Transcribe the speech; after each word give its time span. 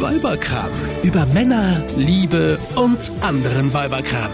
Weiberkram. 0.00 0.70
Über 1.02 1.24
Männer, 1.26 1.82
Liebe 1.96 2.58
und 2.74 3.10
anderen 3.22 3.72
Weiberkram. 3.72 4.30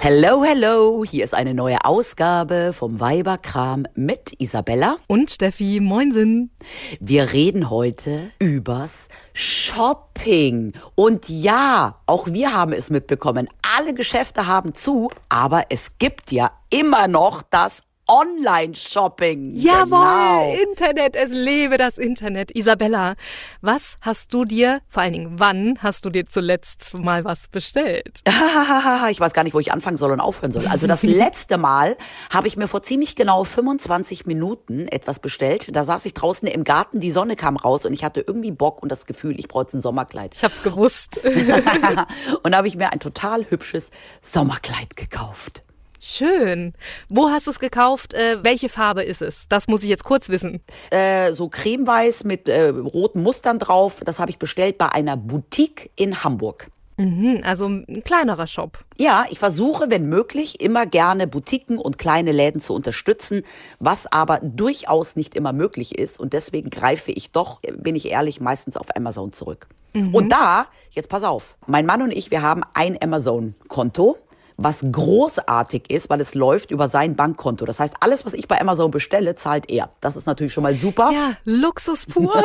Hello, 0.00 0.44
hello, 0.44 1.04
hier 1.04 1.24
ist 1.24 1.34
eine 1.34 1.52
neue 1.52 1.78
Ausgabe 1.84 2.72
vom 2.72 3.00
Weiberkram 3.00 3.86
mit 3.96 4.40
Isabella 4.40 4.96
und 5.08 5.32
Steffi. 5.32 5.80
Moinsen. 5.80 6.52
Wir 7.00 7.32
reden 7.32 7.68
heute 7.68 8.30
übers 8.38 9.08
Shopping. 9.32 10.74
Und 10.94 11.28
ja, 11.28 11.96
auch 12.06 12.28
wir 12.28 12.54
haben 12.54 12.72
es 12.72 12.90
mitbekommen. 12.90 13.48
Alle 13.76 13.92
Geschäfte 13.92 14.46
haben 14.46 14.74
zu, 14.76 15.10
aber 15.28 15.64
es 15.70 15.98
gibt 15.98 16.30
ja 16.30 16.52
immer 16.70 17.08
noch 17.08 17.42
das 17.42 17.82
Online-Shopping. 18.08 19.54
Jawohl, 19.54 19.84
genau. 19.84 20.54
Internet, 20.70 21.14
es 21.14 21.30
lebe 21.30 21.76
das 21.76 21.98
Internet. 21.98 22.50
Isabella, 22.56 23.14
was 23.60 23.98
hast 24.00 24.32
du 24.32 24.46
dir, 24.46 24.80
vor 24.88 25.02
allen 25.02 25.12
Dingen, 25.12 25.34
wann 25.38 25.78
hast 25.82 26.06
du 26.06 26.10
dir 26.10 26.24
zuletzt 26.26 26.94
mal 26.94 27.24
was 27.24 27.48
bestellt? 27.48 28.22
ich 29.10 29.20
weiß 29.20 29.34
gar 29.34 29.44
nicht, 29.44 29.52
wo 29.54 29.60
ich 29.60 29.72
anfangen 29.72 29.98
soll 29.98 30.12
und 30.12 30.20
aufhören 30.20 30.52
soll. 30.52 30.66
Also 30.66 30.86
das 30.86 31.02
letzte 31.04 31.58
Mal 31.58 31.96
habe 32.30 32.48
ich 32.48 32.56
mir 32.56 32.66
vor 32.66 32.82
ziemlich 32.82 33.14
genau 33.14 33.44
25 33.44 34.24
Minuten 34.26 34.88
etwas 34.88 35.20
bestellt. 35.20 35.76
Da 35.76 35.84
saß 35.84 36.06
ich 36.06 36.14
draußen 36.14 36.48
im 36.48 36.64
Garten, 36.64 37.00
die 37.00 37.10
Sonne 37.10 37.36
kam 37.36 37.56
raus 37.56 37.84
und 37.84 37.92
ich 37.92 38.04
hatte 38.04 38.24
irgendwie 38.26 38.52
Bock 38.52 38.82
und 38.82 38.90
das 38.90 39.04
Gefühl, 39.04 39.38
ich 39.38 39.48
brauche 39.48 39.76
ein 39.76 39.82
Sommerkleid. 39.82 40.34
Ich 40.34 40.44
hab's 40.44 40.62
gewusst. 40.62 41.20
und 42.42 42.52
da 42.52 42.58
habe 42.58 42.68
ich 42.68 42.76
mir 42.76 42.92
ein 42.92 43.00
total 43.00 43.44
hübsches 43.50 43.90
Sommerkleid 44.22 44.96
gekauft. 44.96 45.62
Schön. 46.00 46.74
Wo 47.08 47.28
hast 47.30 47.46
du 47.46 47.50
es 47.50 47.58
gekauft? 47.58 48.14
Äh, 48.14 48.42
welche 48.42 48.68
Farbe 48.68 49.02
ist 49.02 49.22
es? 49.22 49.48
Das 49.48 49.68
muss 49.68 49.82
ich 49.82 49.88
jetzt 49.88 50.04
kurz 50.04 50.28
wissen. 50.28 50.60
Äh, 50.90 51.32
so 51.32 51.48
cremeweiß 51.48 52.24
mit 52.24 52.48
äh, 52.48 52.68
roten 52.68 53.22
Mustern 53.22 53.58
drauf. 53.58 54.00
Das 54.04 54.18
habe 54.18 54.30
ich 54.30 54.38
bestellt 54.38 54.78
bei 54.78 54.90
einer 54.90 55.16
Boutique 55.16 55.90
in 55.96 56.22
Hamburg. 56.22 56.68
Mhm, 56.98 57.42
also 57.44 57.66
ein 57.68 58.02
kleinerer 58.04 58.48
Shop. 58.48 58.78
Ja, 58.96 59.24
ich 59.30 59.38
versuche, 59.38 59.88
wenn 59.88 60.08
möglich, 60.08 60.60
immer 60.60 60.84
gerne 60.84 61.28
Boutiquen 61.28 61.78
und 61.78 61.96
kleine 61.96 62.32
Läden 62.32 62.60
zu 62.60 62.74
unterstützen, 62.74 63.42
was 63.78 64.10
aber 64.12 64.40
durchaus 64.42 65.14
nicht 65.14 65.36
immer 65.36 65.52
möglich 65.52 65.96
ist. 65.96 66.18
Und 66.18 66.32
deswegen 66.32 66.70
greife 66.70 67.12
ich 67.12 67.30
doch, 67.30 67.60
bin 67.76 67.94
ich 67.94 68.10
ehrlich, 68.10 68.40
meistens 68.40 68.76
auf 68.76 68.96
Amazon 68.96 69.32
zurück. 69.32 69.68
Mhm. 69.94 70.12
Und 70.12 70.32
da, 70.32 70.66
jetzt 70.90 71.08
pass 71.08 71.22
auf, 71.22 71.54
mein 71.66 71.86
Mann 71.86 72.02
und 72.02 72.10
ich, 72.10 72.32
wir 72.32 72.42
haben 72.42 72.62
ein 72.74 73.00
Amazon-Konto 73.00 74.18
was 74.58 74.84
großartig 74.90 75.90
ist, 75.90 76.10
weil 76.10 76.20
es 76.20 76.34
läuft 76.34 76.70
über 76.70 76.88
sein 76.88 77.16
Bankkonto. 77.16 77.64
Das 77.64 77.80
heißt, 77.80 77.94
alles, 78.00 78.26
was 78.26 78.34
ich 78.34 78.48
bei 78.48 78.60
Amazon 78.60 78.90
bestelle, 78.90 79.36
zahlt 79.36 79.70
er. 79.70 79.90
Das 80.00 80.16
ist 80.16 80.26
natürlich 80.26 80.52
schon 80.52 80.64
mal 80.64 80.76
super. 80.76 81.10
Ja, 81.12 81.32
Luxus 81.44 82.04
pur. 82.04 82.42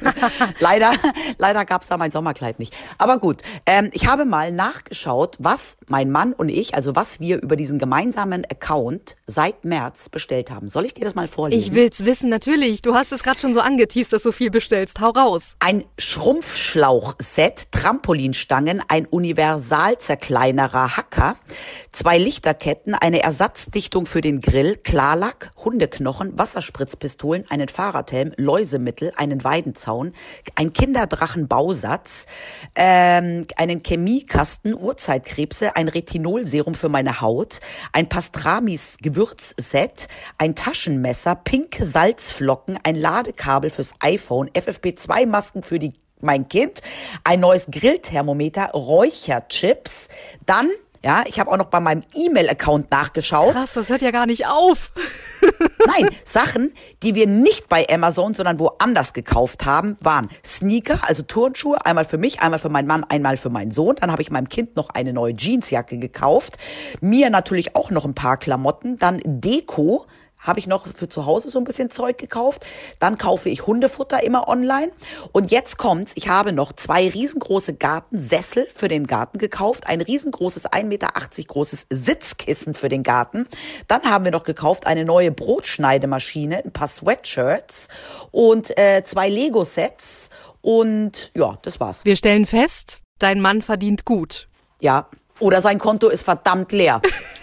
leider 0.60 0.92
leider 1.38 1.64
gab 1.64 1.82
es 1.82 1.88
da 1.88 1.96
mein 1.96 2.10
Sommerkleid 2.10 2.58
nicht. 2.58 2.74
Aber 2.98 3.18
gut, 3.18 3.42
ähm, 3.66 3.90
ich 3.92 4.06
habe 4.06 4.24
mal 4.24 4.52
nachgeschaut, 4.52 5.36
was 5.38 5.76
mein 5.88 6.10
Mann 6.10 6.32
und 6.32 6.48
ich, 6.48 6.74
also 6.74 6.94
was 6.94 7.20
wir 7.20 7.42
über 7.42 7.56
diesen 7.56 7.78
gemeinsamen 7.78 8.44
Account 8.44 9.16
seit 9.26 9.64
März 9.64 10.08
bestellt 10.08 10.50
haben. 10.50 10.68
Soll 10.68 10.84
ich 10.84 10.94
dir 10.94 11.04
das 11.04 11.14
mal 11.14 11.28
vorlesen? 11.28 11.60
Ich 11.60 11.74
will's 11.74 12.04
wissen, 12.04 12.28
natürlich. 12.28 12.82
Du 12.82 12.94
hast 12.94 13.12
es 13.12 13.22
gerade 13.22 13.40
schon 13.40 13.54
so 13.54 13.60
angeteased, 13.60 14.12
dass 14.12 14.22
du 14.22 14.32
viel 14.32 14.50
bestellst. 14.50 15.00
Hau 15.00 15.10
raus. 15.10 15.56
Ein 15.60 15.84
Schrumpfschlauch-Set, 15.98 17.72
Trampolinstangen, 17.72 18.82
ein 18.88 19.06
Universalzerkleinerer 19.06 20.96
Hacker, 20.96 21.29
zwei 21.92 22.18
Lichterketten, 22.18 22.94
eine 22.94 23.22
Ersatzdichtung 23.22 24.06
für 24.06 24.20
den 24.20 24.40
Grill, 24.40 24.76
Klarlack, 24.76 25.52
Hundeknochen, 25.56 26.38
Wasserspritzpistolen, 26.38 27.44
einen 27.50 27.68
Fahrradhelm, 27.68 28.32
Läusemittel, 28.36 29.12
einen 29.16 29.44
Weidenzaun, 29.44 30.12
ein 30.54 30.72
Kinderdrachenbausatz, 30.72 32.26
ähm, 32.74 33.46
einen 33.56 33.82
Chemiekasten, 33.82 34.74
Urzeitkrebse, 34.74 35.76
ein 35.76 35.88
Retinolserum 35.88 36.74
für 36.74 36.88
meine 36.88 37.20
Haut, 37.20 37.60
ein 37.92 38.08
Pastramis 38.08 38.96
Gewürzset, 39.02 40.08
ein 40.38 40.54
Taschenmesser, 40.54 41.34
pinke 41.34 41.84
Salzflocken, 41.84 42.78
ein 42.82 42.96
Ladekabel 42.96 43.70
fürs 43.70 43.94
iPhone, 44.00 44.48
FFP2 44.50 45.26
Masken 45.26 45.62
für 45.62 45.78
die 45.78 45.94
mein 46.22 46.48
Kind, 46.48 46.80
ein 47.24 47.40
neues 47.40 47.66
Grillthermometer, 47.70 48.70
Räucherchips, 48.72 50.08
dann 50.46 50.68
ja, 51.02 51.22
ich 51.26 51.40
habe 51.40 51.50
auch 51.50 51.56
noch 51.56 51.66
bei 51.66 51.80
meinem 51.80 52.02
E-Mail-Account 52.14 52.90
nachgeschaut. 52.90 53.54
Krass, 53.54 53.72
das 53.72 53.88
hört 53.88 54.02
ja 54.02 54.10
gar 54.10 54.26
nicht 54.26 54.46
auf. 54.46 54.92
Nein, 55.86 56.10
Sachen, 56.24 56.72
die 57.02 57.14
wir 57.14 57.26
nicht 57.26 57.70
bei 57.70 57.86
Amazon, 57.90 58.34
sondern 58.34 58.58
woanders 58.58 59.14
gekauft 59.14 59.64
haben, 59.64 59.96
waren 60.00 60.28
Sneaker, 60.44 60.98
also 61.02 61.22
Turnschuhe, 61.22 61.78
einmal 61.86 62.04
für 62.04 62.18
mich, 62.18 62.42
einmal 62.42 62.58
für 62.58 62.68
meinen 62.68 62.86
Mann, 62.86 63.04
einmal 63.04 63.38
für 63.38 63.48
meinen 63.48 63.72
Sohn. 63.72 63.96
Dann 63.98 64.12
habe 64.12 64.20
ich 64.20 64.30
meinem 64.30 64.50
Kind 64.50 64.76
noch 64.76 64.90
eine 64.90 65.14
neue 65.14 65.34
Jeansjacke 65.34 65.96
gekauft. 65.98 66.58
Mir 67.00 67.30
natürlich 67.30 67.76
auch 67.76 67.90
noch 67.90 68.04
ein 68.04 68.14
paar 68.14 68.36
Klamotten. 68.36 68.98
Dann 68.98 69.22
Deko, 69.24 70.04
habe 70.40 70.58
ich 70.58 70.66
noch 70.66 70.86
für 70.94 71.08
zu 71.08 71.26
Hause 71.26 71.48
so 71.48 71.58
ein 71.58 71.64
bisschen 71.64 71.90
Zeug 71.90 72.18
gekauft. 72.18 72.64
Dann 72.98 73.18
kaufe 73.18 73.48
ich 73.48 73.66
Hundefutter 73.66 74.22
immer 74.22 74.48
online. 74.48 74.90
Und 75.32 75.50
jetzt 75.50 75.76
kommt's, 75.78 76.12
ich 76.16 76.28
habe 76.28 76.52
noch 76.52 76.72
zwei 76.72 77.08
riesengroße 77.08 77.74
Gartensessel 77.74 78.66
für 78.74 78.88
den 78.88 79.06
Garten 79.06 79.38
gekauft, 79.38 79.86
ein 79.86 80.00
riesengroßes 80.00 80.70
1,80 80.70 80.84
Meter 80.84 81.08
großes 81.46 81.86
Sitzkissen 81.90 82.74
für 82.74 82.88
den 82.88 83.02
Garten. 83.02 83.46
Dann 83.88 84.02
haben 84.02 84.24
wir 84.24 84.32
noch 84.32 84.44
gekauft 84.44 84.86
eine 84.86 85.04
neue 85.04 85.30
Brotschneidemaschine, 85.30 86.64
ein 86.64 86.72
paar 86.72 86.88
Sweatshirts 86.88 87.88
und 88.30 88.76
äh, 88.78 89.02
zwei 89.04 89.28
Lego-Sets. 89.28 90.30
Und 90.62 91.30
ja, 91.34 91.58
das 91.62 91.80
war's. 91.80 92.04
Wir 92.04 92.16
stellen 92.16 92.46
fest, 92.46 93.00
dein 93.18 93.40
Mann 93.40 93.62
verdient 93.62 94.04
gut. 94.04 94.48
Ja, 94.80 95.08
oder 95.38 95.62
sein 95.62 95.78
Konto 95.78 96.08
ist 96.08 96.22
verdammt 96.22 96.72
leer. 96.72 97.00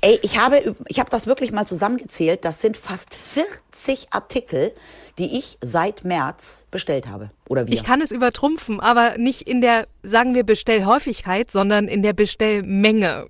Ey, 0.00 0.18
ich 0.22 0.38
habe, 0.38 0.76
ich 0.88 0.98
habe 0.98 1.10
das 1.10 1.26
wirklich 1.26 1.52
mal 1.52 1.66
zusammengezählt. 1.66 2.44
Das 2.44 2.60
sind 2.60 2.76
fast 2.76 3.14
40 3.14 4.12
Artikel, 4.12 4.72
die 5.18 5.38
ich 5.38 5.58
seit 5.60 6.04
März 6.04 6.66
bestellt 6.70 7.08
habe. 7.08 7.30
Oder 7.48 7.66
wie? 7.66 7.74
Ich 7.74 7.84
kann 7.84 8.00
es 8.00 8.10
übertrumpfen, 8.10 8.80
aber 8.80 9.18
nicht 9.18 9.42
in 9.42 9.60
der, 9.60 9.86
sagen 10.02 10.34
wir, 10.34 10.44
Bestellhäufigkeit, 10.44 11.50
sondern 11.50 11.88
in 11.88 12.02
der 12.02 12.12
Bestellmenge 12.12 13.26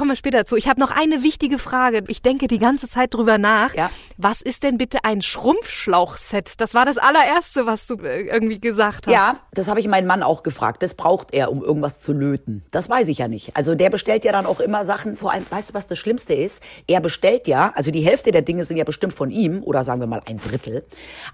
kommen 0.00 0.12
wir 0.12 0.16
später 0.16 0.46
zu. 0.46 0.56
Ich 0.56 0.66
habe 0.66 0.80
noch 0.80 0.90
eine 0.90 1.22
wichtige 1.22 1.58
Frage. 1.58 2.04
Ich 2.08 2.22
denke 2.22 2.46
die 2.46 2.58
ganze 2.58 2.88
Zeit 2.88 3.12
drüber 3.12 3.36
nach. 3.36 3.74
Ja. 3.74 3.90
Was 4.16 4.40
ist 4.40 4.62
denn 4.62 4.78
bitte 4.78 5.04
ein 5.04 5.20
Schrumpfschlauchset? 5.20 6.58
Das 6.58 6.72
war 6.72 6.86
das 6.86 6.96
allererste, 6.96 7.66
was 7.66 7.86
du 7.86 7.96
äh, 7.96 8.22
irgendwie 8.22 8.58
gesagt 8.58 9.06
hast. 9.06 9.12
Ja, 9.12 9.34
das 9.52 9.68
habe 9.68 9.78
ich 9.78 9.88
meinen 9.88 10.06
Mann 10.06 10.22
auch 10.22 10.42
gefragt. 10.42 10.82
Das 10.82 10.94
braucht 10.94 11.34
er, 11.34 11.52
um 11.52 11.62
irgendwas 11.62 12.00
zu 12.00 12.14
löten. 12.14 12.64
Das 12.70 12.88
weiß 12.88 13.08
ich 13.08 13.18
ja 13.18 13.28
nicht. 13.28 13.54
Also 13.58 13.74
der 13.74 13.90
bestellt 13.90 14.24
ja 14.24 14.32
dann 14.32 14.46
auch 14.46 14.58
immer 14.58 14.86
Sachen. 14.86 15.18
Vor 15.18 15.32
allem, 15.32 15.44
weißt 15.50 15.68
du, 15.68 15.74
was 15.74 15.86
das 15.86 15.98
Schlimmste 15.98 16.32
ist? 16.32 16.62
Er 16.86 17.02
bestellt 17.02 17.46
ja, 17.46 17.70
also 17.74 17.90
die 17.90 18.00
Hälfte 18.00 18.32
der 18.32 18.40
Dinge 18.40 18.64
sind 18.64 18.78
ja 18.78 18.84
bestimmt 18.84 19.12
von 19.12 19.30
ihm 19.30 19.62
oder 19.62 19.84
sagen 19.84 20.00
wir 20.00 20.06
mal 20.06 20.22
ein 20.24 20.38
Drittel. 20.38 20.82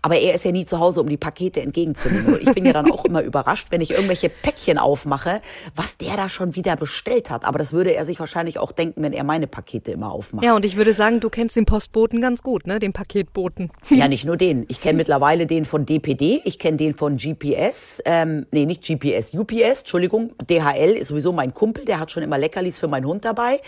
Aber 0.02 0.18
er 0.18 0.34
ist 0.34 0.44
ja 0.44 0.50
nie 0.50 0.66
zu 0.66 0.80
Hause, 0.80 1.00
um 1.00 1.08
die 1.08 1.16
Pakete 1.16 1.60
entgegenzunehmen. 1.60 2.34
Und 2.34 2.42
ich 2.42 2.52
bin 2.52 2.66
ja 2.66 2.72
dann 2.72 2.90
auch 2.90 3.04
immer 3.04 3.22
überrascht, 3.22 3.68
wenn 3.70 3.80
ich 3.80 3.92
irgendwelche 3.92 4.28
Päckchen 4.28 4.78
aufmache, 4.78 5.40
was 5.76 5.96
der 5.98 6.16
da 6.16 6.28
schon 6.28 6.56
wieder 6.56 6.74
bestellt 6.74 7.30
hat. 7.30 7.44
Aber 7.44 7.60
das 7.60 7.72
würde 7.72 7.94
er 7.94 8.04
sich 8.04 8.18
wahrscheinlich 8.18 8.55
wahrscheinlich 8.56 8.58
auch 8.58 8.72
denken, 8.72 9.02
wenn 9.02 9.12
er 9.12 9.24
meine 9.24 9.46
Pakete 9.46 9.92
immer 9.92 10.12
aufmacht. 10.12 10.44
Ja, 10.44 10.54
und 10.54 10.64
ich 10.64 10.76
würde 10.76 10.92
sagen, 10.92 11.20
du 11.20 11.30
kennst 11.30 11.56
den 11.56 11.66
Postboten 11.66 12.20
ganz 12.20 12.42
gut, 12.42 12.66
ne? 12.66 12.78
Den 12.78 12.92
Paketboten. 12.92 13.70
Ja, 13.90 14.08
nicht 14.08 14.24
nur 14.24 14.36
den. 14.36 14.64
Ich 14.68 14.80
kenne 14.80 14.96
mittlerweile 14.96 15.46
den 15.46 15.64
von 15.64 15.86
DPD, 15.86 16.42
ich 16.44 16.58
kenne 16.58 16.76
den 16.76 16.94
von 16.94 17.16
GPS, 17.16 18.02
ähm, 18.04 18.46
nee, 18.50 18.66
nicht 18.66 18.84
GPS, 18.84 19.34
UPS, 19.34 19.80
Entschuldigung. 19.80 20.32
DHL 20.48 20.92
ist 20.92 21.08
sowieso 21.08 21.32
mein 21.32 21.54
Kumpel, 21.54 21.84
der 21.84 22.00
hat 22.00 22.10
schon 22.10 22.22
immer 22.22 22.38
Leckerlis 22.38 22.78
für 22.78 22.88
meinen 22.88 23.06
Hund 23.06 23.24
dabei. 23.24 23.60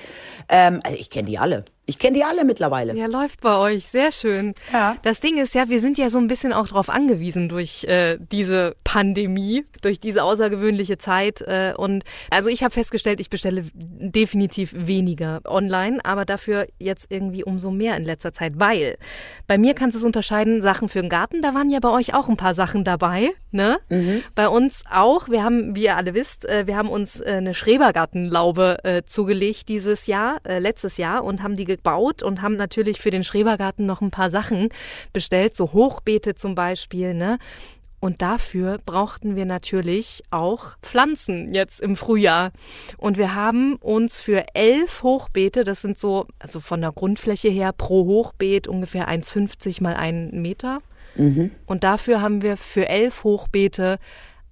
Ähm, 0.48 0.80
also 0.82 0.96
ich 0.98 1.10
kenne 1.10 1.28
die 1.28 1.38
alle. 1.38 1.64
Ich 1.88 1.98
kenne 1.98 2.18
die 2.18 2.22
alle 2.22 2.44
mittlerweile. 2.44 2.94
Ja, 2.94 3.06
läuft 3.06 3.40
bei 3.40 3.56
euch. 3.56 3.86
Sehr 3.86 4.12
schön. 4.12 4.52
Ja. 4.74 4.98
Das 5.00 5.20
Ding 5.20 5.38
ist 5.38 5.54
ja, 5.54 5.70
wir 5.70 5.80
sind 5.80 5.96
ja 5.96 6.10
so 6.10 6.18
ein 6.18 6.28
bisschen 6.28 6.52
auch 6.52 6.66
darauf 6.66 6.90
angewiesen 6.90 7.48
durch 7.48 7.84
äh, 7.84 8.18
diese 8.20 8.76
Pandemie, 8.84 9.64
durch 9.80 9.98
diese 9.98 10.22
außergewöhnliche 10.22 10.98
Zeit. 10.98 11.40
Äh, 11.40 11.72
und 11.74 12.04
also 12.28 12.50
ich 12.50 12.62
habe 12.62 12.74
festgestellt, 12.74 13.20
ich 13.20 13.30
bestelle 13.30 13.64
definitiv 13.72 14.74
weniger 14.76 15.40
online, 15.46 16.04
aber 16.04 16.26
dafür 16.26 16.66
jetzt 16.78 17.06
irgendwie 17.08 17.42
umso 17.42 17.70
mehr 17.70 17.96
in 17.96 18.04
letzter 18.04 18.34
Zeit, 18.34 18.60
weil 18.60 18.98
bei 19.46 19.56
mir 19.56 19.72
kannst 19.72 19.94
du 19.94 19.98
es 20.00 20.04
unterscheiden, 20.04 20.60
Sachen 20.60 20.90
für 20.90 21.00
den 21.00 21.08
Garten, 21.08 21.40
da 21.40 21.54
waren 21.54 21.70
ja 21.70 21.80
bei 21.80 21.88
euch 21.88 22.12
auch 22.12 22.28
ein 22.28 22.36
paar 22.36 22.52
Sachen 22.54 22.84
dabei. 22.84 23.30
Ne? 23.50 23.78
Mhm. 23.88 24.22
Bei 24.34 24.50
uns 24.50 24.84
auch. 24.90 25.30
Wir 25.30 25.42
haben, 25.42 25.74
wie 25.74 25.84
ihr 25.84 25.96
alle 25.96 26.12
wisst, 26.12 26.46
äh, 26.46 26.66
wir 26.66 26.76
haben 26.76 26.90
uns 26.90 27.18
äh, 27.20 27.36
eine 27.38 27.54
Schrebergartenlaube 27.54 28.84
äh, 28.84 29.02
zugelegt 29.06 29.70
dieses 29.70 30.06
Jahr, 30.06 30.40
äh, 30.44 30.58
letztes 30.58 30.98
Jahr 30.98 31.24
und 31.24 31.42
haben 31.42 31.56
die 31.56 31.77
gebaut 31.78 32.22
und 32.22 32.42
haben 32.42 32.56
natürlich 32.56 33.00
für 33.00 33.10
den 33.10 33.24
Schrebergarten 33.24 33.86
noch 33.86 34.00
ein 34.00 34.10
paar 34.10 34.30
Sachen 34.30 34.68
bestellt, 35.12 35.56
so 35.56 35.72
Hochbeete 35.72 36.34
zum 36.34 36.54
Beispiel, 36.54 37.14
ne? 37.14 37.38
Und 38.00 38.22
dafür 38.22 38.78
brauchten 38.86 39.34
wir 39.34 39.44
natürlich 39.44 40.22
auch 40.30 40.76
Pflanzen 40.82 41.52
jetzt 41.52 41.80
im 41.80 41.96
Frühjahr. 41.96 42.52
Und 42.96 43.18
wir 43.18 43.34
haben 43.34 43.74
uns 43.74 44.20
für 44.20 44.54
elf 44.54 45.02
Hochbeete, 45.02 45.64
das 45.64 45.80
sind 45.80 45.98
so, 45.98 46.26
also 46.38 46.60
von 46.60 46.80
der 46.80 46.92
Grundfläche 46.92 47.48
her 47.48 47.72
pro 47.72 48.04
Hochbeet 48.04 48.68
ungefähr 48.68 49.08
1,50 49.08 49.82
mal 49.82 49.94
einen 49.94 50.42
Meter, 50.42 50.80
Mhm. 51.18 51.50
Und 51.66 51.84
dafür 51.84 52.22
haben 52.22 52.42
wir 52.42 52.56
für 52.56 52.88
elf 52.88 53.24
Hochbeete 53.24 53.98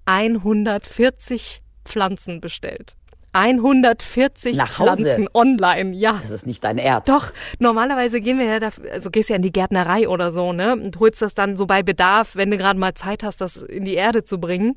140 0.04 1.62
Pflanzen 1.84 2.40
bestellt. 2.40 2.96
140 3.36 4.56
Nach 4.56 4.72
Pflanzen 4.72 5.28
online, 5.34 5.94
ja. 5.94 6.18
Das 6.22 6.30
ist 6.30 6.46
nicht 6.46 6.64
dein 6.64 6.78
Ernst. 6.78 7.08
Doch, 7.08 7.32
normalerweise 7.58 8.20
gehen 8.20 8.38
wir 8.38 8.46
ja, 8.46 8.60
da, 8.60 8.70
also 8.90 9.10
gehst 9.10 9.28
ja 9.28 9.36
in 9.36 9.42
die 9.42 9.52
Gärtnerei 9.52 10.08
oder 10.08 10.30
so, 10.30 10.52
ne? 10.52 10.72
Und 10.72 10.98
holst 10.98 11.20
das 11.20 11.34
dann 11.34 11.56
so 11.56 11.66
bei 11.66 11.82
Bedarf, 11.82 12.34
wenn 12.36 12.50
du 12.50 12.56
gerade 12.56 12.78
mal 12.78 12.94
Zeit 12.94 13.22
hast, 13.22 13.42
das 13.42 13.58
in 13.58 13.84
die 13.84 13.94
Erde 13.94 14.24
zu 14.24 14.40
bringen. 14.40 14.74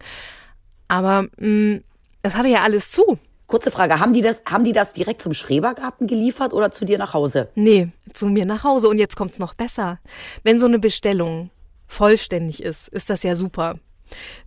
Aber 0.90 1.28
mh, 1.38 1.48
mm, 1.48 1.84
das 2.22 2.36
hatte 2.36 2.50
ja 2.50 2.64
alles 2.64 2.92
zu. 2.92 3.18
Kurze 3.48 3.72
Frage, 3.72 4.00
haben 4.00 4.14
die, 4.14 4.22
das, 4.22 4.44
haben 4.46 4.64
die 4.64 4.74
das 4.74 4.94
direkt 4.94 5.22
zum 5.22 5.34
Schrebergarten 5.34 6.06
geliefert 6.06 6.54
oder 6.54 6.70
zu 6.70 6.86
dir 6.86 6.98
nach 6.98 7.14
Hause? 7.14 7.50
Nee, 7.56 7.88
zu 8.14 8.28
mir 8.28 8.46
nach 8.46 8.64
Hause. 8.64 8.90
Und 8.90 9.00
jetzt 9.00 9.16
kommt's 9.16 9.40
noch 9.40 9.54
besser. 9.54 9.98
Wenn 10.44 10.60
so 10.60 10.66
eine 10.66 10.80
Bestellung 10.80 11.50
vollständig 11.88 12.62
ist, 12.62 12.90
ist 12.90 13.10
das 13.10 13.24
ja 13.24 13.36
super. 13.36 13.80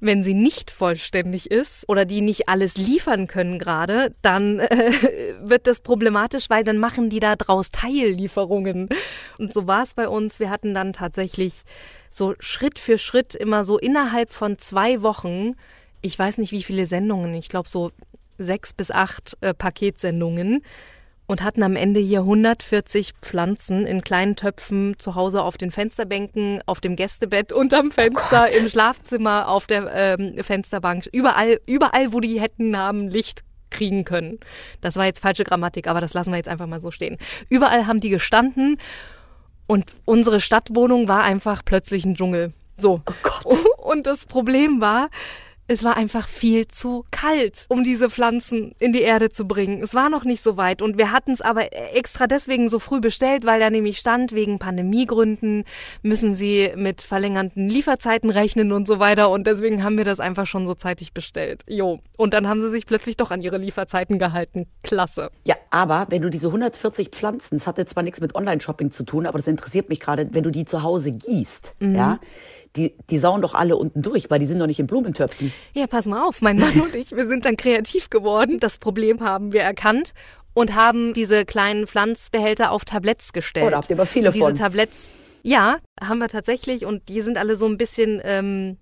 Wenn 0.01 0.23
sie 0.23 0.35
nicht 0.35 0.71
vollständig 0.71 1.51
ist 1.51 1.89
oder 1.89 2.05
die 2.05 2.21
nicht 2.21 2.49
alles 2.49 2.77
liefern 2.77 3.27
können 3.27 3.59
gerade, 3.59 4.15
dann 4.23 4.61
äh, 4.61 4.93
wird 5.43 5.67
das 5.67 5.81
problematisch, 5.81 6.51
weil 6.51 6.65
dann 6.65 6.79
machen 6.79 7.11
die 7.11 7.21
da 7.21 7.37
draus 7.37 7.71
Teillieferungen. 7.71 8.89
Und 9.39 9.53
so 9.53 9.67
war 9.67 9.83
es 9.83 9.95
bei 9.95 10.09
uns. 10.09 10.41
Wir 10.41 10.51
hatten 10.51 10.75
dann 10.75 10.93
tatsächlich 10.93 11.63
so 12.11 12.35
Schritt 12.39 12.79
für 12.79 12.99
Schritt 12.99 13.35
immer 13.35 13.65
so 13.65 13.79
innerhalb 13.79 14.33
von 14.33 14.59
zwei 14.59 15.03
Wochen, 15.03 15.55
ich 16.03 16.19
weiß 16.19 16.39
nicht 16.39 16.53
wie 16.53 16.63
viele 16.63 16.87
Sendungen, 16.87 17.35
ich 17.35 17.49
glaube 17.49 17.69
so 17.69 17.91
sechs 18.39 18.73
bis 18.73 18.91
acht 18.91 19.37
äh, 19.41 19.55
Paketsendungen 19.55 20.63
und 21.33 21.43
hatten 21.43 21.63
am 21.63 21.77
Ende 21.77 21.99
hier 21.99 22.21
140 22.21 23.15
Pflanzen 23.23 23.87
in 23.87 24.03
kleinen 24.03 24.37
Töpfen 24.37 24.97
zu 24.99 25.15
Hause 25.15 25.43
auf 25.43 25.57
den 25.57 25.71
Fensterbänken, 25.71 26.61
auf 26.67 26.79
dem 26.81 26.95
Gästebett, 26.95 27.55
unterm 27.55 27.91
Fenster, 27.91 28.49
oh 28.53 28.59
im 28.59 28.69
Schlafzimmer, 28.69 29.49
auf 29.49 29.67
der 29.67 29.91
ähm, 29.95 30.35
Fensterbank, 30.45 31.09
überall, 31.11 31.59
überall, 31.67 32.13
wo 32.13 32.21
die 32.21 32.39
hätten 32.39 32.77
haben 32.77 33.09
Licht 33.09 33.45
kriegen 33.71 34.05
können. 34.05 34.41
Das 34.83 34.97
war 34.97 35.07
jetzt 35.07 35.21
falsche 35.21 35.45
Grammatik, 35.45 35.89
aber 35.89 36.03
das 36.03 36.13
lassen 36.13 36.33
wir 36.33 36.37
jetzt 36.37 36.51
einfach 36.51 36.67
mal 36.67 36.81
so 36.81 36.91
stehen. 36.91 37.17
Überall 37.49 37.87
haben 37.87 38.01
die 38.01 38.11
gestanden 38.11 38.77
und 39.67 39.87
unsere 40.05 40.39
Stadtwohnung 40.39 41.09
war 41.09 41.23
einfach 41.23 41.65
plötzlich 41.65 42.05
ein 42.05 42.15
Dschungel. 42.15 42.53
So. 42.77 43.01
Oh 43.45 43.57
und 43.79 44.07
das 44.07 44.27
Problem 44.27 44.83
war, 44.83 45.07
es 45.69 45.85
war 45.85 45.97
einfach 45.97 46.29
viel 46.29 46.67
zu 46.69 47.05
kalt, 47.11 47.67
um 47.69 47.85
diese 47.85 48.11
Pflanzen 48.11 48.75
in 48.81 48.93
die 48.93 49.03
Erde 49.03 49.31
zu 49.31 49.47
bringen. 49.47 49.83
Es 49.83 49.95
war 49.95 50.11
noch 50.11 50.25
nicht 50.25 50.43
so 50.43 50.57
weit 50.57 50.83
und 50.83 50.99
wir 50.99 51.13
hatten 51.13 51.33
es 51.33 51.41
aber 51.41 51.73
extra 51.95 52.27
deswegen 52.27 52.69
so 52.69 52.79
früh 52.79 53.01
bestellt, 53.01 53.47
weil 53.47 53.61
da 53.61 53.71
nämlich 53.71 53.99
stand, 53.99 54.33
wegen 54.33 54.59
Pandemiegründen 54.59 55.65
müssen 56.03 56.35
sie 56.35 56.73
mit 56.77 57.01
verlängerten 57.01 57.69
Lieferzeiten 57.69 58.31
rechnen 58.31 58.73
und 58.73 58.87
so 58.87 58.99
weiter 58.99 59.31
und 59.31 59.47
deswegen 59.47 59.83
haben 59.83 59.97
wir 59.97 60.05
das 60.05 60.21
einfach 60.21 60.47
schon 60.47 60.67
so 60.67 60.75
zeitig 60.75 61.13
bestellt. 61.13 61.63
Jo. 61.69 62.01
Und 62.17 62.35
dann 62.35 62.49
haben 62.49 62.61
sie 62.61 62.71
sich 62.71 62.87
plötzlich 62.87 63.17
doch 63.17 63.31
an 63.31 63.41
ihre 63.41 63.59
Lieferzeiten 63.59 64.19
gehalten. 64.19 64.67
Klasse. 64.83 65.31
Ja, 65.45 65.57
aber 65.71 66.07
wenn 66.11 66.23
du 66.23 66.29
diese 66.29 66.49
140 66.49 67.09
Pflanzen, 67.11 67.57
das 67.57 67.67
hatte 67.67 67.87
zwar 67.87 68.03
nichts 68.03 68.21
mit 68.21 68.35
Online-Shopping 68.35 68.91
zu 68.91 69.05
tun, 69.05 69.27
aber 69.27 69.39
das 69.39 69.49
interessiert 69.49 69.89
mich 69.89 70.01
gerade, 70.01 70.29
wenn 70.33 70.43
du 70.43 70.51
die 70.51 70.65
zu 70.65 70.83
Hause 70.83 71.13
gießt, 71.13 71.77
mhm. 71.81 71.95
ja, 71.95 72.21
die, 72.77 72.95
die 73.11 73.19
sauen 73.19 73.43
doch 73.43 73.55
alle 73.55 73.77
unten 73.77 74.03
durch, 74.03 74.31
weil 74.31 74.39
die 74.39 74.47
sind 74.47 74.59
doch 74.59 74.67
nicht 74.67 74.81
in 74.81 74.87
Blumentöpfen. 74.87 75.53
Ja, 75.75 75.87
pass 75.87 76.07
mal 76.07 76.27
auf, 76.27 76.41
mein 76.41 76.59
Mann 76.59 76.81
und 76.81 76.95
ich, 76.95 77.13
wir 77.13 77.27
sind 77.27 77.45
dann 77.45 77.57
kreativ 77.57 78.11
geworden. 78.11 78.61
Das 78.61 78.79
Problem 78.79 79.21
haben 79.21 79.53
wir 79.53 79.61
erkannt 79.61 80.13
und 80.55 80.75
haben 80.75 81.13
diese 81.13 81.45
kleinen 81.45 81.87
Pflanzbehälter 81.87 82.71
auf 82.71 82.85
Tabletts 82.85 83.33
gestellt. 83.33 83.67
Oder 83.67 83.77
oh, 83.77 83.79
habt 83.79 83.91
ihr 83.91 83.97
aber 83.97 84.07
viele 84.07 84.29
und 84.29 84.39
von? 84.39 84.51
Diese 84.51 84.63
Tabletts, 84.63 85.09
ja, 85.43 85.77
haben 86.01 86.19
wir 86.19 86.29
tatsächlich 86.29 86.85
und 86.85 87.09
die 87.09 87.21
sind 87.21 87.37
alle 87.37 87.57
so 87.57 87.67
ein 87.67 87.77
bisschen, 87.77 88.21
ähm, 88.25 88.79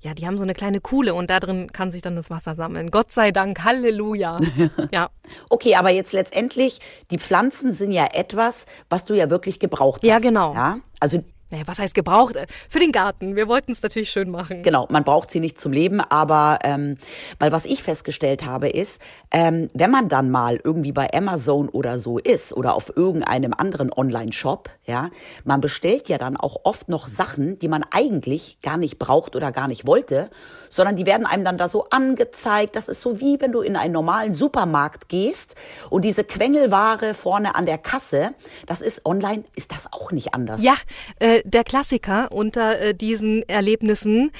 ja, 0.00 0.14
die 0.14 0.26
haben 0.26 0.36
so 0.36 0.44
eine 0.44 0.54
kleine 0.54 0.80
Kuhle 0.80 1.14
und 1.14 1.30
da 1.30 1.40
drin 1.40 1.72
kann 1.72 1.92
sich 1.92 2.02
dann 2.02 2.16
das 2.16 2.30
Wasser 2.30 2.54
sammeln. 2.54 2.90
Gott 2.90 3.12
sei 3.12 3.30
Dank, 3.30 3.64
Halleluja. 3.64 4.38
ja. 4.92 5.10
Okay, 5.48 5.74
aber 5.74 5.90
jetzt 5.90 6.12
letztendlich, 6.12 6.78
die 7.10 7.18
Pflanzen 7.18 7.72
sind 7.72 7.92
ja 7.92 8.06
etwas, 8.12 8.66
was 8.88 9.04
du 9.04 9.14
ja 9.14 9.28
wirklich 9.30 9.58
gebraucht 9.58 10.02
hast. 10.02 10.08
Ja, 10.08 10.18
genau. 10.18 10.54
Ja? 10.54 10.78
Also 11.00 11.22
naja, 11.50 11.64
was 11.66 11.78
heißt 11.78 11.94
gebraucht? 11.94 12.36
Äh, 12.36 12.46
für 12.68 12.78
den 12.78 12.92
Garten. 12.92 13.36
Wir 13.36 13.48
wollten 13.48 13.72
es 13.72 13.82
natürlich 13.82 14.10
schön 14.10 14.30
machen. 14.30 14.62
Genau, 14.62 14.86
man 14.90 15.04
braucht 15.04 15.30
sie 15.30 15.40
nicht 15.40 15.58
zum 15.58 15.72
Leben, 15.72 16.00
aber 16.00 16.58
ähm, 16.64 16.96
weil 17.38 17.52
was 17.52 17.64
ich 17.64 17.82
festgestellt 17.82 18.44
habe, 18.44 18.68
ist, 18.68 19.00
ähm, 19.30 19.70
wenn 19.72 19.90
man 19.90 20.08
dann 20.08 20.30
mal 20.30 20.60
irgendwie 20.62 20.92
bei 20.92 21.08
Amazon 21.12 21.68
oder 21.68 21.98
so 21.98 22.18
ist 22.18 22.52
oder 22.52 22.74
auf 22.74 22.96
irgendeinem 22.96 23.54
anderen 23.54 23.92
Online-Shop, 23.92 24.68
ja, 24.84 25.10
man 25.44 25.60
bestellt 25.60 26.08
ja 26.08 26.18
dann 26.18 26.36
auch 26.36 26.56
oft 26.64 26.88
noch 26.88 27.08
Sachen, 27.08 27.58
die 27.58 27.68
man 27.68 27.84
eigentlich 27.90 28.58
gar 28.62 28.76
nicht 28.76 28.98
braucht 28.98 29.34
oder 29.34 29.52
gar 29.52 29.68
nicht 29.68 29.86
wollte, 29.86 30.30
sondern 30.70 30.96
die 30.96 31.06
werden 31.06 31.26
einem 31.26 31.44
dann 31.44 31.58
da 31.58 31.68
so 31.68 31.86
angezeigt. 31.90 32.76
Das 32.76 32.88
ist 32.88 33.00
so 33.00 33.20
wie 33.20 33.40
wenn 33.40 33.52
du 33.52 33.60
in 33.60 33.76
einen 33.76 33.92
normalen 33.92 34.34
Supermarkt 34.34 35.08
gehst 35.08 35.54
und 35.90 36.04
diese 36.04 36.24
Quengelware 36.24 37.14
vorne 37.14 37.54
an 37.54 37.66
der 37.66 37.78
Kasse, 37.78 38.34
das 38.66 38.80
ist 38.80 39.06
online, 39.06 39.44
ist 39.54 39.72
das 39.72 39.92
auch 39.92 40.12
nicht 40.12 40.34
anders. 40.34 40.62
Ja, 40.62 40.74
äh, 41.20 41.37
der 41.44 41.64
Klassiker 41.64 42.32
unter 42.32 42.80
äh, 42.80 42.94
diesen 42.94 43.42
Erlebnissen. 43.48 44.30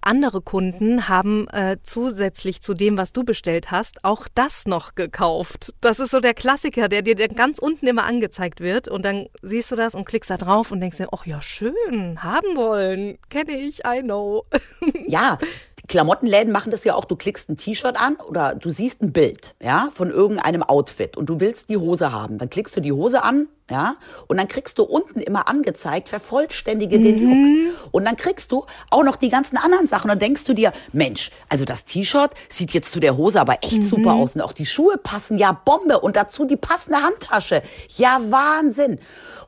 Andere 0.00 0.42
Kunden 0.42 1.08
haben 1.08 1.48
äh, 1.48 1.78
zusätzlich 1.82 2.60
zu 2.60 2.74
dem, 2.74 2.98
was 2.98 3.14
du 3.14 3.24
bestellt 3.24 3.70
hast, 3.70 4.04
auch 4.04 4.28
das 4.34 4.66
noch 4.66 4.94
gekauft. 4.94 5.72
Das 5.80 5.98
ist 5.98 6.10
so 6.10 6.20
der 6.20 6.34
Klassiker, 6.34 6.90
der 6.90 7.00
dir 7.00 7.16
ganz 7.28 7.58
unten 7.58 7.86
immer 7.86 8.04
angezeigt 8.04 8.60
wird. 8.60 8.86
Und 8.86 9.02
dann 9.04 9.28
siehst 9.40 9.70
du 9.72 9.76
das 9.76 9.94
und 9.94 10.04
klickst 10.04 10.28
da 10.28 10.36
drauf 10.36 10.70
und 10.72 10.80
denkst 10.80 10.98
dir, 10.98 11.08
ach 11.10 11.24
ja, 11.24 11.40
schön, 11.40 12.22
haben 12.22 12.54
wollen. 12.54 13.16
Kenne 13.30 13.52
ich, 13.52 13.80
I 13.86 14.02
know. 14.02 14.44
Ja, 15.06 15.38
Klamottenläden 15.88 16.52
machen 16.52 16.70
das 16.70 16.84
ja 16.84 16.94
auch, 16.94 17.04
du 17.04 17.14
klickst 17.14 17.50
ein 17.50 17.56
T-Shirt 17.56 18.00
an 18.00 18.16
oder 18.28 18.54
du 18.54 18.70
siehst 18.70 19.02
ein 19.02 19.12
Bild, 19.12 19.54
ja, 19.60 19.90
von 19.94 20.10
irgendeinem 20.10 20.62
Outfit 20.62 21.16
und 21.16 21.26
du 21.26 21.40
willst 21.40 21.68
die 21.68 21.76
Hose 21.76 22.10
haben. 22.10 22.38
Dann 22.38 22.48
klickst 22.48 22.74
du 22.76 22.80
die 22.80 22.92
Hose 22.92 23.22
an, 23.22 23.48
ja, 23.70 23.96
und 24.26 24.36
dann 24.36 24.48
kriegst 24.48 24.78
du 24.78 24.82
unten 24.82 25.20
immer 25.20 25.48
angezeigt, 25.48 26.08
vervollständige 26.08 26.98
mhm. 26.98 27.02
den 27.02 27.68
Look. 27.68 27.74
Und 27.92 28.04
dann 28.04 28.16
kriegst 28.16 28.52
du 28.52 28.66
auch 28.90 29.04
noch 29.04 29.16
die 29.16 29.30
ganzen 29.30 29.56
anderen 29.56 29.86
Sachen. 29.86 30.04
Und 30.04 30.16
dann 30.16 30.18
denkst 30.18 30.44
du 30.44 30.52
dir, 30.52 30.72
Mensch, 30.92 31.30
also 31.48 31.64
das 31.64 31.84
T-Shirt 31.84 32.30
sieht 32.48 32.72
jetzt 32.72 32.92
zu 32.92 33.00
der 33.00 33.16
Hose 33.16 33.40
aber 33.40 33.58
echt 33.62 33.78
mhm. 33.78 33.82
super 33.82 34.12
aus. 34.12 34.34
Und 34.34 34.42
auch 34.42 34.52
die 34.52 34.66
Schuhe 34.66 34.98
passen 34.98 35.38
ja 35.38 35.52
Bombe. 35.52 36.00
Und 36.00 36.16
dazu 36.16 36.44
die 36.44 36.56
passende 36.56 37.02
Handtasche. 37.02 37.62
Ja, 37.96 38.20
Wahnsinn. 38.28 38.98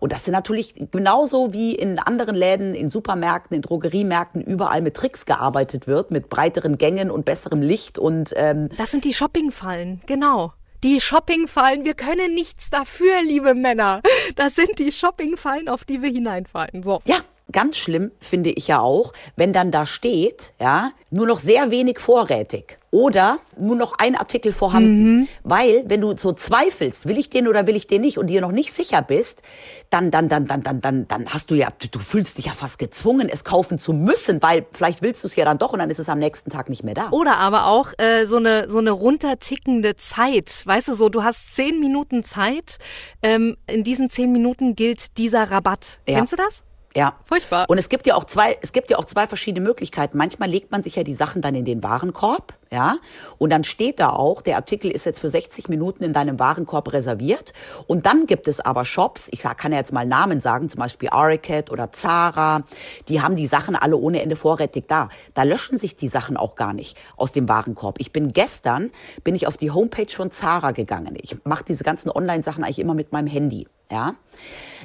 Und 0.01 0.13
das 0.13 0.25
sind 0.25 0.33
natürlich 0.33 0.75
genauso 0.91 1.53
wie 1.53 1.75
in 1.75 1.99
anderen 1.99 2.37
Läden, 2.37 2.75
in 2.75 2.91
Supermärkten, 2.91 3.57
in 3.57 3.63
Drogeriemärkten 3.63 4.43
überall 4.43 4.83
mit 4.83 4.95
Tricks 4.95 5.27
gearbeitet 5.27 5.87
wird, 5.87 6.11
mit 6.11 6.29
breiteren 6.29 6.79
Gängen 6.79 7.11
und 7.11 7.25
besserem 7.25 7.63
Licht 7.63 7.99
und 7.99 8.35
ähm 8.37 8.69
Das 8.77 8.91
sind 8.91 9.05
die 9.05 9.15
Shoppingfallen, 9.15 10.01
genau. 10.07 10.53
Die 10.83 11.01
Shoppingfallen, 11.01 11.85
wir 11.85 11.95
können 11.95 12.35
nichts 12.35 12.71
dafür, 12.71 13.23
liebe 13.23 13.55
Männer. 13.55 14.03
Das 14.37 14.55
sind 14.55 14.79
die 14.79 14.93
Shoppingfallen, 14.93 15.69
auf 15.69 15.85
die 15.85 16.03
wir 16.03 16.11
hineinfallen. 16.11 16.83
So. 16.83 17.01
Ja, 17.07 17.17
ganz 17.53 17.77
schlimm 17.77 18.11
finde 18.21 18.51
ich 18.51 18.69
ja 18.69 18.81
auch, 18.81 19.13
wenn 19.37 19.53
dann 19.53 19.71
da 19.71 19.87
steht, 19.87 20.53
ja, 20.61 20.91
nur 21.11 21.27
noch 21.27 21.39
sehr 21.39 21.71
wenig 21.71 22.01
vorrätig 22.01 22.79
oder 22.91 23.39
nur 23.59 23.77
noch 23.77 23.95
ein 23.99 24.17
Artikel 24.17 24.53
vorhanden. 24.53 25.21
Mhm. 25.21 25.29
Weil, 25.45 25.85
wenn 25.87 26.01
du 26.01 26.17
so 26.17 26.33
zweifelst, 26.33 27.07
will 27.07 27.19
ich 27.19 27.31
den 27.31 27.47
oder 27.47 27.67
will 27.67 27.77
ich 27.77 27.87
den 27.87 28.01
nicht 28.01 28.19
und 28.19 28.29
dir 28.29 28.41
noch 28.41 28.53
nicht 28.53 28.73
sicher 28.73 29.03
bist, 29.03 29.43
dann, 29.91 30.11
dann, 30.11 30.29
dann, 30.29 30.47
dann, 30.47 30.63
dann, 30.63 30.81
dann, 30.81 31.07
dann 31.07 31.27
hast 31.29 31.51
du 31.51 31.55
ja, 31.55 31.69
du, 31.79 31.89
du 31.89 31.99
fühlst 31.99 32.39
dich 32.39 32.47
ja 32.47 32.55
fast 32.55 32.79
gezwungen, 32.79 33.29
es 33.29 33.45
kaufen 33.45 33.79
zu 33.79 33.93
müssen, 33.93 34.43
weil 34.43 34.67
vielleicht 34.73 35.03
willst 35.03 35.23
du 35.23 35.29
es 35.29 35.37
ja 35.37 35.45
dann 35.45 35.59
doch 35.59 35.73
und 35.73 35.79
dann 35.79 35.91
ist 35.91 35.99
es 35.99 36.09
am 36.09 36.19
nächsten 36.19 36.51
Tag 36.51 36.69
nicht 36.69 36.83
mehr 36.83 36.95
da. 36.95 37.11
Oder 37.11 37.37
aber 37.37 37.67
auch 37.67 37.93
äh, 37.99 38.27
so 38.27 38.37
eine 38.37 38.69
so 38.69 38.79
eine 38.79 38.91
runtertickende 38.91 39.97
Zeit, 39.97 40.63
weißt 40.65 40.89
du 40.89 40.95
so, 40.95 41.09
du 41.09 41.23
hast 41.23 41.55
zehn 41.55 41.79
Minuten 41.79 42.25
Zeit, 42.25 42.79
ähm, 43.23 43.57
in 43.67 43.85
diesen 43.85 44.11
zehn 44.11 44.33
Minuten 44.33 44.75
gilt 44.75 45.17
dieser 45.19 45.51
Rabatt. 45.51 46.01
Ja. 46.09 46.17
Kennst 46.17 46.33
du 46.33 46.37
das? 46.37 46.66
Ja. 46.97 47.15
Furchtbar. 47.25 47.67
Und 47.69 47.79
es 47.79 47.91
gibt 47.91 48.07
ja 48.07 48.15
auch 48.15 48.25
zwei, 48.25 48.57
es 48.63 48.73
gibt 48.73 48.91
ja 48.91 48.99
auch 48.99 49.05
zwei 49.05 49.27
verschiedene 49.27 49.65
Möglichkeiten. 49.65 50.17
Manchmal 50.17 50.49
legt 50.49 50.73
man 50.73 50.83
sich 50.83 50.97
ja 50.97 51.03
die 51.03 51.15
Sachen 51.15 51.43
dann 51.43 51.55
in 51.55 51.67
den 51.67 51.83
Warenkorb, 51.83 52.55
ja. 52.77 52.99
Und 53.39 53.51
dann 53.51 53.65
steht 53.65 54.01
da 54.01 54.11
auch, 54.11 54.43
der 54.43 54.57
Artikel 54.57 54.91
ist 54.91 55.07
jetzt 55.07 55.19
für 55.19 55.31
60 55.31 55.71
Minuten 55.71 56.05
in 56.05 56.13
deinem 56.13 56.39
Warenkorb 56.39 56.93
reserviert. 56.93 57.55
Und 57.87 58.05
dann 58.05 58.27
gibt 58.27 58.49
es 58.49 58.61
aber 58.61 58.85
Shops, 58.85 59.29
ich 59.33 59.41
kann 59.41 59.73
ja 59.73 59.79
jetzt 59.79 59.95
mal 59.95 60.07
Namen 60.07 60.43
sagen, 60.43 60.69
zum 60.69 60.81
Beispiel 60.81 61.09
Aricat 61.09 61.71
oder 61.71 61.91
Zara, 61.91 62.65
die 63.09 63.23
haben 63.23 63.35
die 63.35 63.47
Sachen 63.47 63.77
alle 63.77 63.97
ohne 63.97 64.21
Ende 64.21 64.37
vorrätig 64.37 64.85
da. 64.89 65.09
Da 65.33 65.45
löschen 65.45 65.79
sich 65.79 65.97
die 65.97 66.09
Sachen 66.09 66.37
auch 66.37 66.55
gar 66.55 66.75
nicht 66.75 66.99
aus 67.17 67.33
dem 67.33 67.49
Warenkorb. 67.49 67.97
Ich 67.99 68.13
bin 68.13 68.35
gestern, 68.35 68.91
bin 69.25 69.35
ich 69.35 69.47
auf 69.47 69.57
die 69.57 69.71
Homepage 69.71 70.13
von 70.15 70.31
Zara 70.31 70.73
gegangen. 70.73 71.17
Ich 71.23 71.37
mache 71.45 71.65
diese 71.65 71.83
ganzen 71.83 72.11
Online-Sachen 72.11 72.63
eigentlich 72.63 72.79
immer 72.79 72.95
mit 72.95 73.11
meinem 73.11 73.29
Handy. 73.29 73.67
ja, 73.91 74.17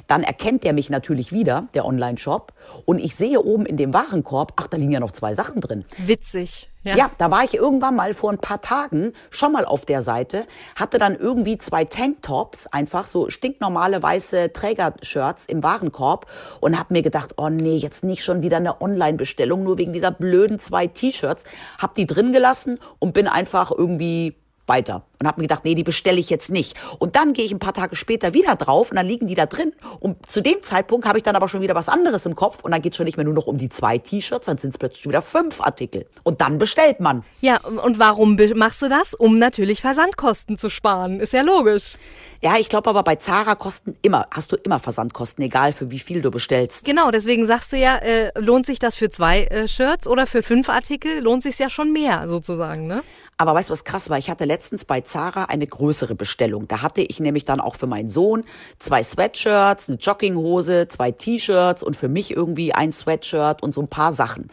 dann 0.06 0.22
erkennt 0.22 0.64
der 0.64 0.72
mich 0.72 0.88
natürlich 0.90 1.32
wieder, 1.32 1.68
der 1.74 1.84
Online-Shop, 1.84 2.52
und 2.86 2.98
ich 2.98 3.14
sehe 3.16 3.40
oben 3.40 3.66
in 3.66 3.76
dem 3.76 3.92
Warenkorb, 3.92 4.54
ach, 4.56 4.66
da 4.66 4.76
liegen 4.76 4.92
ja 4.92 5.00
noch 5.00 5.12
zwei 5.12 5.34
Sachen 5.34 5.60
drin. 5.60 5.84
Witzig. 5.98 6.71
Ja. 6.84 6.96
ja, 6.96 7.10
da 7.18 7.30
war 7.30 7.44
ich 7.44 7.54
irgendwann 7.54 7.94
mal 7.94 8.12
vor 8.12 8.32
ein 8.32 8.38
paar 8.38 8.60
Tagen 8.60 9.12
schon 9.30 9.52
mal 9.52 9.64
auf 9.64 9.86
der 9.86 10.02
Seite, 10.02 10.46
hatte 10.74 10.98
dann 10.98 11.14
irgendwie 11.14 11.56
zwei 11.58 11.84
Tanktops, 11.84 12.66
einfach 12.66 13.06
so 13.06 13.30
stinknormale 13.30 14.02
weiße 14.02 14.52
Trägershirts 14.52 15.46
im 15.46 15.62
Warenkorb 15.62 16.26
und 16.60 16.76
habe 16.78 16.92
mir 16.94 17.02
gedacht, 17.02 17.34
oh 17.36 17.48
nee, 17.48 17.76
jetzt 17.76 18.02
nicht 18.02 18.24
schon 18.24 18.42
wieder 18.42 18.56
eine 18.56 18.80
Online-Bestellung, 18.80 19.62
nur 19.62 19.78
wegen 19.78 19.92
dieser 19.92 20.10
blöden 20.10 20.58
zwei 20.58 20.88
T-Shirts. 20.88 21.44
Hab 21.78 21.94
die 21.94 22.06
drin 22.06 22.32
gelassen 22.32 22.80
und 22.98 23.12
bin 23.12 23.28
einfach 23.28 23.70
irgendwie 23.70 24.41
weiter 24.66 25.04
und 25.22 25.28
habe 25.28 25.40
mir 25.40 25.46
gedacht, 25.46 25.64
nee, 25.64 25.74
die 25.74 25.84
bestelle 25.84 26.18
ich 26.18 26.30
jetzt 26.30 26.50
nicht. 26.50 26.76
Und 26.98 27.16
dann 27.16 27.32
gehe 27.32 27.44
ich 27.44 27.52
ein 27.52 27.58
paar 27.58 27.72
Tage 27.72 27.96
später 27.96 28.34
wieder 28.34 28.56
drauf 28.56 28.90
und 28.90 28.96
dann 28.96 29.06
liegen 29.06 29.26
die 29.26 29.34
da 29.34 29.46
drin. 29.46 29.72
Und 30.00 30.30
zu 30.30 30.40
dem 30.40 30.62
Zeitpunkt 30.62 31.06
habe 31.06 31.18
ich 31.18 31.24
dann 31.24 31.36
aber 31.36 31.48
schon 31.48 31.62
wieder 31.62 31.74
was 31.74 31.88
anderes 31.88 32.26
im 32.26 32.34
Kopf 32.34 32.64
und 32.64 32.72
dann 32.72 32.82
geht 32.82 32.92
es 32.92 32.96
schon 32.96 33.04
nicht 33.04 33.16
mehr 33.16 33.24
nur 33.24 33.34
noch 33.34 33.46
um 33.46 33.58
die 33.58 33.68
zwei 33.68 33.98
T-Shirts, 33.98 34.46
dann 34.46 34.58
sind 34.58 34.70
es 34.70 34.78
plötzlich 34.78 35.06
wieder 35.06 35.22
fünf 35.22 35.60
Artikel. 35.60 36.06
Und 36.22 36.40
dann 36.40 36.58
bestellt 36.58 37.00
man. 37.00 37.24
Ja, 37.40 37.60
und 37.60 37.98
warum 37.98 38.36
machst 38.54 38.82
du 38.82 38.88
das? 38.88 39.14
Um 39.14 39.38
natürlich 39.38 39.80
Versandkosten 39.80 40.58
zu 40.58 40.70
sparen. 40.70 41.20
Ist 41.20 41.32
ja 41.32 41.42
logisch. 41.42 41.94
Ja, 42.40 42.56
ich 42.58 42.68
glaube 42.68 42.90
aber 42.90 43.04
bei 43.04 43.14
Zara 43.16 43.54
kosten 43.54 43.96
immer, 44.02 44.26
hast 44.32 44.50
du 44.50 44.56
immer 44.56 44.80
Versandkosten, 44.80 45.44
egal 45.44 45.72
für 45.72 45.92
wie 45.92 46.00
viel 46.00 46.22
du 46.22 46.32
bestellst. 46.32 46.84
Genau, 46.84 47.12
deswegen 47.12 47.46
sagst 47.46 47.72
du 47.72 47.76
ja, 47.76 47.98
äh, 47.98 48.32
lohnt 48.36 48.66
sich 48.66 48.80
das 48.80 48.96
für 48.96 49.10
zwei 49.10 49.44
äh, 49.44 49.68
Shirts 49.68 50.08
oder 50.08 50.26
für 50.26 50.42
fünf 50.42 50.68
Artikel, 50.68 51.20
lohnt 51.20 51.44
sich 51.44 51.56
ja 51.60 51.70
schon 51.70 51.92
mehr 51.92 52.28
sozusagen, 52.28 52.88
ne? 52.88 53.04
Aber 53.38 53.54
weißt 53.54 53.70
du, 53.70 53.72
was 53.72 53.84
krass 53.84 54.10
war? 54.10 54.18
Ich 54.18 54.30
hatte 54.30 54.44
letztens 54.44 54.84
bei 54.84 55.00
Zara 55.00 55.44
eine 55.44 55.66
größere 55.66 56.14
Bestellung. 56.14 56.68
Da 56.68 56.82
hatte 56.82 57.00
ich 57.00 57.18
nämlich 57.18 57.44
dann 57.44 57.60
auch 57.60 57.76
für 57.76 57.86
meinen 57.86 58.08
Sohn 58.08 58.44
zwei 58.78 59.02
Sweatshirts, 59.02 59.88
eine 59.88 59.98
Jogginghose, 59.98 60.86
zwei 60.88 61.10
T-Shirts 61.10 61.82
und 61.82 61.96
für 61.96 62.08
mich 62.08 62.30
irgendwie 62.36 62.72
ein 62.72 62.92
Sweatshirt 62.92 63.62
und 63.62 63.72
so 63.72 63.80
ein 63.80 63.88
paar 63.88 64.12
Sachen. 64.12 64.50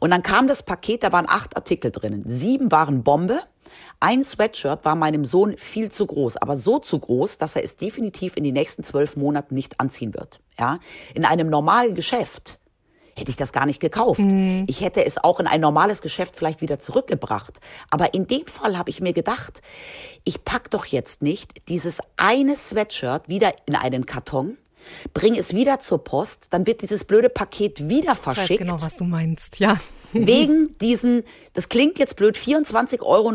Und 0.00 0.10
dann 0.10 0.22
kam 0.22 0.48
das 0.48 0.62
Paket, 0.62 1.02
da 1.02 1.12
waren 1.12 1.26
acht 1.28 1.56
Artikel 1.56 1.90
drinnen. 1.90 2.24
Sieben 2.26 2.70
waren 2.70 3.02
Bombe. 3.02 3.38
Ein 4.00 4.24
Sweatshirt 4.24 4.84
war 4.84 4.94
meinem 4.94 5.24
Sohn 5.24 5.56
viel 5.56 5.90
zu 5.90 6.06
groß, 6.06 6.36
aber 6.36 6.56
so 6.56 6.78
zu 6.78 6.98
groß, 6.98 7.38
dass 7.38 7.56
er 7.56 7.64
es 7.64 7.76
definitiv 7.76 8.36
in 8.36 8.44
den 8.44 8.54
nächsten 8.54 8.84
zwölf 8.84 9.16
Monaten 9.16 9.54
nicht 9.54 9.80
anziehen 9.80 10.14
wird. 10.14 10.40
Ja, 10.58 10.78
in 11.14 11.24
einem 11.24 11.48
normalen 11.48 11.94
Geschäft 11.94 12.58
hätte 13.16 13.30
ich 13.30 13.36
das 13.36 13.52
gar 13.52 13.66
nicht 13.66 13.80
gekauft. 13.80 14.20
Mhm. 14.20 14.64
Ich 14.68 14.82
hätte 14.82 15.04
es 15.04 15.16
auch 15.18 15.40
in 15.40 15.46
ein 15.46 15.60
normales 15.60 16.02
Geschäft 16.02 16.36
vielleicht 16.36 16.60
wieder 16.60 16.78
zurückgebracht. 16.78 17.60
Aber 17.90 18.14
in 18.14 18.26
dem 18.26 18.46
Fall 18.46 18.76
habe 18.76 18.90
ich 18.90 19.00
mir 19.00 19.12
gedacht, 19.12 19.62
ich 20.24 20.44
pack 20.44 20.70
doch 20.70 20.84
jetzt 20.86 21.22
nicht 21.22 21.68
dieses 21.68 21.98
eine 22.16 22.54
Sweatshirt 22.56 23.28
wieder 23.28 23.52
in 23.66 23.74
einen 23.74 24.04
Karton, 24.06 24.58
bring 25.14 25.34
es 25.34 25.54
wieder 25.54 25.80
zur 25.80 26.04
Post, 26.04 26.48
dann 26.50 26.66
wird 26.66 26.82
dieses 26.82 27.04
blöde 27.04 27.30
Paket 27.30 27.88
wieder 27.88 28.14
verschickt. 28.14 28.50
Ich 28.50 28.60
weiß 28.60 28.66
genau, 28.66 28.80
was 28.80 28.96
du 28.96 29.04
meinst, 29.04 29.58
ja. 29.58 29.76
Wegen 30.24 30.78
diesen, 30.80 31.24
das 31.54 31.68
klingt 31.68 31.98
jetzt 31.98 32.16
blöd, 32.16 32.36
24,99 32.36 33.02
Euro, 33.02 33.32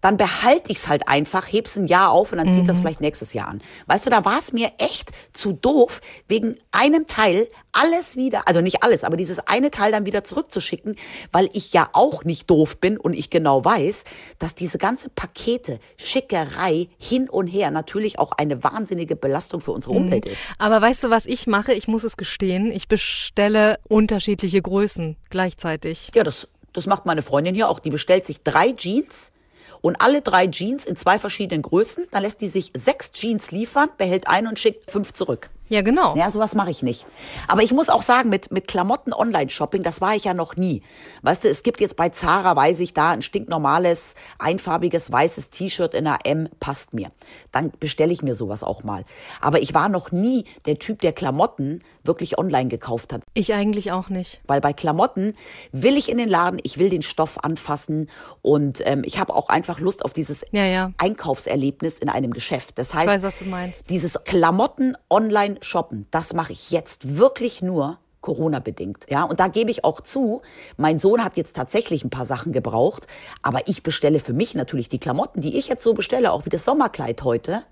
dann 0.00 0.16
behalte 0.16 0.72
ich 0.72 0.78
es 0.78 0.88
halt 0.88 1.08
einfach, 1.08 1.50
heb's 1.50 1.76
ein 1.76 1.86
Jahr 1.86 2.10
auf 2.10 2.32
und 2.32 2.38
dann 2.38 2.52
zieht 2.52 2.64
mhm. 2.64 2.66
das 2.66 2.80
vielleicht 2.80 3.00
nächstes 3.00 3.32
Jahr 3.32 3.48
an. 3.48 3.62
Weißt 3.86 4.04
du, 4.04 4.10
da 4.10 4.24
war 4.24 4.38
es 4.38 4.52
mir 4.52 4.72
echt 4.78 5.10
zu 5.32 5.52
doof, 5.52 6.00
wegen 6.28 6.56
einem 6.72 7.06
Teil 7.06 7.48
alles 7.72 8.16
wieder, 8.16 8.46
also 8.46 8.60
nicht 8.60 8.82
alles, 8.82 9.04
aber 9.04 9.16
dieses 9.16 9.40
eine 9.40 9.70
Teil 9.70 9.92
dann 9.92 10.06
wieder 10.06 10.24
zurückzuschicken, 10.24 10.96
weil 11.32 11.48
ich 11.52 11.72
ja 11.72 11.88
auch 11.92 12.24
nicht 12.24 12.48
doof 12.50 12.78
bin 12.78 12.98
und 12.98 13.14
ich 13.14 13.30
genau 13.30 13.64
weiß, 13.64 14.04
dass 14.38 14.54
diese 14.54 14.78
ganze 14.78 15.10
Pakete, 15.10 15.80
Schickerei 15.96 16.88
hin 16.98 17.28
und 17.28 17.48
her 17.48 17.70
natürlich 17.70 18.18
auch 18.18 18.32
eine 18.32 18.62
wahnsinnige 18.62 19.16
Belastung 19.16 19.60
für 19.60 19.72
unsere 19.72 19.94
mhm. 19.94 20.00
Umwelt 20.02 20.26
ist. 20.26 20.42
Aber 20.58 20.80
weißt 20.80 21.04
du, 21.04 21.10
was 21.10 21.26
ich 21.26 21.46
mache? 21.46 21.72
Ich 21.74 21.88
muss 21.88 22.04
es 22.04 22.16
gestehen, 22.16 22.70
ich 22.70 22.88
bestelle 22.88 23.78
unterschiedliche 23.88 24.62
Größen 24.62 25.16
gleichzeitig. 25.54 26.10
Ja, 26.14 26.24
das, 26.24 26.48
das 26.72 26.86
macht 26.86 27.06
meine 27.06 27.22
Freundin 27.22 27.54
hier 27.54 27.68
auch. 27.68 27.78
Die 27.78 27.90
bestellt 27.90 28.24
sich 28.24 28.42
drei 28.42 28.72
Jeans 28.72 29.32
und 29.80 30.00
alle 30.00 30.22
drei 30.22 30.46
Jeans 30.46 30.86
in 30.86 30.96
zwei 30.96 31.18
verschiedenen 31.18 31.62
Größen. 31.62 32.08
Dann 32.10 32.22
lässt 32.22 32.40
die 32.40 32.48
sich 32.48 32.72
sechs 32.74 33.12
Jeans 33.12 33.50
liefern, 33.50 33.90
behält 33.98 34.28
eine 34.28 34.48
und 34.48 34.58
schickt 34.58 34.90
fünf 34.90 35.12
zurück. 35.12 35.50
Ja, 35.70 35.80
genau. 35.80 36.14
Ja, 36.14 36.30
sowas 36.30 36.54
mache 36.54 36.70
ich 36.70 36.82
nicht. 36.82 37.06
Aber 37.48 37.62
ich 37.62 37.72
muss 37.72 37.88
auch 37.88 38.02
sagen, 38.02 38.28
mit, 38.28 38.52
mit 38.52 38.68
Klamotten 38.68 39.14
Online-Shopping, 39.14 39.82
das 39.82 40.02
war 40.02 40.14
ich 40.14 40.24
ja 40.24 40.34
noch 40.34 40.56
nie. 40.56 40.82
Weißt 41.22 41.44
du, 41.44 41.48
es 41.48 41.62
gibt 41.62 41.80
jetzt 41.80 41.96
bei 41.96 42.10
Zara, 42.10 42.54
weiß 42.54 42.80
ich, 42.80 42.92
da 42.92 43.12
ein 43.12 43.22
stinknormales, 43.22 44.14
einfarbiges, 44.38 45.10
weißes 45.10 45.48
T-Shirt 45.48 45.94
in 45.94 46.06
einer 46.06 46.18
M, 46.24 46.50
passt 46.60 46.92
mir. 46.92 47.10
Dann 47.50 47.72
bestelle 47.80 48.12
ich 48.12 48.22
mir 48.22 48.34
sowas 48.34 48.62
auch 48.62 48.84
mal. 48.84 49.06
Aber 49.40 49.62
ich 49.62 49.72
war 49.72 49.88
noch 49.88 50.12
nie 50.12 50.44
der 50.66 50.78
Typ, 50.78 51.00
der 51.00 51.14
Klamotten 51.14 51.82
wirklich 52.04 52.38
online 52.38 52.68
gekauft 52.68 53.12
hat. 53.12 53.22
Ich 53.34 53.54
eigentlich 53.54 53.92
auch 53.92 54.08
nicht. 54.08 54.40
Weil 54.46 54.60
bei 54.60 54.72
Klamotten 54.72 55.34
will 55.72 55.96
ich 55.96 56.08
in 56.08 56.18
den 56.18 56.28
Laden, 56.28 56.60
ich 56.62 56.78
will 56.78 56.90
den 56.90 57.02
Stoff 57.02 57.42
anfassen 57.42 58.08
und 58.42 58.82
ähm, 58.86 59.02
ich 59.04 59.18
habe 59.18 59.34
auch 59.34 59.48
einfach 59.48 59.80
Lust 59.80 60.04
auf 60.04 60.12
dieses 60.12 60.44
ja, 60.52 60.64
ja. 60.64 60.92
Einkaufserlebnis 60.98 61.98
in 61.98 62.08
einem 62.08 62.32
Geschäft. 62.32 62.78
Das 62.78 62.94
heißt, 62.94 63.22
weiß, 63.22 63.82
dieses 63.84 64.18
Klamotten 64.24 64.96
online 65.10 65.56
shoppen, 65.62 66.06
das 66.10 66.32
mache 66.32 66.52
ich 66.52 66.70
jetzt 66.70 67.16
wirklich 67.16 67.62
nur 67.62 67.98
Corona-bedingt. 68.24 69.04
Ja, 69.10 69.24
und 69.24 69.38
da 69.38 69.48
gebe 69.48 69.70
ich 69.70 69.84
auch 69.84 70.00
zu, 70.00 70.40
mein 70.78 70.98
Sohn 70.98 71.22
hat 71.22 71.36
jetzt 71.36 71.54
tatsächlich 71.54 72.04
ein 72.04 72.10
paar 72.10 72.24
Sachen 72.24 72.52
gebraucht, 72.52 73.06
aber 73.42 73.68
ich 73.68 73.82
bestelle 73.82 74.18
für 74.18 74.32
mich 74.32 74.54
natürlich 74.54 74.88
die 74.88 74.98
Klamotten, 74.98 75.42
die 75.42 75.58
ich 75.58 75.68
jetzt 75.68 75.82
so 75.82 75.92
bestelle, 75.92 76.32
auch 76.32 76.46
wie 76.46 76.50
das 76.50 76.64
Sommerkleid 76.64 77.22
heute, 77.22 77.64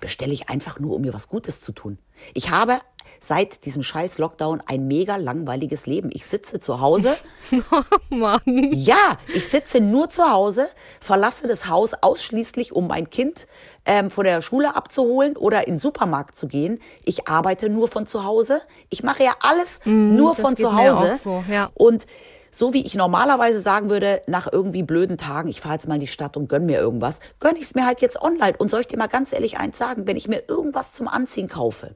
bestelle 0.00 0.32
ich 0.32 0.48
einfach 0.48 0.80
nur, 0.80 0.96
um 0.96 1.02
mir 1.02 1.12
was 1.12 1.28
Gutes 1.28 1.60
zu 1.60 1.72
tun. 1.72 1.98
Ich 2.32 2.48
habe 2.48 2.78
seit 3.20 3.64
diesem 3.64 3.82
scheiß 3.82 4.18
Lockdown 4.18 4.62
ein 4.66 4.86
mega 4.86 5.16
langweiliges 5.16 5.86
Leben. 5.86 6.10
Ich 6.12 6.26
sitze 6.26 6.60
zu 6.60 6.80
Hause. 6.80 7.16
Oh 7.70 8.14
Mann. 8.14 8.72
Ja, 8.72 9.18
ich 9.32 9.48
sitze 9.48 9.80
nur 9.80 10.10
zu 10.10 10.30
Hause, 10.30 10.68
verlasse 11.00 11.48
das 11.48 11.66
Haus 11.66 11.94
ausschließlich, 11.94 12.72
um 12.72 12.88
mein 12.88 13.08
Kind 13.10 13.46
ähm, 13.86 14.10
von 14.10 14.24
der 14.24 14.42
Schule 14.42 14.76
abzuholen 14.76 15.36
oder 15.36 15.66
in 15.66 15.74
den 15.74 15.78
Supermarkt 15.78 16.36
zu 16.36 16.46
gehen. 16.46 16.78
Ich 17.04 17.26
arbeite 17.26 17.70
nur 17.70 17.88
von 17.88 18.06
zu 18.06 18.24
Hause. 18.24 18.60
Ich 18.90 19.02
mache 19.02 19.24
ja 19.24 19.34
alles 19.40 19.80
mm, 19.84 20.16
nur 20.16 20.36
von 20.36 20.56
zu 20.56 20.74
Hause. 20.76 21.16
So, 21.16 21.42
ja. 21.50 21.70
Und 21.74 22.06
so 22.50 22.72
wie 22.74 22.84
ich 22.84 22.94
normalerweise 22.94 23.60
sagen 23.60 23.90
würde, 23.90 24.22
nach 24.26 24.50
irgendwie 24.50 24.82
blöden 24.82 25.16
Tagen, 25.16 25.48
ich 25.48 25.60
fahre 25.60 25.74
jetzt 25.74 25.88
mal 25.88 25.94
in 25.94 26.00
die 26.00 26.06
Stadt 26.06 26.36
und 26.36 26.48
gönn 26.48 26.66
mir 26.66 26.78
irgendwas, 26.78 27.20
gönn 27.40 27.56
ich 27.56 27.62
es 27.62 27.74
mir 27.74 27.86
halt 27.86 28.00
jetzt 28.00 28.20
online. 28.20 28.56
Und 28.56 28.70
soll 28.70 28.80
ich 28.80 28.86
dir 28.86 28.98
mal 28.98 29.06
ganz 29.06 29.32
ehrlich 29.32 29.58
eins 29.58 29.78
sagen, 29.78 30.06
wenn 30.06 30.16
ich 30.16 30.28
mir 30.28 30.44
irgendwas 30.48 30.92
zum 30.92 31.08
Anziehen 31.08 31.48
kaufe, 31.48 31.94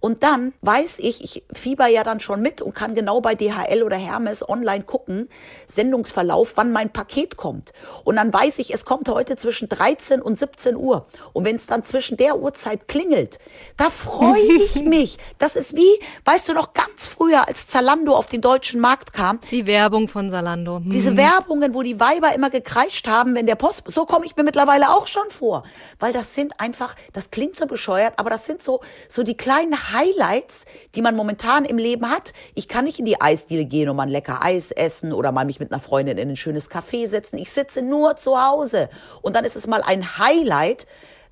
und 0.00 0.22
dann 0.22 0.52
weiß 0.62 0.98
ich, 0.98 1.22
ich 1.22 1.44
fieber 1.52 1.86
ja 1.86 2.04
dann 2.04 2.20
schon 2.20 2.42
mit 2.42 2.62
und 2.62 2.74
kann 2.74 2.94
genau 2.94 3.20
bei 3.20 3.34
DHL 3.34 3.82
oder 3.82 3.96
Hermes 3.96 4.46
online 4.48 4.84
gucken, 4.84 5.28
Sendungsverlauf, 5.72 6.52
wann 6.56 6.72
mein 6.72 6.90
Paket 6.90 7.36
kommt. 7.36 7.72
Und 8.04 8.16
dann 8.16 8.32
weiß 8.32 8.58
ich, 8.58 8.72
es 8.72 8.84
kommt 8.84 9.08
heute 9.08 9.36
zwischen 9.36 9.68
13 9.68 10.20
und 10.20 10.38
17 10.38 10.76
Uhr. 10.76 11.06
Und 11.32 11.44
wenn 11.44 11.56
es 11.56 11.66
dann 11.66 11.84
zwischen 11.84 12.16
der 12.16 12.38
Uhrzeit 12.38 12.88
klingelt, 12.88 13.38
da 13.76 13.90
freue 13.90 14.40
ich 14.64 14.82
mich. 14.84 15.18
Das 15.38 15.56
ist 15.56 15.74
wie, 15.74 15.98
weißt 16.24 16.48
du 16.48 16.54
noch, 16.54 16.72
ganz 16.72 17.06
früher, 17.06 17.48
als 17.48 17.66
Zalando 17.66 18.14
auf 18.14 18.28
den 18.28 18.40
deutschen 18.40 18.80
Markt 18.80 19.12
kam. 19.12 19.40
Die 19.50 19.66
Werbung 19.66 20.08
von 20.08 20.30
Zalando. 20.30 20.76
Hm. 20.76 20.90
Diese 20.90 21.16
Werbungen, 21.16 21.74
wo 21.74 21.82
die 21.82 21.98
Weiber 21.98 22.34
immer 22.34 22.50
gekreischt 22.50 23.08
haben, 23.08 23.34
wenn 23.34 23.46
der 23.46 23.54
Post, 23.54 23.84
so 23.86 24.04
komme 24.04 24.26
ich 24.26 24.36
mir 24.36 24.42
mittlerweile 24.42 24.90
auch 24.90 25.06
schon 25.06 25.30
vor. 25.30 25.64
Weil 25.98 26.12
das 26.12 26.34
sind 26.34 26.60
einfach, 26.60 26.94
das 27.12 27.30
klingt 27.30 27.56
so 27.56 27.66
bescheuert, 27.66 28.14
aber 28.18 28.30
das 28.30 28.46
sind 28.46 28.62
so, 28.62 28.80
so 29.08 29.22
die 29.22 29.36
kleinen 29.36 29.85
Highlights, 29.92 30.64
die 30.94 31.02
man 31.02 31.14
momentan 31.14 31.64
im 31.64 31.78
Leben 31.78 32.10
hat. 32.10 32.32
Ich 32.54 32.68
kann 32.68 32.84
nicht 32.84 32.98
in 32.98 33.04
die 33.04 33.20
Eisdiele 33.20 33.64
gehen 33.64 33.88
und 33.88 33.96
mal 33.96 34.04
ein 34.04 34.08
lecker 34.08 34.42
Eis 34.42 34.70
essen 34.70 35.12
oder 35.12 35.32
mal 35.32 35.44
mich 35.44 35.60
mit 35.60 35.72
einer 35.72 35.80
Freundin 35.80 36.18
in 36.18 36.28
ein 36.28 36.36
schönes 36.36 36.70
Café 36.70 37.06
setzen. 37.06 37.38
Ich 37.38 37.52
sitze 37.52 37.82
nur 37.82 38.16
zu 38.16 38.40
Hause. 38.40 38.88
Und 39.22 39.36
dann 39.36 39.44
ist 39.44 39.56
es 39.56 39.66
mal 39.66 39.82
ein 39.82 40.18
Highlight, 40.18 40.86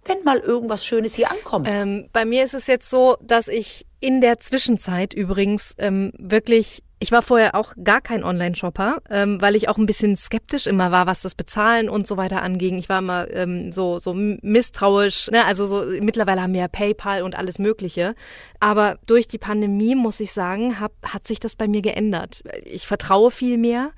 wenn 0.04 0.22
mal 0.24 0.38
irgendwas 0.38 0.84
Schönes 0.84 1.14
hier 1.14 1.30
ankommt. 1.30 1.68
Ähm, 1.70 2.08
bei 2.12 2.24
mir 2.24 2.44
ist 2.44 2.54
es 2.54 2.66
jetzt 2.66 2.88
so, 2.88 3.16
dass 3.20 3.48
ich 3.48 3.86
in 4.00 4.20
der 4.20 4.38
Zwischenzeit 4.38 5.14
übrigens 5.14 5.74
ähm, 5.78 6.12
wirklich 6.18 6.83
ich 7.00 7.12
war 7.12 7.22
vorher 7.22 7.54
auch 7.54 7.74
gar 7.82 8.00
kein 8.00 8.24
Online-Shopper, 8.24 9.02
ähm, 9.10 9.40
weil 9.42 9.56
ich 9.56 9.68
auch 9.68 9.76
ein 9.76 9.86
bisschen 9.86 10.16
skeptisch 10.16 10.66
immer 10.66 10.90
war, 10.90 11.06
was 11.06 11.20
das 11.20 11.34
Bezahlen 11.34 11.88
und 11.88 12.06
so 12.06 12.16
weiter 12.16 12.42
anging. 12.42 12.78
Ich 12.78 12.88
war 12.88 13.00
immer 13.00 13.30
ähm, 13.30 13.72
so, 13.72 13.98
so 13.98 14.14
misstrauisch. 14.14 15.30
Ne? 15.30 15.44
Also 15.44 15.66
so 15.66 15.84
mittlerweile 16.00 16.42
haben 16.42 16.54
wir 16.54 16.60
ja 16.60 16.68
PayPal 16.68 17.22
und 17.22 17.34
alles 17.34 17.58
Mögliche. 17.58 18.14
Aber 18.60 18.98
durch 19.06 19.28
die 19.28 19.38
Pandemie, 19.38 19.94
muss 19.94 20.20
ich 20.20 20.32
sagen, 20.32 20.80
hab, 20.80 20.92
hat 21.02 21.26
sich 21.26 21.40
das 21.40 21.56
bei 21.56 21.68
mir 21.68 21.82
geändert. 21.82 22.42
Ich 22.64 22.86
vertraue 22.86 23.30
viel 23.30 23.58
mehr. 23.58 23.90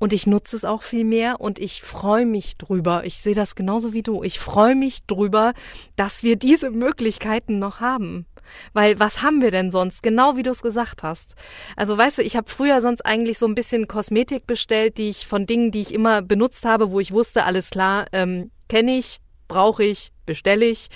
Und 0.00 0.14
ich 0.14 0.26
nutze 0.26 0.56
es 0.56 0.64
auch 0.64 0.82
viel 0.82 1.04
mehr 1.04 1.42
und 1.42 1.58
ich 1.58 1.82
freue 1.82 2.24
mich 2.24 2.56
drüber. 2.56 3.04
Ich 3.04 3.20
sehe 3.20 3.34
das 3.34 3.54
genauso 3.54 3.92
wie 3.92 4.02
du. 4.02 4.22
Ich 4.22 4.38
freue 4.38 4.74
mich 4.74 5.04
drüber, 5.06 5.52
dass 5.94 6.22
wir 6.22 6.36
diese 6.36 6.70
Möglichkeiten 6.70 7.58
noch 7.58 7.80
haben. 7.80 8.24
Weil 8.72 8.98
was 9.00 9.22
haben 9.22 9.42
wir 9.42 9.50
denn 9.50 9.70
sonst? 9.70 10.02
Genau 10.02 10.36
wie 10.36 10.42
du 10.42 10.50
es 10.50 10.62
gesagt 10.62 11.02
hast. 11.02 11.34
Also 11.76 11.96
weißt 11.96 12.18
du, 12.18 12.22
ich 12.22 12.36
habe 12.36 12.50
früher 12.50 12.80
sonst 12.80 13.02
eigentlich 13.02 13.38
so 13.38 13.46
ein 13.46 13.54
bisschen 13.54 13.88
Kosmetik 13.88 14.46
bestellt, 14.46 14.98
die 14.98 15.10
ich 15.10 15.26
von 15.26 15.46
Dingen, 15.46 15.70
die 15.70 15.80
ich 15.80 15.94
immer 15.94 16.22
benutzt 16.22 16.64
habe, 16.64 16.90
wo 16.90 17.00
ich 17.00 17.12
wusste, 17.12 17.44
alles 17.44 17.70
klar, 17.70 18.06
ähm, 18.12 18.50
kenne 18.68 18.96
ich, 18.96 19.20
brauche 19.48 19.84
ich, 19.84 20.12
bestelle 20.26 20.64
ich. 20.64 20.88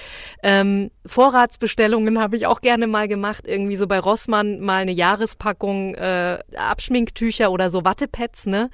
Ähm, 0.43 0.91
Vorratsbestellungen 1.05 2.21
habe 2.21 2.37
ich 2.37 2.47
auch 2.47 2.61
gerne 2.61 2.87
mal 2.87 3.09
gemacht, 3.09 3.47
irgendwie 3.47 3.77
so 3.77 3.87
bei 3.87 3.99
Rossmann 3.99 4.61
mal 4.61 4.83
eine 4.83 4.93
Jahrespackung 4.93 5.95
äh, 5.97 6.39
Abschminktücher 6.57 7.51
oder 7.51 7.69
so 7.69 7.85
Wattepads, 7.85 8.47
ne? 8.47 8.71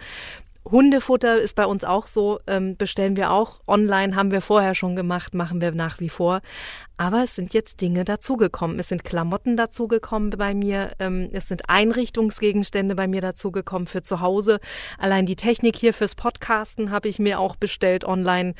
Hundefutter 0.70 1.40
ist 1.40 1.54
bei 1.54 1.66
uns 1.66 1.84
auch 1.84 2.06
so, 2.06 2.40
ähm, 2.46 2.76
bestellen 2.76 3.16
wir 3.16 3.32
auch 3.32 3.60
online, 3.66 4.14
haben 4.14 4.30
wir 4.30 4.40
vorher 4.40 4.74
schon 4.74 4.96
gemacht, 4.96 5.34
machen 5.34 5.60
wir 5.60 5.72
nach 5.72 6.00
wie 6.00 6.08
vor. 6.08 6.40
Aber 6.96 7.22
es 7.24 7.34
sind 7.34 7.54
jetzt 7.54 7.80
Dinge 7.80 8.04
dazugekommen. 8.04 8.78
Es 8.78 8.88
sind 8.88 9.04
Klamotten 9.04 9.56
dazugekommen 9.56 10.30
bei 10.30 10.54
mir. 10.54 10.92
Ähm, 10.98 11.30
es 11.32 11.48
sind 11.48 11.68
Einrichtungsgegenstände 11.68 12.94
bei 12.94 13.08
mir 13.08 13.22
dazugekommen 13.22 13.86
für 13.86 14.02
zu 14.02 14.20
Hause. 14.20 14.60
Allein 14.98 15.24
die 15.24 15.36
Technik 15.36 15.76
hier 15.76 15.94
fürs 15.94 16.14
Podcasten 16.14 16.90
habe 16.90 17.08
ich 17.08 17.18
mir 17.18 17.40
auch 17.40 17.56
bestellt 17.56 18.04
online. 18.04 18.54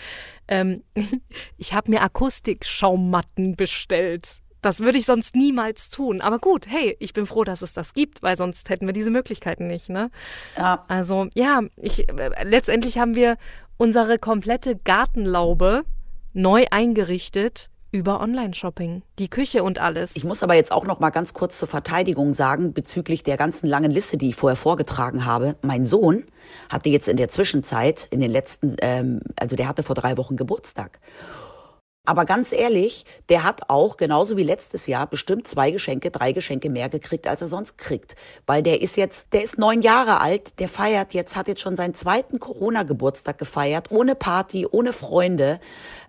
Ähm, 0.49 0.83
ich 1.59 1.75
habe 1.75 1.91
mir 1.91 2.03
Akustikschaummatten 2.03 3.57
bestellt. 3.57 4.43
Das 4.63 4.81
würde 4.81 4.99
ich 4.99 5.07
sonst 5.07 5.35
niemals 5.35 5.89
tun. 5.89 6.21
Aber 6.21 6.39
gut, 6.39 6.67
hey, 6.69 6.97
ich 7.01 7.13
bin 7.13 7.27
froh, 7.27 7.45
dass 7.45 7.63
es 7.63 7.73
das 7.73 7.95
gibt, 7.95 8.23
weil 8.23 8.37
sonst 8.37 8.69
hätten 8.71 8.87
wir 8.87 8.93
diese 8.93 9.11
Möglichkeiten 9.11 9.67
nicht. 9.67 9.89
Ne? 9.89 10.11
Ja. 10.57 10.85
Also 10.89 11.29
ja, 11.35 11.63
ich, 11.77 12.09
äh, 12.09 12.45
letztendlich 12.45 12.99
haben 12.99 13.15
wir 13.15 13.37
unsere 13.77 14.19
komplette 14.19 14.77
Gartenlaube 14.77 15.85
neu 16.33 16.67
eingerichtet 16.71 17.71
über 17.93 18.21
Online-Shopping, 18.21 19.03
die 19.19 19.29
Küche 19.29 19.65
und 19.65 19.81
alles. 19.81 20.15
Ich 20.15 20.25
muss 20.25 20.43
aber 20.43 20.55
jetzt 20.55 20.71
auch 20.71 20.87
noch 20.87 21.01
mal 21.01 21.11
ganz 21.11 21.35
kurz 21.35 21.59
zur 21.59 21.67
Verteidigung 21.67 22.35
sagen 22.35 22.73
bezüglich 22.73 23.25
der 23.25 23.37
ganzen 23.37 23.67
langen 23.67 23.91
Liste, 23.91 24.17
die 24.17 24.29
ich 24.29 24.37
vorher 24.37 24.57
vorgetragen 24.57 25.25
habe. 25.25 25.57
Mein 25.63 25.87
Sohn 25.87 26.25
hatte 26.69 26.89
jetzt 26.89 27.09
in 27.09 27.17
der 27.17 27.29
Zwischenzeit, 27.29 28.07
in 28.11 28.21
den 28.21 28.31
letzten, 28.31 28.77
ähm, 28.81 29.21
also 29.37 29.57
der 29.57 29.67
hatte 29.67 29.83
vor 29.83 29.97
drei 29.97 30.17
Wochen 30.17 30.37
Geburtstag. 30.37 31.01
Aber 32.07 32.25
ganz 32.25 32.53
ehrlich, 32.53 33.05
der 33.29 33.45
hat 33.45 33.69
auch 33.69 33.99
genauso 33.99 34.37
wie 34.39 34.43
letztes 34.43 34.87
Jahr 34.87 35.07
bestimmt 35.07 35.47
zwei 35.47 35.71
Geschenke, 35.71 36.11
drei 36.11 36.33
Geschenke 36.33 36.71
mehr 36.71 36.89
gekriegt, 36.89 37.29
als 37.29 37.43
er 37.43 37.47
sonst 37.47 37.77
kriegt. 37.77 38.17
Weil 38.47 38.63
der 38.63 38.81
ist 38.81 38.97
jetzt, 38.97 39.35
der 39.35 39.43
ist 39.43 39.59
neun 39.59 39.83
Jahre 39.83 40.21
alt, 40.21 40.59
der 40.61 40.69
feiert 40.69 41.13
jetzt, 41.13 41.37
hat 41.37 41.47
jetzt 41.47 41.61
schon 41.61 41.77
seinen 41.77 41.95
zweiten 41.95 42.41
Corona-Geburtstag 42.41 43.37
gefeiert, 43.37 43.91
ohne 43.91 44.15
Party, 44.15 44.67
ohne 44.69 44.95
Freunde. 44.95 45.61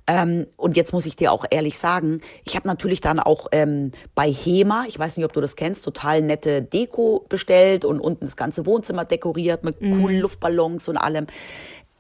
Ähm, 0.08 0.48
und 0.56 0.78
jetzt 0.78 0.94
muss 0.94 1.06
ich 1.06 1.18
dir 1.18 1.32
auch 1.32 1.46
ehrlich 1.52 1.78
sagen, 1.78 2.22
ich 2.46 2.56
habe 2.56 2.68
natürlich 2.68 3.02
dann 3.02 3.20
auch 3.20 3.48
ähm, 3.52 3.92
bei 4.16 4.32
HEMA, 4.32 4.86
ich 4.88 4.98
weiß 4.98 5.18
nicht, 5.18 5.26
ob 5.26 5.34
du 5.34 5.42
das 5.42 5.56
kennst, 5.56 5.86
total 5.86 6.22
nette 6.22 6.62
Deko 6.62 7.26
bestellt 7.30 7.86
und 7.86 8.00
unten 8.00 8.26
das 8.26 8.36
ganze 8.36 8.66
Wohnzimmer 8.66 9.06
dekoriert 9.06 9.64
mit 9.64 9.82
mhm. 9.82 10.02
coolen 10.02 10.20
Luftballons 10.22 10.88
und 10.88 10.98
allem 10.98 11.28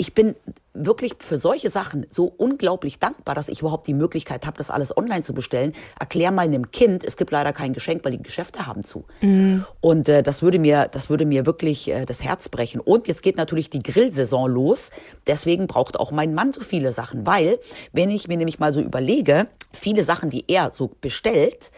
ich 0.01 0.15
bin 0.15 0.35
wirklich 0.73 1.13
für 1.19 1.37
solche 1.37 1.69
Sachen 1.69 2.07
so 2.09 2.33
unglaublich 2.35 2.97
dankbar, 2.97 3.35
dass 3.35 3.49
ich 3.49 3.59
überhaupt 3.59 3.85
die 3.85 3.93
Möglichkeit 3.93 4.47
habe, 4.47 4.57
das 4.57 4.71
alles 4.71 4.97
online 4.97 5.21
zu 5.21 5.31
bestellen. 5.31 5.73
Erklär 5.99 6.31
mal 6.31 6.41
einem 6.41 6.71
Kind, 6.71 7.03
es 7.03 7.17
gibt 7.17 7.29
leider 7.29 7.53
kein 7.53 7.73
Geschenk, 7.73 8.03
weil 8.03 8.13
die 8.13 8.23
Geschäfte 8.23 8.65
haben 8.65 8.83
zu. 8.83 9.05
Mhm. 9.21 9.63
Und 9.79 10.09
äh, 10.09 10.23
das 10.23 10.41
würde 10.41 10.57
mir, 10.57 10.87
das 10.91 11.11
würde 11.11 11.27
mir 11.27 11.45
wirklich 11.45 11.87
äh, 11.87 12.05
das 12.05 12.23
Herz 12.23 12.49
brechen. 12.49 12.81
Und 12.81 13.07
jetzt 13.07 13.21
geht 13.21 13.37
natürlich 13.37 13.69
die 13.69 13.83
Grillsaison 13.83 14.49
los. 14.49 14.89
Deswegen 15.27 15.67
braucht 15.67 15.99
auch 15.99 16.09
mein 16.09 16.33
Mann 16.33 16.51
so 16.51 16.61
viele 16.61 16.93
Sachen, 16.93 17.27
weil 17.27 17.59
wenn 17.91 18.09
ich 18.09 18.27
mir 18.27 18.37
nämlich 18.37 18.57
mal 18.57 18.73
so 18.73 18.81
überlege, 18.81 19.49
viele 19.71 20.03
Sachen, 20.03 20.31
die 20.31 20.45
er 20.47 20.71
so 20.73 20.89
bestellt, 20.99 21.71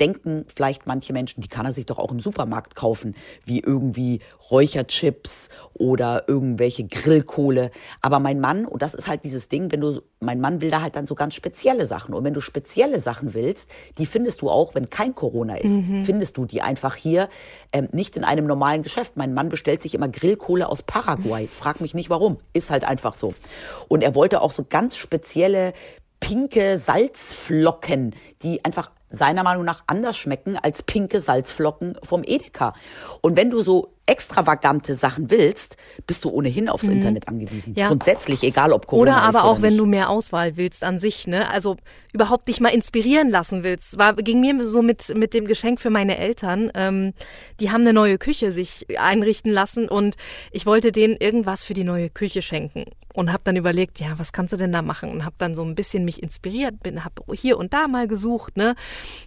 denken 0.00 0.44
vielleicht 0.54 0.86
manche 0.86 1.12
Menschen, 1.12 1.40
die 1.40 1.48
kann 1.48 1.66
er 1.66 1.72
sich 1.72 1.86
doch 1.86 1.98
auch 1.98 2.10
im 2.10 2.20
Supermarkt 2.20 2.74
kaufen, 2.74 3.14
wie 3.44 3.60
irgendwie 3.60 4.20
Räucherchips 4.50 5.48
oder 5.72 6.24
irgendwelche 6.28 6.84
Grillkohle. 6.84 7.70
Aber 8.00 8.18
mein 8.18 8.40
Mann, 8.40 8.66
und 8.66 8.82
das 8.82 8.94
ist 8.94 9.06
halt 9.06 9.24
dieses 9.24 9.48
Ding, 9.48 9.72
wenn 9.72 9.80
du, 9.80 10.00
mein 10.20 10.40
Mann 10.40 10.60
will 10.60 10.70
da 10.70 10.82
halt 10.82 10.96
dann 10.96 11.06
so 11.06 11.14
ganz 11.14 11.34
spezielle 11.34 11.86
Sachen. 11.86 12.14
Und 12.14 12.24
wenn 12.24 12.34
du 12.34 12.40
spezielle 12.40 12.98
Sachen 12.98 13.34
willst, 13.34 13.70
die 13.98 14.06
findest 14.06 14.42
du 14.42 14.50
auch, 14.50 14.74
wenn 14.74 14.90
kein 14.90 15.14
Corona 15.14 15.56
ist, 15.56 15.72
mhm. 15.72 16.04
findest 16.04 16.36
du 16.36 16.44
die 16.44 16.62
einfach 16.62 16.96
hier, 16.96 17.28
ähm, 17.72 17.88
nicht 17.92 18.16
in 18.16 18.24
einem 18.24 18.46
normalen 18.46 18.82
Geschäft. 18.82 19.16
Mein 19.16 19.34
Mann 19.34 19.48
bestellt 19.48 19.82
sich 19.82 19.94
immer 19.94 20.08
Grillkohle 20.08 20.68
aus 20.68 20.82
Paraguay. 20.82 21.46
Frag 21.52 21.80
mich 21.80 21.94
nicht 21.94 22.10
warum. 22.10 22.38
Ist 22.52 22.70
halt 22.70 22.84
einfach 22.84 23.14
so. 23.14 23.34
Und 23.88 24.02
er 24.02 24.14
wollte 24.14 24.40
auch 24.42 24.50
so 24.50 24.64
ganz 24.68 24.96
spezielle 24.96 25.72
pinke 26.20 26.78
Salzflocken, 26.78 28.14
die 28.42 28.64
einfach 28.64 28.90
seiner 29.14 29.42
Meinung 29.42 29.64
nach 29.64 29.82
anders 29.86 30.16
schmecken 30.16 30.56
als 30.56 30.82
pinke 30.82 31.20
Salzflocken 31.20 31.98
vom 32.02 32.22
Edeka. 32.24 32.74
Und 33.20 33.36
wenn 33.36 33.50
du 33.50 33.60
so 33.60 33.94
extravagante 34.06 34.96
Sachen 34.96 35.30
willst, 35.30 35.76
bist 36.06 36.24
du 36.24 36.28
ohnehin 36.28 36.68
aufs 36.68 36.84
mhm. 36.84 36.94
Internet 36.94 37.28
angewiesen. 37.28 37.74
Ja. 37.74 37.88
Grundsätzlich, 37.88 38.42
egal 38.42 38.72
ob 38.72 38.86
Corona 38.86 39.12
Oder 39.12 39.22
aber 39.22 39.38
ist 39.38 39.44
auch, 39.44 39.52
oder 39.52 39.62
wenn 39.62 39.76
du 39.76 39.86
mehr 39.86 40.10
Auswahl 40.10 40.56
willst 40.56 40.84
an 40.84 40.98
sich, 40.98 41.26
ne? 41.26 41.48
Also 41.48 41.76
überhaupt 42.12 42.48
dich 42.48 42.60
mal 42.60 42.68
inspirieren 42.68 43.30
lassen 43.30 43.62
willst. 43.62 43.98
War, 43.98 44.14
ging 44.14 44.40
mir 44.40 44.66
so 44.66 44.82
mit, 44.82 45.16
mit 45.16 45.32
dem 45.32 45.46
Geschenk 45.46 45.80
für 45.80 45.90
meine 45.90 46.18
Eltern. 46.18 46.70
Ähm, 46.74 47.14
die 47.60 47.70
haben 47.70 47.80
eine 47.80 47.92
neue 47.94 48.18
Küche 48.18 48.52
sich 48.52 48.86
einrichten 48.98 49.50
lassen 49.50 49.88
und 49.88 50.16
ich 50.52 50.66
wollte 50.66 50.92
denen 50.92 51.16
irgendwas 51.16 51.64
für 51.64 51.74
die 51.74 51.84
neue 51.84 52.10
Küche 52.10 52.42
schenken 52.42 52.84
und 53.14 53.32
habe 53.32 53.42
dann 53.44 53.56
überlegt, 53.56 54.00
ja, 54.00 54.18
was 54.18 54.32
kannst 54.32 54.52
du 54.52 54.56
denn 54.56 54.72
da 54.72 54.82
machen? 54.82 55.10
Und 55.10 55.24
habe 55.24 55.36
dann 55.38 55.56
so 55.56 55.64
ein 55.64 55.74
bisschen 55.74 56.04
mich 56.04 56.22
inspiriert, 56.22 56.82
bin 56.82 57.04
habe 57.04 57.22
hier 57.32 57.56
und 57.56 57.72
da 57.72 57.88
mal 57.88 58.06
gesucht, 58.06 58.56
ne? 58.56 58.74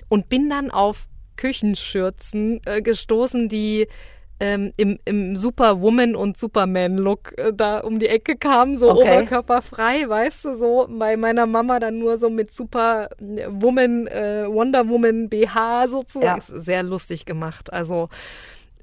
Und 0.08 0.30
bin 0.30 0.50
dann 0.50 0.70
auf 0.70 1.08
Küchenschürzen 1.36 2.62
äh, 2.66 2.82
gestoßen, 2.82 3.48
die 3.50 3.88
ähm, 4.40 4.74
im, 4.78 5.00
im 5.06 5.36
Superwoman- 5.36 6.16
und 6.16 6.38
Superman-Look 6.38 7.38
äh, 7.38 7.54
da 7.54 7.80
um 7.80 8.00
die 8.00 8.08
Ecke 8.08 8.36
kamen, 8.36 8.78
so 8.78 8.92
okay. 8.92 9.02
oberkörperfrei, 9.02 10.08
weißt 10.08 10.46
du, 10.46 10.56
so 10.56 10.88
bei 10.90 11.18
meiner 11.18 11.46
Mama 11.46 11.80
dann 11.80 11.98
nur 11.98 12.18
so 12.18 12.30
mit 12.30 12.52
Superwoman, 12.52 14.08
äh, 14.08 14.46
Wonder 14.48 14.88
Woman 14.88 15.30
BH 15.30 15.88
sozusagen. 15.88 16.44
Ja. 16.48 16.60
Sehr 16.60 16.84
lustig 16.84 17.26
gemacht. 17.26 17.74
Also 17.74 18.10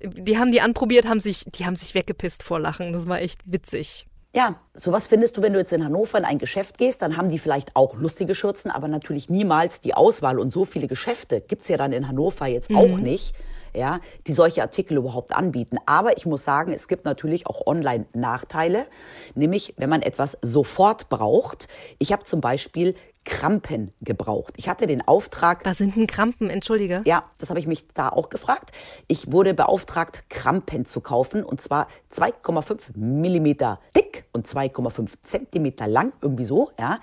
die 0.02 0.38
haben 0.38 0.52
die 0.52 0.60
anprobiert, 0.60 1.06
haben 1.06 1.20
sich, 1.20 1.44
die 1.46 1.64
haben 1.64 1.76
sich 1.76 1.94
weggepisst 1.94 2.42
vor 2.42 2.58
Lachen. 2.58 2.92
Das 2.92 3.08
war 3.08 3.20
echt 3.20 3.40
witzig. 3.44 4.06
Ja, 4.34 4.56
sowas 4.74 5.06
findest 5.06 5.36
du, 5.36 5.42
wenn 5.42 5.52
du 5.52 5.60
jetzt 5.60 5.72
in 5.72 5.84
Hannover 5.84 6.18
in 6.18 6.24
ein 6.24 6.38
Geschäft 6.38 6.76
gehst, 6.76 7.02
dann 7.02 7.16
haben 7.16 7.30
die 7.30 7.38
vielleicht 7.38 7.76
auch 7.76 7.94
lustige 7.94 8.34
Schürzen, 8.34 8.72
aber 8.72 8.88
natürlich 8.88 9.30
niemals 9.30 9.80
die 9.80 9.94
Auswahl. 9.94 10.40
Und 10.40 10.50
so 10.50 10.64
viele 10.64 10.88
Geschäfte 10.88 11.40
gibt's 11.40 11.68
ja 11.68 11.76
dann 11.76 11.92
in 11.92 12.08
Hannover 12.08 12.46
jetzt 12.46 12.70
mhm. 12.70 12.76
auch 12.76 12.98
nicht 12.98 13.34
ja, 13.74 14.00
die 14.26 14.32
solche 14.32 14.62
Artikel 14.62 14.96
überhaupt 14.96 15.34
anbieten. 15.34 15.78
Aber 15.86 16.16
ich 16.16 16.26
muss 16.26 16.44
sagen, 16.44 16.72
es 16.72 16.88
gibt 16.88 17.04
natürlich 17.04 17.46
auch 17.46 17.66
Online-Nachteile, 17.66 18.86
nämlich 19.34 19.74
wenn 19.76 19.90
man 19.90 20.02
etwas 20.02 20.38
sofort 20.42 21.08
braucht. 21.08 21.68
Ich 21.98 22.12
habe 22.12 22.24
zum 22.24 22.40
Beispiel 22.40 22.94
Krampen 23.24 23.92
gebraucht. 24.00 24.54
Ich 24.56 24.68
hatte 24.68 24.86
den 24.86 25.06
Auftrag. 25.06 25.64
Was 25.64 25.78
sind 25.78 25.96
denn 25.96 26.06
Krampen? 26.06 26.50
Entschuldige. 26.50 27.02
Ja, 27.04 27.24
das 27.38 27.50
habe 27.50 27.58
ich 27.58 27.66
mich 27.66 27.86
da 27.94 28.08
auch 28.08 28.28
gefragt. 28.28 28.72
Ich 29.08 29.32
wurde 29.32 29.54
beauftragt, 29.54 30.24
Krampen 30.28 30.86
zu 30.86 31.00
kaufen 31.00 31.42
und 31.42 31.60
zwar 31.60 31.88
2,5 32.12 32.96
Millimeter 32.96 33.80
dick 33.96 34.24
und 34.32 34.46
2,5 34.46 35.08
Zentimeter 35.22 35.86
lang, 35.86 36.12
irgendwie 36.20 36.44
so, 36.44 36.70
ja. 36.78 37.00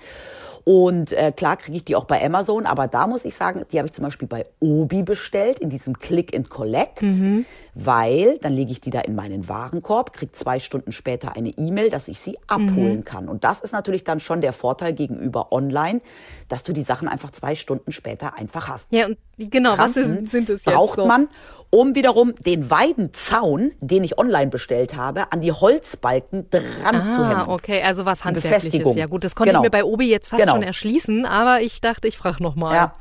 Und 0.64 1.12
äh, 1.12 1.32
klar 1.32 1.56
kriege 1.56 1.76
ich 1.76 1.84
die 1.84 1.96
auch 1.96 2.04
bei 2.04 2.24
Amazon, 2.24 2.66
aber 2.66 2.86
da 2.86 3.06
muss 3.06 3.24
ich 3.24 3.34
sagen, 3.34 3.64
die 3.72 3.78
habe 3.78 3.86
ich 3.86 3.92
zum 3.92 4.04
Beispiel 4.04 4.28
bei 4.28 4.46
Obi 4.60 5.02
bestellt, 5.02 5.58
in 5.58 5.70
diesem 5.70 5.98
Click 5.98 6.36
and 6.36 6.50
Collect, 6.50 7.02
mhm. 7.02 7.44
Weil 7.74 8.38
dann 8.38 8.52
lege 8.52 8.72
ich 8.72 8.80
die 8.80 8.90
da 8.90 9.00
in 9.00 9.14
meinen 9.14 9.48
Warenkorb, 9.48 10.12
kriege 10.12 10.32
zwei 10.32 10.58
Stunden 10.58 10.92
später 10.92 11.36
eine 11.36 11.50
E-Mail, 11.50 11.90
dass 11.90 12.08
ich 12.08 12.20
sie 12.20 12.38
abholen 12.46 12.98
mhm. 12.98 13.04
kann. 13.04 13.28
Und 13.28 13.44
das 13.44 13.60
ist 13.60 13.72
natürlich 13.72 14.04
dann 14.04 14.20
schon 14.20 14.40
der 14.40 14.52
Vorteil 14.52 14.92
gegenüber 14.92 15.52
online, 15.52 16.00
dass 16.48 16.62
du 16.62 16.72
die 16.72 16.82
Sachen 16.82 17.08
einfach 17.08 17.30
zwei 17.30 17.54
Stunden 17.54 17.92
später 17.92 18.36
einfach 18.36 18.68
hast. 18.68 18.92
Ja, 18.92 19.06
und 19.06 19.16
genau, 19.38 19.74
Krampen 19.76 19.84
was 19.84 19.96
ist, 19.96 20.30
sind 20.30 20.50
es 20.50 20.64
jetzt? 20.64 20.74
Braucht 20.74 20.96
so? 20.96 21.06
man 21.06 21.28
um 21.74 21.94
wiederum 21.94 22.34
den 22.34 22.70
Weidenzaun, 22.70 23.72
den 23.80 24.04
ich 24.04 24.18
online 24.18 24.50
bestellt 24.50 24.94
habe, 24.94 25.32
an 25.32 25.40
die 25.40 25.52
Holzbalken 25.52 26.50
dran 26.50 26.62
ah, 26.84 27.10
zu 27.10 27.26
hängen. 27.26 27.48
okay, 27.48 27.82
also 27.82 28.04
was 28.04 28.26
handwerkliches. 28.26 28.94
Ja 28.94 29.06
gut, 29.06 29.24
das 29.24 29.34
konnte 29.34 29.52
genau. 29.52 29.60
ich 29.60 29.64
mir 29.64 29.70
bei 29.70 29.82
Obi 29.82 30.10
jetzt 30.10 30.28
fast 30.28 30.42
genau. 30.42 30.52
schon 30.52 30.62
erschließen, 30.62 31.24
aber 31.24 31.62
ich 31.62 31.80
dachte, 31.80 32.08
ich 32.08 32.18
frage 32.18 32.42
nochmal. 32.42 32.74
Ja. 32.74 32.94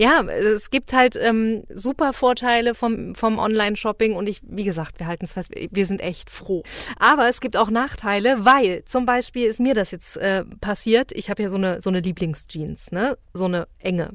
Ja, 0.00 0.22
es 0.22 0.70
gibt 0.70 0.94
halt 0.94 1.14
ähm, 1.14 1.64
super 1.68 2.14
Vorteile 2.14 2.74
vom, 2.74 3.14
vom 3.14 3.38
Online-Shopping 3.38 4.14
und 4.14 4.30
ich, 4.30 4.40
wie 4.46 4.64
gesagt, 4.64 4.98
wir 4.98 5.06
halten 5.06 5.26
es 5.26 5.34
fest, 5.34 5.52
wir 5.54 5.84
sind 5.84 6.00
echt 6.00 6.30
froh. 6.30 6.62
Aber 6.98 7.28
es 7.28 7.42
gibt 7.42 7.54
auch 7.58 7.68
Nachteile, 7.68 8.46
weil 8.46 8.82
zum 8.86 9.04
Beispiel 9.04 9.46
ist 9.46 9.60
mir 9.60 9.74
das 9.74 9.90
jetzt 9.90 10.16
äh, 10.16 10.46
passiert, 10.62 11.12
ich 11.12 11.28
habe 11.28 11.42
ja 11.42 11.50
so 11.50 11.58
eine, 11.58 11.82
so 11.82 11.90
eine 11.90 12.00
Lieblingsjeans, 12.00 12.92
ne? 12.92 13.18
So 13.34 13.44
eine 13.44 13.68
enge. 13.78 14.12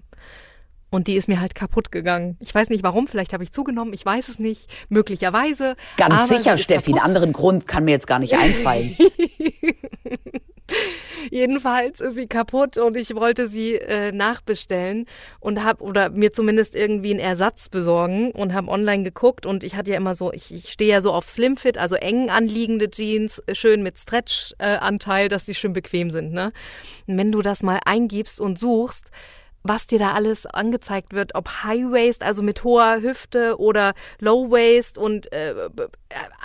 Und 0.90 1.06
die 1.06 1.18
ist 1.18 1.28
mir 1.28 1.40
halt 1.40 1.54
kaputt 1.54 1.92
gegangen. 1.92 2.38
Ich 2.40 2.56
weiß 2.56 2.70
nicht 2.70 2.82
warum, 2.82 3.08
vielleicht 3.08 3.34
habe 3.34 3.44
ich 3.44 3.52
zugenommen, 3.52 3.94
ich 3.94 4.04
weiß 4.04 4.28
es 4.30 4.40
nicht, 4.40 4.74
möglicherweise. 4.90 5.76
Ganz 5.98 6.30
sicher, 6.30 6.58
Steffi, 6.58 6.94
einen 6.94 7.02
anderen 7.02 7.32
Grund 7.32 7.68
kann 7.68 7.86
mir 7.86 7.92
jetzt 7.92 8.08
gar 8.08 8.18
nicht 8.18 8.36
einfallen. 8.36 8.98
Jedenfalls 11.32 12.02
ist 12.02 12.16
sie 12.16 12.28
kaputt 12.28 12.78
und 12.78 12.98
ich 12.98 13.16
wollte 13.16 13.48
sie 13.48 13.76
äh, 13.76 14.12
nachbestellen 14.12 15.06
und 15.40 15.64
habe 15.64 15.84
oder 15.84 16.10
mir 16.10 16.32
zumindest 16.32 16.76
irgendwie 16.76 17.12
einen 17.12 17.20
Ersatz 17.20 17.70
besorgen 17.70 18.32
und 18.32 18.54
habe 18.54 18.70
online 18.70 19.04
geguckt 19.04 19.46
und 19.46 19.64
ich 19.64 19.76
hatte 19.76 19.92
ja 19.92 19.98
immer 19.98 20.16
so, 20.16 20.32
ich, 20.34 20.54
ich 20.54 20.72
stehe 20.72 20.92
ja 20.92 21.02
so 21.02 21.12
auf 21.12 21.30
Slimfit, 21.30 21.78
also 21.78 21.96
eng 21.96 22.30
anliegende 22.30 22.90
Jeans, 22.90 23.42
schön 23.52 23.84
mit 23.84 24.00
Stretch-Anteil, 24.00 25.26
äh, 25.26 25.30
dass 25.30 25.46
die 25.46 25.56
schön 25.56 25.74
bequem 25.74 26.12
sind. 26.12 26.34
Ne? 26.34 26.52
Wenn 27.08 27.32
du 27.32 27.42
das 27.42 27.64
mal 27.64 27.80
eingibst 27.86 28.40
und 28.40 28.60
suchst, 28.60 29.12
was 29.68 29.88
dir 29.88 29.98
da 29.98 30.14
alles 30.14 30.46
angezeigt 30.46 31.14
wird, 31.14 31.34
ob 31.34 31.64
High 31.64 31.92
Waist, 31.92 32.24
also 32.24 32.44
mit 32.44 32.64
hoher 32.64 33.02
Hüfte 33.02 33.60
oder 33.60 33.94
Low 34.20 34.52
Waist 34.52 35.00
und 35.00 35.32
äh, 35.32 35.56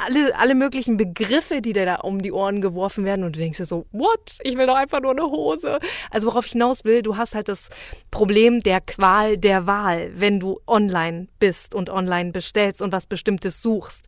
alle, 0.06 0.36
alle 0.38 0.54
möglichen 0.54 0.96
Begriffe, 0.96 1.60
die 1.60 1.74
dir 1.74 1.84
da 1.84 1.96
um 1.96 2.22
die 2.22 2.32
Ohren 2.32 2.62
geworfen 2.62 3.04
werden 3.04 3.24
und 3.24 3.36
du 3.36 3.40
denkst 3.40 3.58
dir 3.58 3.66
so, 3.66 3.86
what? 3.92 4.38
Ich 4.42 4.56
will 4.56 4.66
doch 4.66 4.74
einfach 4.74 5.00
nur 5.00 5.10
eine 5.10 5.24
Hose. 5.24 5.80
Also 6.10 6.28
worauf 6.28 6.46
ich 6.46 6.52
hinaus 6.52 6.84
will, 6.84 7.02
du 7.02 7.18
hast 7.18 7.34
halt 7.34 7.48
das 7.48 7.68
Problem 8.10 8.62
der 8.62 8.80
Qual 8.80 9.36
der 9.36 9.66
Wahl, 9.66 10.10
wenn 10.14 10.40
du 10.40 10.58
online 10.66 11.28
bist 11.38 11.74
und 11.74 11.90
online 11.90 12.32
bestellst 12.32 12.80
und 12.80 12.90
was 12.90 13.04
Bestimmtes 13.04 13.60
suchst. 13.60 14.06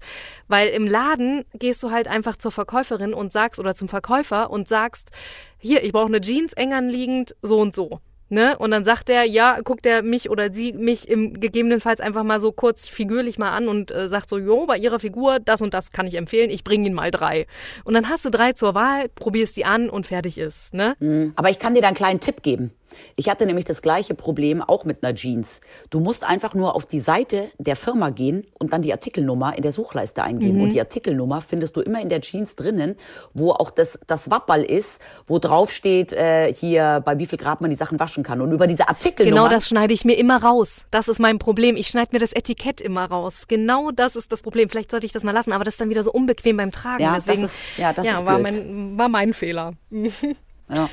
Weil 0.49 0.69
im 0.69 0.87
Laden 0.87 1.45
gehst 1.53 1.83
du 1.83 1.91
halt 1.91 2.09
einfach 2.09 2.37
zur 2.37 2.51
Verkäuferin 2.51 3.13
und 3.13 3.31
sagst 3.31 3.61
oder 3.61 3.75
zum 3.75 3.89
Verkäufer 3.89 4.51
und 4.51 4.69
sagst, 4.69 5.11
hier, 5.59 5.85
ich 5.85 5.93
brauche 5.93 6.07
eine 6.07 6.23
Jeans 6.23 6.55
eng 6.55 6.73
anliegend, 6.73 7.37
so 7.43 7.61
und 7.61 7.75
so. 7.75 8.01
Ne? 8.33 8.57
Und 8.59 8.71
dann 8.71 8.83
sagt 8.83 9.11
er, 9.11 9.25
ja, 9.25 9.61
guckt 9.61 9.85
er 9.85 10.03
mich 10.03 10.31
oder 10.31 10.51
sie 10.51 10.73
mich 10.73 11.07
im 11.07 11.39
gegebenenfalls 11.39 12.01
einfach 12.01 12.23
mal 12.23 12.41
so 12.41 12.51
kurz 12.51 12.89
figürlich 12.89 13.39
mal 13.39 13.51
an 13.51 13.69
und 13.69 13.91
äh, 13.91 14.09
sagt 14.09 14.31
so, 14.31 14.39
jo, 14.39 14.65
bei 14.65 14.79
ihrer 14.79 14.99
Figur, 15.01 15.39
das 15.39 15.61
und 15.61 15.75
das 15.75 15.93
kann 15.93 16.07
ich 16.07 16.15
empfehlen, 16.15 16.49
ich 16.49 16.65
bringe 16.65 16.87
Ihnen 16.87 16.95
mal 16.95 17.11
drei. 17.11 17.47
Und 17.85 17.93
dann 17.93 18.09
hast 18.09 18.25
du 18.25 18.31
drei 18.31 18.55
zur 18.55 18.75
Wahl, 18.75 19.11
probierst 19.11 19.59
die 19.59 19.67
an 19.67 19.91
und 19.91 20.07
fertig 20.07 20.39
ist. 20.39 20.73
Ne? 20.73 20.95
Mhm. 20.99 21.35
Aber 21.37 21.51
ich 21.51 21.59
kann 21.59 21.75
dir 21.75 21.83
da 21.83 21.89
einen 21.89 21.95
kleinen 21.95 22.21
Tipp 22.21 22.43
geben. 22.43 22.73
Ich 23.17 23.29
hatte 23.29 23.47
nämlich 23.47 23.65
das 23.65 23.83
gleiche 23.83 24.15
Problem 24.15 24.63
auch 24.63 24.85
mit 24.85 25.05
einer 25.05 25.15
Jeans. 25.15 25.61
Du 25.91 26.01
musst 26.01 26.25
einfach 26.25 26.55
nur 26.55 26.75
auf 26.75 26.87
die 26.87 27.01
Seite 27.01 27.51
der 27.59 27.77
Firma 27.77 28.11
gehen 28.11 28.47
und 28.59 28.73
dann 28.73 28.83
die 28.83 28.93
Artikelnummer 28.93 29.57
in 29.57 29.63
der 29.63 29.73
Suchleiste 29.73 30.23
eingeben. 30.23 30.57
Mhm. 30.57 30.63
Und 30.63 30.71
die 30.71 30.81
Artikelnummer 30.81 31.41
findest 31.41 31.77
du 31.77 31.81
immer 31.81 32.01
in 32.01 32.09
der 32.09 32.21
Jeans 32.21 32.57
drinnen, 32.57 32.97
wo 33.35 33.53
auch 33.53 33.71
das, 33.71 33.99
das 34.07 34.31
Wapperl 34.31 34.63
ist, 34.63 35.01
wo 35.27 35.39
drauf 35.39 35.73
steht, 35.73 36.13
äh, 36.13 36.53
hier, 36.53 37.03
bei 37.05 37.19
wie 37.19 37.27
viel 37.27 37.39
Grad 37.39 37.61
man 37.61 37.71
die 37.71 37.77
Sachen 37.77 37.99
waschen 38.01 38.23
kann. 38.23 38.41
Und 38.41 38.53
über 38.53 38.67
diese 38.67 38.89
Artikelnummer. 38.89 39.43
Genau 39.45 39.55
das 39.55 39.69
schneide 39.69 39.95
ich 39.95 40.05
mir 40.05 40.15
immer 40.15 40.43
raus. 40.43 40.87
Das 40.91 41.09
ist 41.09 41.21
mein 41.21 41.39
Problem. 41.39 41.77
Ich 41.77 41.89
schneide 41.89 42.11
mir 42.13 42.19
das 42.19 42.33
Etikett 42.33 42.81
immer 42.81 43.05
raus. 43.05 43.47
Genau 43.49 43.91
das 43.91 44.17
ist 44.17 44.33
das 44.33 44.43
Problem. 44.43 44.69
Vielleicht 44.69 44.91
sollte 44.91 45.07
ich 45.07 45.13
das 45.13 45.25
mal 45.25 45.33
lassen, 45.33 45.53
aber 45.53 45.65
das 45.65 45.75
ist 45.75 45.81
dann 45.81 45.91
wieder 45.91 46.03
so 46.03 46.13
unbequem 46.13 46.57
beim 46.57 46.73
Tragen. 46.73 47.03
Ja, 47.03 47.15
Deswegen, 47.15 47.43
das 47.43 47.55
ist, 47.55 47.79
ja, 47.79 47.93
das 47.93 48.07
ja, 48.07 48.19
ist 48.19 48.27
war, 48.27 48.39
mein, 48.39 48.99
war 48.99 49.09
mein 49.09 49.33
Fehler. 49.33 49.75
Ja. 50.69 50.89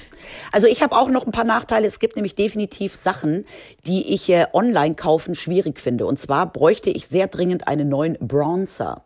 Also 0.52 0.68
ich 0.68 0.82
habe 0.84 0.96
auch 0.96 1.10
noch 1.10 1.26
ein 1.26 1.32
paar 1.32 1.44
Nachteile. 1.44 1.88
Es 1.88 2.00
gibt 2.00 2.16
nämlich 2.16 2.36
definitiv 2.36 2.96
Sachen, 2.96 3.46
die 3.86 4.14
ich 4.14 4.30
äh, 4.30 4.48
online 4.54 4.96
kaufen 4.96 5.36
schwierig 5.36 5.80
finde. 5.80 6.06
Und 6.06 6.20
zwar 6.20 6.52
bräuchte 6.52 6.90
ich 6.90 7.08
sehr 7.08 7.28
dringend 7.28 7.68
einen 7.68 7.90
neuen 7.90 8.18
Bronzer. 8.20 9.04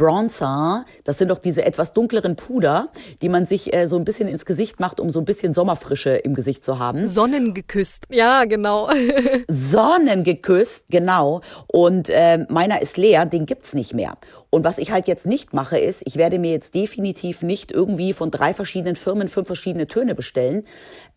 Bronzer, 0.00 0.86
das 1.04 1.18
sind 1.18 1.28
doch 1.28 1.36
diese 1.36 1.62
etwas 1.62 1.92
dunkleren 1.92 2.34
Puder, 2.34 2.88
die 3.20 3.28
man 3.28 3.44
sich 3.44 3.74
äh, 3.74 3.86
so 3.86 3.96
ein 3.96 4.06
bisschen 4.06 4.28
ins 4.28 4.46
Gesicht 4.46 4.80
macht, 4.80 4.98
um 4.98 5.10
so 5.10 5.18
ein 5.18 5.26
bisschen 5.26 5.52
Sommerfrische 5.52 6.16
im 6.16 6.34
Gesicht 6.34 6.64
zu 6.64 6.78
haben. 6.78 7.06
Sonnengeküsst. 7.06 8.06
Ja, 8.08 8.46
genau. 8.46 8.88
Sonnengeküsst, 9.48 10.86
genau. 10.88 11.42
Und 11.66 12.08
äh, 12.08 12.46
meiner 12.48 12.80
ist 12.80 12.96
leer, 12.96 13.26
den 13.26 13.44
gibt's 13.44 13.74
nicht 13.74 13.92
mehr. 13.92 14.16
Und 14.48 14.64
was 14.64 14.78
ich 14.78 14.90
halt 14.90 15.06
jetzt 15.06 15.26
nicht 15.26 15.52
mache, 15.52 15.78
ist, 15.78 16.00
ich 16.06 16.16
werde 16.16 16.38
mir 16.38 16.50
jetzt 16.50 16.74
definitiv 16.74 17.42
nicht 17.42 17.70
irgendwie 17.70 18.14
von 18.14 18.30
drei 18.30 18.54
verschiedenen 18.54 18.96
Firmen 18.96 19.28
fünf 19.28 19.48
verschiedene 19.48 19.86
Töne 19.86 20.14
bestellen. 20.14 20.64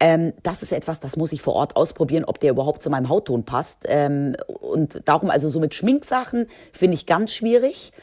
Ähm, 0.02 0.34
das 0.44 0.62
ist 0.62 0.74
etwas, 0.74 1.00
das 1.00 1.16
muss 1.16 1.32
ich 1.32 1.42
vor 1.42 1.54
Ort 1.54 1.78
ausprobieren, 1.78 2.26
ob 2.26 2.42
der 2.42 2.52
überhaupt 2.52 2.84
zu 2.84 2.90
meinem 2.90 3.08
Hautton 3.08 3.46
passt. 3.46 3.86
Ähm, 3.86 4.36
und 4.48 5.00
darum, 5.06 5.30
also 5.30 5.48
so 5.48 5.62
mit 5.62 5.74
Schminksachen 5.74 6.48
finde 6.74 6.96
ich 6.96 7.06
ganz 7.06 7.32
schwierig. 7.32 7.94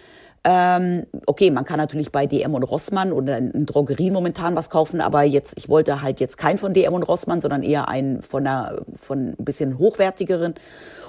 Ähm, 0.42 1.07
okay, 1.26 1.50
man 1.50 1.64
kann 1.64 1.79
natürlich 1.79 2.11
bei 2.12 2.26
DM 2.26 2.55
und 2.55 2.62
Rossmann 2.62 3.12
oder 3.12 3.37
in 3.37 3.66
Drogerie 3.66 4.11
momentan 4.11 4.57
was 4.57 4.70
kaufen, 4.70 5.03
aber 5.03 5.22
jetzt, 5.22 5.53
ich 5.59 5.68
wollte 5.68 6.00
halt 6.00 6.18
jetzt 6.18 6.38
kein 6.38 6.57
von 6.57 6.72
DM 6.72 6.94
und 6.94 7.03
Rossmann, 7.03 7.42
sondern 7.42 7.62
eher 7.62 7.88
einen 7.88 8.22
von 8.22 8.46
einer, 8.46 8.81
von 8.96 9.35
ein 9.38 9.44
bisschen 9.44 9.79
hochwertigeren. 9.79 10.55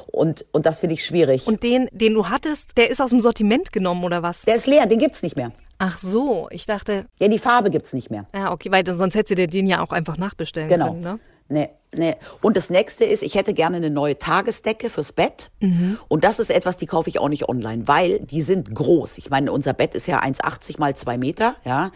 Und, 0.08 0.46
und 0.52 0.66
das 0.66 0.82
finde 0.82 0.96
ich 0.96 1.06
schwierig. 1.06 1.48
Und 1.48 1.64
den, 1.64 1.88
den 1.94 2.14
du 2.14 2.28
hattest, 2.28 2.78
der 2.78 2.90
ist 2.90 3.02
aus 3.02 3.12
dem 3.12 3.22
Sortiment 3.22 3.72
genommen 3.72 4.04
oder 4.04 4.22
was? 4.22 4.42
Der 4.42 4.56
ist 4.56 4.68
leer, 4.68 4.86
den 4.86 5.00
gibt's 5.00 5.24
nicht 5.24 5.38
mehr. 5.38 5.54
Ach 5.78 5.98
so, 5.98 6.48
ich 6.52 6.66
dachte. 6.66 7.06
Ja, 7.18 7.30
die 7.30 7.40
Farbe 7.40 7.72
gibt's 7.72 7.94
nicht 7.94 8.12
mehr. 8.12 8.26
Ja, 8.36 8.52
okay, 8.52 8.70
weil 8.72 8.86
sonst 8.86 9.16
hättest 9.16 9.40
du 9.40 9.48
den 9.48 9.66
ja 9.66 9.82
auch 9.82 9.92
einfach 9.92 10.18
nachbestellen 10.18 10.70
genau. 10.70 10.88
können, 10.88 11.02
ne? 11.02 11.20
Nee, 11.48 11.70
nee. 11.96 12.16
Und 12.42 12.58
das 12.58 12.70
nächste 12.70 13.06
ist, 13.06 13.24
ich 13.24 13.36
hätte 13.36 13.54
gerne 13.54 13.78
eine 13.78 13.90
neue 13.90 14.18
Tagesdecke 14.18 14.90
fürs 14.90 15.12
Bett. 15.12 15.52
Mhm. 15.60 15.98
Und 16.08 16.24
das 16.24 16.40
ist 16.40 16.52
etwas, 16.52 16.78
die 16.78 16.86
kaufe 16.86 17.10
ich 17.10 17.20
auch 17.20 17.30
nicht 17.30 17.48
online, 17.50 17.88
weil 17.88 18.20
die 18.20 18.42
sind 18.42 18.74
groß. 18.74 19.18
Ich 19.18 19.30
meine, 19.30 19.52
unser 19.52 19.74
Bett 19.74 19.96
ist 19.96 20.08
ja 20.08 20.22
1,80 20.22 20.80
mal 20.80 20.96
2 20.96 21.18
Meter, 21.18 21.56
ja. 21.66 21.92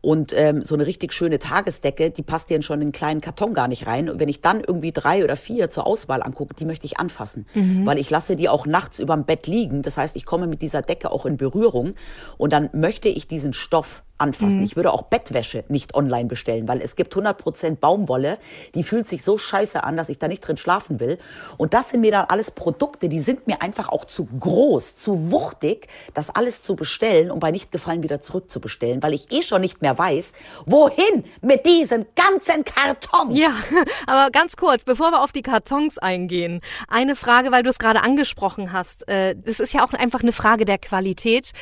Und 0.00 0.32
ähm, 0.36 0.62
so 0.62 0.74
eine 0.74 0.86
richtig 0.86 1.12
schöne 1.12 1.38
Tagesdecke, 1.38 2.10
die 2.10 2.22
passt 2.22 2.50
dir 2.50 2.62
schon 2.62 2.80
in 2.80 2.86
einen 2.86 2.92
kleinen 2.92 3.20
Karton 3.20 3.54
gar 3.54 3.68
nicht 3.68 3.86
rein. 3.86 4.08
Und 4.08 4.20
wenn 4.20 4.28
ich 4.28 4.40
dann 4.40 4.60
irgendwie 4.60 4.92
drei 4.92 5.24
oder 5.24 5.36
vier 5.36 5.70
zur 5.70 5.86
Auswahl 5.86 6.22
angucke, 6.22 6.54
die 6.54 6.64
möchte 6.64 6.86
ich 6.86 6.98
anfassen. 6.98 7.46
Mhm. 7.54 7.84
Weil 7.84 7.98
ich 7.98 8.10
lasse 8.10 8.36
die 8.36 8.48
auch 8.48 8.66
nachts 8.66 8.98
überm 8.98 9.24
Bett 9.24 9.46
liegen. 9.46 9.82
Das 9.82 9.96
heißt, 9.96 10.16
ich 10.16 10.24
komme 10.24 10.46
mit 10.46 10.62
dieser 10.62 10.82
Decke 10.82 11.10
auch 11.10 11.26
in 11.26 11.36
Berührung. 11.36 11.94
Und 12.36 12.52
dann 12.52 12.70
möchte 12.72 13.08
ich 13.08 13.26
diesen 13.26 13.52
Stoff 13.52 14.02
anfassen. 14.18 14.58
Mhm. 14.58 14.64
Ich 14.64 14.76
würde 14.76 14.92
auch 14.92 15.02
Bettwäsche 15.02 15.64
nicht 15.68 15.94
online 15.94 16.28
bestellen, 16.28 16.68
weil 16.68 16.82
es 16.82 16.96
gibt 16.96 17.14
100% 17.14 17.76
Baumwolle, 17.76 18.38
die 18.74 18.82
fühlt 18.82 19.06
sich 19.06 19.22
so 19.22 19.37
scheiße 19.38 19.84
an, 19.84 19.96
dass 19.96 20.08
ich 20.08 20.18
da 20.18 20.28
nicht 20.28 20.46
drin 20.46 20.56
schlafen 20.56 21.00
will. 21.00 21.18
Und 21.56 21.74
das 21.74 21.90
sind 21.90 22.00
mir 22.00 22.10
dann 22.10 22.26
alles 22.26 22.50
Produkte, 22.50 23.08
die 23.08 23.20
sind 23.20 23.46
mir 23.46 23.62
einfach 23.62 23.88
auch 23.88 24.04
zu 24.04 24.26
groß, 24.26 24.96
zu 24.96 25.30
wuchtig, 25.30 25.88
das 26.14 26.30
alles 26.30 26.62
zu 26.62 26.76
bestellen 26.76 27.30
und 27.30 27.40
bei 27.40 27.50
Nichtgefallen 27.50 28.02
wieder 28.02 28.20
zurückzubestellen, 28.20 29.02
weil 29.02 29.14
ich 29.14 29.32
eh 29.32 29.42
schon 29.42 29.60
nicht 29.60 29.82
mehr 29.82 29.96
weiß, 29.96 30.32
wohin 30.66 31.24
mit 31.40 31.66
diesen 31.66 32.06
ganzen 32.14 32.64
Kartons. 32.64 33.38
Ja, 33.38 33.50
aber 34.06 34.30
ganz 34.30 34.56
kurz, 34.56 34.84
bevor 34.84 35.10
wir 35.10 35.22
auf 35.22 35.32
die 35.32 35.42
Kartons 35.42 35.98
eingehen, 35.98 36.60
eine 36.88 37.16
Frage, 37.16 37.52
weil 37.52 37.62
du 37.62 37.70
es 37.70 37.78
gerade 37.78 38.02
angesprochen 38.02 38.72
hast. 38.72 39.08
Äh, 39.08 39.36
das 39.36 39.60
ist 39.60 39.72
ja 39.72 39.84
auch 39.84 39.92
einfach 39.92 40.22
eine 40.22 40.32
Frage 40.32 40.64
der 40.64 40.78
Qualität. 40.78 41.52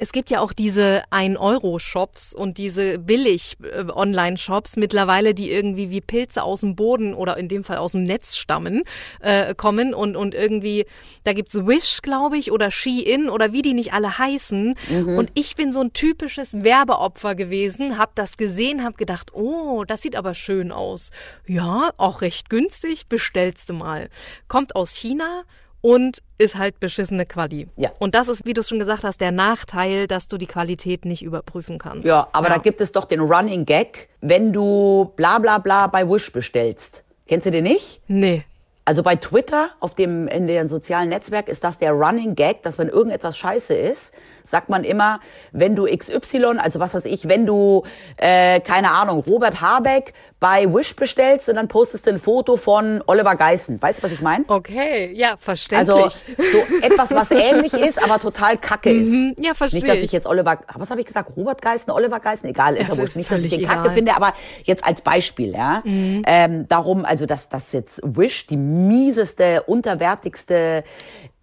Es 0.00 0.12
gibt 0.12 0.30
ja 0.30 0.40
auch 0.40 0.54
diese 0.54 1.02
1-Euro-Shops 1.10 2.34
und 2.34 2.56
diese 2.56 2.98
Billig-Online-Shops 2.98 4.78
mittlerweile, 4.78 5.34
die 5.34 5.50
irgendwie 5.50 5.90
wie 5.90 6.00
Pilze 6.00 6.42
aus 6.42 6.62
dem 6.62 6.74
Boden 6.74 7.12
oder 7.12 7.36
in 7.36 7.48
dem 7.48 7.64
Fall 7.64 7.76
aus 7.76 7.92
dem 7.92 8.04
Netz 8.04 8.36
stammen, 8.36 8.84
äh, 9.20 9.54
kommen 9.54 9.92
und, 9.92 10.16
und 10.16 10.34
irgendwie, 10.34 10.86
da 11.24 11.34
gibt's 11.34 11.54
Wish, 11.54 12.00
glaube 12.00 12.38
ich, 12.38 12.50
oder 12.50 12.70
Shein 12.70 13.28
oder 13.28 13.52
wie 13.52 13.60
die 13.60 13.74
nicht 13.74 13.92
alle 13.92 14.16
heißen. 14.16 14.74
Mhm. 14.88 15.18
Und 15.18 15.32
ich 15.34 15.54
bin 15.54 15.70
so 15.70 15.80
ein 15.82 15.92
typisches 15.92 16.64
Werbeopfer 16.64 17.34
gewesen, 17.34 17.98
hab 17.98 18.14
das 18.14 18.38
gesehen, 18.38 18.82
hab 18.82 18.96
gedacht, 18.96 19.34
oh, 19.34 19.84
das 19.84 20.00
sieht 20.00 20.16
aber 20.16 20.32
schön 20.34 20.72
aus. 20.72 21.10
Ja, 21.46 21.90
auch 21.98 22.22
recht 22.22 22.48
günstig, 22.48 23.08
bestellst 23.08 23.68
du 23.68 23.74
mal. 23.74 24.08
Kommt 24.48 24.76
aus 24.76 24.94
China 24.94 25.44
und 25.80 26.22
ist 26.38 26.56
halt 26.56 26.80
beschissene 26.80 27.26
Quali. 27.26 27.68
Ja. 27.76 27.90
Und 27.98 28.14
das 28.14 28.28
ist, 28.28 28.44
wie 28.46 28.52
du 28.52 28.60
es 28.60 28.68
schon 28.68 28.78
gesagt 28.78 29.04
hast, 29.04 29.20
der 29.20 29.32
Nachteil, 29.32 30.06
dass 30.06 30.28
du 30.28 30.38
die 30.38 30.46
Qualität 30.46 31.04
nicht 31.04 31.22
überprüfen 31.22 31.78
kannst. 31.78 32.06
Ja, 32.06 32.28
aber 32.32 32.48
ja. 32.48 32.54
da 32.54 32.60
gibt 32.60 32.80
es 32.80 32.92
doch 32.92 33.04
den 33.04 33.20
Running 33.20 33.64
Gag, 33.64 34.08
wenn 34.20 34.52
du 34.52 35.12
bla 35.16 35.38
bla 35.38 35.58
bla 35.58 35.86
bei 35.86 36.08
Wish 36.08 36.32
bestellst. 36.32 37.04
Kennst 37.26 37.46
du 37.46 37.50
den 37.50 37.64
nicht? 37.64 38.00
Nee. 38.08 38.44
Also 38.90 39.04
bei 39.04 39.14
Twitter, 39.14 39.68
auf 39.78 39.94
dem, 39.94 40.26
in 40.26 40.48
dem 40.48 40.66
sozialen 40.66 41.10
Netzwerk, 41.10 41.48
ist 41.48 41.62
das 41.62 41.78
der 41.78 41.92
Running 41.92 42.34
Gag, 42.34 42.64
dass 42.64 42.76
wenn 42.76 42.88
irgendetwas 42.88 43.38
scheiße 43.38 43.72
ist, 43.72 44.12
sagt 44.42 44.68
man 44.68 44.82
immer, 44.82 45.20
wenn 45.52 45.76
du 45.76 45.86
XY, 45.86 46.58
also 46.58 46.80
was 46.80 46.92
weiß 46.92 47.04
ich, 47.04 47.28
wenn 47.28 47.46
du, 47.46 47.84
äh, 48.16 48.58
keine 48.58 48.90
Ahnung, 48.90 49.22
Robert 49.24 49.60
Habeck 49.60 50.12
bei 50.40 50.66
Wish 50.72 50.96
bestellst 50.96 51.50
und 51.50 51.56
dann 51.56 51.68
postest 51.68 52.06
du 52.06 52.10
ein 52.12 52.18
Foto 52.18 52.56
von 52.56 53.02
Oliver 53.06 53.36
Geissen. 53.36 53.80
Weißt 53.80 53.98
du, 53.98 54.02
was 54.04 54.12
ich 54.12 54.22
meine? 54.22 54.46
Okay, 54.48 55.12
ja, 55.14 55.36
verständlich. 55.38 55.94
Also 55.94 56.10
so 56.38 56.58
etwas, 56.80 57.10
was 57.10 57.30
ähnlich 57.30 57.74
ist, 57.74 58.02
aber 58.02 58.18
total 58.18 58.56
kacke 58.56 58.90
ist. 58.90 59.08
Mhm, 59.08 59.36
ja, 59.38 59.52
verstehe. 59.52 59.82
Nicht, 59.82 59.92
dass 59.92 60.02
ich 60.02 60.12
jetzt 60.12 60.26
Oliver, 60.26 60.60
was 60.74 60.90
habe 60.90 61.00
ich 61.00 61.06
gesagt, 61.06 61.36
Robert 61.36 61.60
Geissen, 61.60 61.90
Oliver 61.90 62.20
Geissen, 62.20 62.46
egal, 62.46 62.74
ist 62.74 62.88
ja, 62.88 62.94
ja 62.94 63.02
Nicht, 63.14 63.30
dass 63.30 63.42
ich 63.42 63.54
den 63.54 63.66
kacke 63.66 63.90
finde, 63.90 64.16
aber 64.16 64.32
jetzt 64.64 64.84
als 64.86 65.02
Beispiel, 65.02 65.52
ja. 65.52 65.82
Mhm. 65.84 66.22
Ähm, 66.26 66.68
darum, 66.68 67.04
also 67.04 67.26
dass 67.26 67.50
das 67.50 67.72
jetzt 67.72 68.00
Wish 68.02 68.46
die 68.46 68.56
mieseste, 68.88 69.62
unterwertigste 69.62 70.84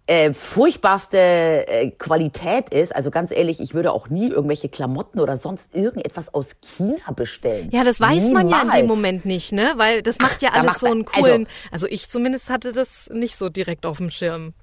äh, 0.08 0.32
furchtbarste 0.32 1.18
äh, 1.18 1.90
Qualität 1.90 2.70
ist. 2.70 2.96
Also 2.96 3.10
ganz 3.10 3.30
ehrlich, 3.30 3.60
ich 3.60 3.74
würde 3.74 3.92
auch 3.92 4.08
nie 4.08 4.28
irgendwelche 4.28 4.70
Klamotten 4.70 5.20
oder 5.20 5.36
sonst 5.36 5.74
irgendetwas 5.74 6.32
aus 6.32 6.56
China 6.62 7.12
bestellen. 7.14 7.68
Ja, 7.70 7.84
das 7.84 8.00
weiß 8.00 8.24
Niemals. 8.24 8.48
man 8.48 8.48
ja 8.48 8.62
in 8.62 8.80
dem 8.80 8.86
Moment 8.86 9.26
nicht, 9.26 9.52
ne? 9.52 9.74
Weil 9.76 10.02
das 10.02 10.18
macht 10.18 10.40
ja 10.40 10.50
alles 10.54 10.76
Ach, 10.76 10.78
so 10.78 10.86
einen 10.86 11.04
coolen. 11.04 11.46
Also, 11.70 11.84
also, 11.84 11.86
ich 11.88 12.08
zumindest 12.08 12.48
hatte 12.48 12.72
das 12.72 13.10
nicht 13.12 13.36
so 13.36 13.50
direkt 13.50 13.84
auf 13.84 13.98
dem 13.98 14.10
Schirm. 14.10 14.54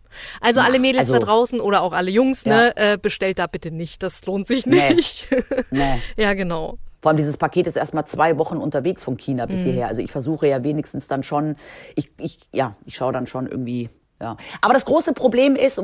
Also 0.42 0.62
alle 0.62 0.80
Mädels 0.80 1.10
also, 1.10 1.14
da 1.14 1.20
draußen 1.20 1.60
oder 1.60 1.84
auch 1.84 1.94
alle 1.94 2.10
Jungs, 2.10 2.46
ja. 2.46 2.56
ne, 2.56 2.78
äh, 2.78 2.98
bestellt 2.98 3.38
da 3.38 3.48
bitte 3.48 3.70
nicht. 3.70 4.02
Das 4.02 4.26
lohnt 4.26 4.48
sich 4.48 4.66
nicht. 4.66 5.28
Nee. 5.30 5.44
nee. 5.72 6.02
ja, 6.24 6.34
genau. 6.34 6.80
Vor 7.06 7.12
allem 7.12 7.18
dieses 7.18 7.38
Paket 7.38 7.68
ist 7.68 7.76
erstmal 7.76 8.06
zwei 8.06 8.40
Wochen 8.40 8.58
unterwegs 8.58 9.04
von 9.04 9.16
China 9.16 9.46
bis 9.46 9.60
mhm. 9.60 9.64
hierher. 9.66 9.88
Also 9.90 10.02
ich 10.02 10.12
versuche 10.12 10.48
ja 10.48 10.64
wenigstens 10.64 11.08
dann 11.08 11.22
schon, 11.22 11.56
ich, 11.94 12.10
ich, 12.18 12.40
ja, 12.52 12.76
ich 12.84 12.96
schaue 12.96 13.14
dann 13.14 13.28
schon 13.28 13.46
irgendwie 13.46 13.92
ja. 14.20 14.38
Aber 14.62 14.74
das 14.74 14.86
große 14.86 15.14
Problem 15.14 15.56
ist, 15.56 15.80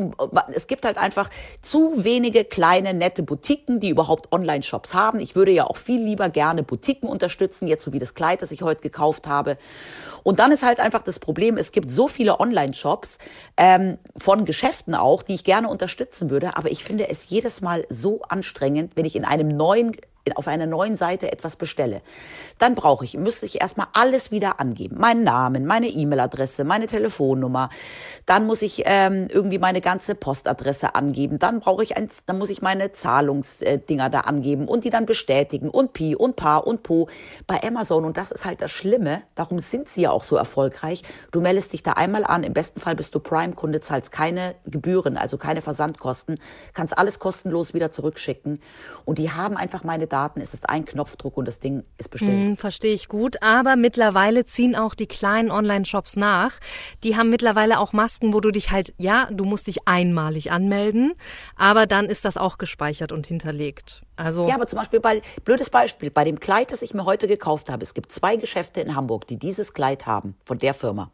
es 0.54 0.66
gibt 0.66 0.86
halt 0.86 0.98
einfach 0.98 1.30
zu 1.62 2.04
wenige 2.04 2.44
kleine, 2.46 2.94
nette 2.94 3.22
Boutiquen, 3.22 3.80
die 3.80 3.90
überhaupt 3.90 4.32
Online-Shops 4.32 4.96
haben. 4.96 5.20
Ich 5.20 5.36
würde 5.36 5.52
ja 5.52 5.66
auch 5.66 5.76
viel 5.78 6.02
lieber 6.02 6.30
gerne 6.30 6.64
Boutiquen 6.64 7.08
unterstützen, 7.08 7.68
jetzt 7.68 7.84
so 7.84 7.94
wie 7.94 8.00
das 8.00 8.16
Kleid, 8.16 8.42
das 8.42 8.52
ich 8.52 8.64
heute 8.64 8.82
gekauft 8.82 9.28
habe. 9.28 9.58
Und 10.24 10.40
dann 10.40 10.52
ist 10.52 10.64
halt 10.66 10.80
einfach 10.80 11.04
das 11.04 11.20
Problem, 11.20 11.58
es 11.58 11.72
gibt 11.72 11.92
so 11.92 12.08
viele 12.08 12.40
Online-Shops 12.40 13.20
ähm, 13.58 14.00
von 14.18 14.46
Geschäften 14.46 14.96
auch, 14.96 15.22
die 15.22 15.36
ich 15.36 15.44
gerne 15.44 15.68
unterstützen 15.68 16.32
würde. 16.32 16.58
Aber 16.58 16.72
ich 16.72 16.84
finde 16.84 17.10
es 17.10 17.30
jedes 17.30 17.62
Mal 17.62 17.86
so 17.90 18.22
anstrengend, 18.24 18.96
wenn 18.96 19.06
ich 19.06 19.16
in 19.16 19.26
einem 19.26 19.50
neuen 19.50 19.92
auf 20.36 20.48
einer 20.48 20.66
neuen 20.66 20.96
Seite 20.96 21.32
etwas 21.32 21.56
bestelle, 21.56 22.02
dann 22.60 22.76
brauche 22.76 23.06
ich, 23.06 23.18
müsste 23.18 23.46
ich 23.46 23.62
erstmal 23.62 23.88
alles 23.94 24.32
wieder 24.32 24.60
angeben. 24.60 24.98
Meinen 25.00 25.24
Namen, 25.24 25.66
meine 25.66 25.88
E-Mail-Adresse, 25.88 26.64
meine 26.64 26.88
Telefonnummer. 26.88 27.70
Dann 28.26 28.46
muss 28.46 28.62
ich 28.62 28.84
ähm, 28.86 29.28
irgendwie 29.30 29.58
meine 29.58 29.82
ganze 29.82 30.16
Postadresse 30.16 30.96
angeben. 30.96 31.40
Dann 31.40 31.60
brauche 31.60 31.84
ich 31.84 31.98
eins, 31.98 32.24
dann 32.26 32.38
muss 32.38 32.50
ich 32.50 32.62
meine 32.62 32.92
Zahlungsdinger 32.92 34.10
da 34.10 34.22
angeben 34.22 34.68
und 34.68 34.84
die 34.84 34.90
dann 34.90 35.06
bestätigen 35.06 35.70
und 35.70 35.94
Pi 35.94 36.16
und 36.16 36.36
Pa 36.36 36.58
und 36.58 36.84
Po 36.84 37.08
bei 37.48 37.62
Amazon. 37.64 38.06
Und 38.06 38.18
das 38.18 38.32
ist 38.32 38.46
halt 38.46 38.62
das 38.62 38.72
Schlimme. 38.72 39.24
Darum 39.36 39.60
sind 39.60 39.90
sie 39.90 40.02
ja 40.02 40.12
auch 40.12 40.24
so 40.24 40.36
erfolgreich. 40.36 41.04
Du 41.32 41.42
meldest 41.42 41.74
dich 41.74 41.84
da 41.84 41.94
einmal 41.94 42.26
an. 42.26 42.44
Im 42.44 42.54
besten 42.54 42.80
Fall 42.80 42.96
bist 42.96 43.16
du 43.16 43.20
Prime-Kunde, 43.20 43.82
zahlst 43.82 44.12
keine 44.12 44.56
Gebühren, 44.66 45.18
also 45.18 45.38
keine 45.38 45.62
Versandkosten, 45.62 46.40
kannst 46.74 46.98
alles 46.98 47.20
kostenlos 47.20 47.74
wieder 47.74 47.92
zurückschicken. 47.92 48.62
Und 49.06 49.18
die 49.18 49.32
haben 49.32 49.58
einfach 49.58 49.84
meine 49.84 50.08
Daten, 50.12 50.42
es 50.42 50.54
ist 50.54 50.70
ein 50.70 50.86
Knopfdruck 50.86 51.38
und 51.38 51.46
das 51.46 51.60
Ding 51.60 51.84
ist 51.98 52.10
bestellt. 52.10 52.32
Hm, 52.32 52.58
verstehe 52.58 52.94
ich 52.94 53.08
gut. 53.08 53.42
Aber 53.42 53.76
mittlerweile 53.76 54.46
ziehen 54.46 54.76
auch 54.76 54.94
die 54.94 55.08
kleinen 55.08 55.52
Online-Shops 55.52 56.16
nach. 56.16 56.60
Die 57.04 57.16
haben 57.16 57.30
mittlerweile 57.30 57.80
auch 57.80 57.94
Masken, 57.94 58.34
wo 58.34 58.40
du 58.40 58.52
dich 58.52 58.72
halt, 58.72 58.94
ja, 58.98 59.28
du 59.32 59.46
musst 59.46 59.68
dich 59.68 59.88
einmalig 59.88 60.52
anmelden, 60.52 61.14
aber 61.56 61.86
dann 61.86 62.06
ist 62.06 62.26
das 62.26 62.38
auch 62.38 62.58
gespeichert 62.58 63.12
und 63.12 63.28
hinterlegt. 63.28 64.02
Also 64.16 64.48
ja, 64.48 64.56
aber 64.56 64.68
zum 64.68 64.80
Beispiel 64.80 65.00
bei, 65.00 65.22
blödes 65.46 65.70
Beispiel, 65.70 66.12
bei 66.12 66.24
dem 66.24 66.40
Kleid, 66.40 66.72
das 66.72 66.82
ich 66.82 66.94
mir 66.94 67.06
heute 67.06 67.28
gekauft 67.28 67.70
habe, 67.70 67.84
es 67.84 67.94
gibt 67.94 68.12
zwei 68.12 68.36
Geschäfte 68.36 68.82
in 68.82 68.96
Hamburg, 68.96 69.28
die 69.28 69.38
dieses 69.38 69.74
Kleid 69.74 70.06
haben, 70.06 70.36
von 70.46 70.58
der 70.58 70.74
Firma. 70.74 71.12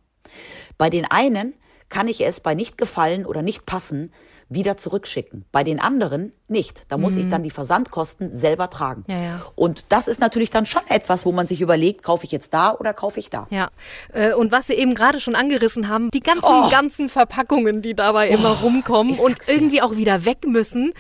Bei 0.78 0.90
den 0.90 1.06
einen 1.10 1.54
kann 1.90 2.08
ich 2.08 2.26
es 2.26 2.40
bei 2.40 2.54
nicht 2.54 2.78
gefallen 2.78 3.26
oder 3.26 3.42
nicht 3.42 3.66
passen 3.66 4.12
wieder 4.50 4.78
zurückschicken. 4.78 5.46
Bei 5.52 5.64
den 5.64 5.80
anderen 5.80 6.32
nicht. 6.48 6.86
Da 6.90 6.98
muss 6.98 7.14
mhm. 7.14 7.20
ich 7.20 7.30
dann 7.30 7.44
die 7.44 7.50
Versandkosten 7.50 8.32
selber 8.32 8.70
tragen. 8.70 9.04
Ja, 9.08 9.22
ja. 9.22 9.42
Und 9.56 9.86
das 9.90 10.08
ist 10.08 10.20
natürlich 10.20 10.50
dann 10.50 10.66
schon 10.66 10.84
etwas, 10.88 11.26
wo 11.26 11.32
man 11.32 11.48
sich 11.48 11.62
überlegt, 11.62 12.04
kaufe 12.04 12.26
ich 12.26 12.32
jetzt 12.32 12.54
da 12.54 12.74
oder 12.74 12.94
kaufe 12.94 13.20
ich 13.20 13.30
da. 13.30 13.48
Ja. 13.50 13.70
Äh, 14.14 14.34
und 14.34 14.52
was 14.52 14.70
wir 14.70 14.78
eben 14.78 14.94
gerade 14.94 15.20
schon 15.20 15.36
angerissen 15.36 15.90
haben, 15.90 16.12
die 16.12 16.22
ganzen, 16.22 16.46
oh. 16.46 16.70
ganzen 16.70 17.10
Verpackungen, 17.10 17.82
die 17.82 17.94
dabei 17.94 18.30
oh. 18.30 18.34
immer 18.34 18.50
rumkommen 18.62 19.20
und 19.20 19.38
irgendwie 19.48 19.82
auch 19.82 19.98
wieder 19.98 20.26
weg 20.26 20.46
müssen. 20.48 20.94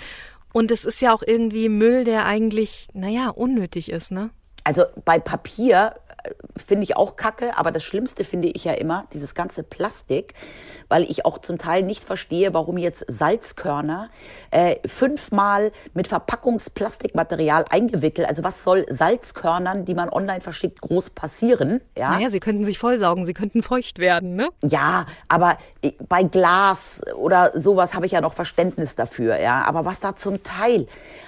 Und 0.51 0.71
es 0.71 0.85
ist 0.85 1.01
ja 1.01 1.13
auch 1.13 1.23
irgendwie 1.25 1.69
Müll, 1.69 2.03
der 2.03 2.25
eigentlich, 2.25 2.87
naja, 2.93 3.29
unnötig 3.29 3.91
ist, 3.91 4.11
ne? 4.11 4.31
Also 4.63 4.83
bei 5.05 5.19
Papier 5.19 5.95
finde 6.55 6.83
ich 6.83 6.95
auch 6.95 7.15
kacke, 7.15 7.57
aber 7.57 7.71
das 7.71 7.83
Schlimmste 7.83 8.23
finde 8.23 8.47
ich 8.47 8.63
ja 8.63 8.73
immer 8.73 9.05
dieses 9.13 9.35
ganze 9.35 9.63
Plastik, 9.63 10.33
weil 10.89 11.03
ich 11.03 11.25
auch 11.25 11.39
zum 11.39 11.57
Teil 11.57 11.83
nicht 11.83 12.03
verstehe, 12.03 12.53
warum 12.53 12.77
jetzt 12.77 13.05
Salzkörner 13.07 14.09
äh, 14.51 14.75
fünfmal 14.87 15.71
mit 15.93 16.07
Verpackungsplastikmaterial 16.07 17.65
eingewickelt, 17.69 18.27
also 18.27 18.43
was 18.43 18.63
soll 18.63 18.85
Salzkörnern, 18.89 19.85
die 19.85 19.93
man 19.93 20.09
online 20.09 20.41
verschickt, 20.41 20.81
groß 20.81 21.11
passieren? 21.11 21.81
Ja, 21.97 22.11
naja, 22.11 22.29
sie 22.29 22.39
könnten 22.39 22.63
sich 22.63 22.79
vollsaugen, 22.79 23.25
sie 23.25 23.33
könnten 23.33 23.63
feucht 23.63 23.99
werden, 23.99 24.35
ne? 24.35 24.49
Ja, 24.63 25.05
aber 25.27 25.57
äh, 25.81 25.91
bei 26.07 26.23
Glas 26.23 27.01
oder 27.15 27.51
sowas 27.55 27.93
habe 27.93 28.05
ich 28.05 28.13
ja 28.13 28.21
noch 28.21 28.33
Verständnis 28.33 28.95
dafür, 28.95 29.39
ja, 29.39 29.63
aber 29.65 29.85
was 29.85 29.99
da 29.99 30.15
zum 30.15 30.43
Teil 30.43 30.87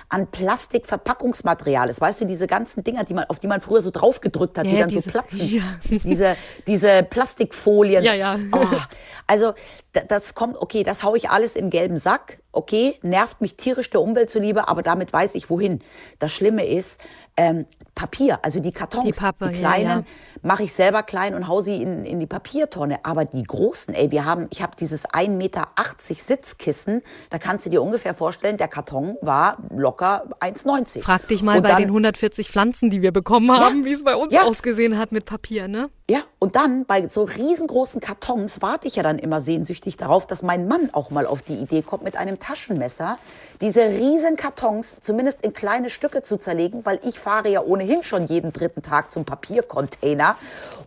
an 0.10 0.28
Plastikverpackungsmaterial 0.28 1.88
ist. 1.88 2.02
Weißt 2.02 2.20
du, 2.20 2.26
diese 2.26 2.48
ganzen 2.48 2.84
Dinger, 2.84 3.04
die 3.04 3.14
man, 3.14 3.26
auf 3.26 3.40
die 3.40 3.48
man 3.48 3.62
früher 3.62 3.82
so 3.82 3.92
draufgedrückt 3.92 4.58
hat, 4.58 4.66
ja, 4.66 4.72
die 4.72 4.80
dann 4.80 4.89
diese, 4.90 5.02
so 5.02 5.12
platzen. 5.12 5.40
Ja. 5.50 5.80
Diese, 5.90 6.38
diese 6.68 7.04
Plastikfolien. 7.04 8.04
Ja, 8.04 8.14
ja. 8.14 8.40
Oh, 8.52 8.66
also 9.28 9.54
das 9.92 10.36
kommt, 10.36 10.58
okay, 10.58 10.84
das 10.84 11.04
haue 11.04 11.18
ich 11.18 11.30
alles 11.30 11.56
in 11.56 11.70
gelben 11.70 11.98
Sack. 11.98 12.40
Okay, 12.52 13.00
nervt 13.02 13.42
mich 13.42 13.56
tierisch 13.56 13.90
der 13.90 14.02
Umwelt 14.02 14.30
zuliebe, 14.30 14.68
aber 14.68 14.82
damit 14.82 15.14
weiß 15.14 15.36
ich 15.36 15.50
wohin. 15.50 15.82
Das 16.18 16.32
Schlimme 16.32 16.66
ist, 16.68 17.00
ähm, 17.38 17.66
Papier, 17.96 18.40
also 18.44 18.60
die 18.60 18.72
Kartons, 18.72 19.04
die, 19.04 19.12
Pappe, 19.12 19.50
die 19.50 19.60
kleinen, 19.60 19.84
ja, 19.84 19.96
ja. 19.98 20.04
mache 20.42 20.64
ich 20.64 20.74
selber 20.74 21.04
klein 21.04 21.36
und 21.36 21.48
hau 21.48 21.62
sie 21.62 21.82
in, 21.82 22.06
in 22.06 22.20
die 22.20 22.26
Papiertonne. 22.26 23.00
Aber 23.04 23.26
die 23.26 23.44
großen, 23.44 23.94
ey, 23.94 24.10
wir 24.12 24.26
haben, 24.26 24.48
ich 24.52 24.62
habe 24.62 24.74
dieses 24.80 25.08
1,80 25.08 25.30
Meter 25.30 25.68
Sitzkissen, 26.00 27.02
da 27.30 27.38
kannst 27.38 27.66
du 27.66 27.70
dir 27.70 27.82
ungefähr 27.82 28.14
vorstellen, 28.14 28.58
der 28.58 28.68
Karton 28.68 29.18
war 29.22 29.58
locker 29.70 30.26
1,90. 30.40 31.02
Frag 31.02 31.28
dich 31.28 31.44
mal 31.44 31.58
und 31.58 31.64
bei 31.64 31.70
dann, 31.70 31.80
den 31.80 31.90
140 31.90 32.50
Pflanzen, 32.50 32.90
die 32.90 33.02
wir 33.02 33.12
bekommen 33.12 33.52
haben, 33.52 33.80
ja, 33.80 33.86
wie 33.86 33.92
es 33.92 34.04
bei 34.04 34.16
uns 34.16 34.36
ausgesehen 34.36 34.98
hat 34.98 35.12
mit 35.12 35.26
Papier, 35.26 35.68
ne? 35.68 35.90
Ja, 36.10 36.22
und 36.40 36.56
dann 36.56 36.86
bei 36.86 37.08
so 37.08 37.24
riesengroßen 37.24 38.02
Kartons 38.02 38.64
warte 38.64 38.88
ich 38.88 38.96
ja 38.96 39.04
dann 39.04 39.20
immer 39.20 39.42
sehnsüchtig 39.42 39.96
darauf, 39.96 40.26
dass 40.26 40.42
mein 40.42 40.68
Mann 40.68 40.90
auch 40.92 41.12
mal 41.12 41.28
auf 41.28 41.44
die 41.44 41.54
Idee 41.54 41.84
kommt, 41.84 42.04
mit 42.04 42.18
einem 42.18 42.40
Taschenmesser 42.40 43.20
diese 43.62 43.82
riesen 43.82 44.36
Kartons 44.36 44.98
zumindest 45.02 45.44
in 45.44 45.54
kleine 45.54 45.92
Stücke 45.92 46.24
zu 46.24 46.38
zerlegen, 46.38 46.84
weil 46.84 47.00
ich 47.04 47.20
fahre 47.20 47.50
ja 47.50 47.62
ohnehin 47.62 48.02
schon 48.02 48.26
jeden 48.26 48.54
dritten 48.54 48.82
Tag 48.82 49.12
zum 49.12 49.24
Papiercontainer 49.24 50.36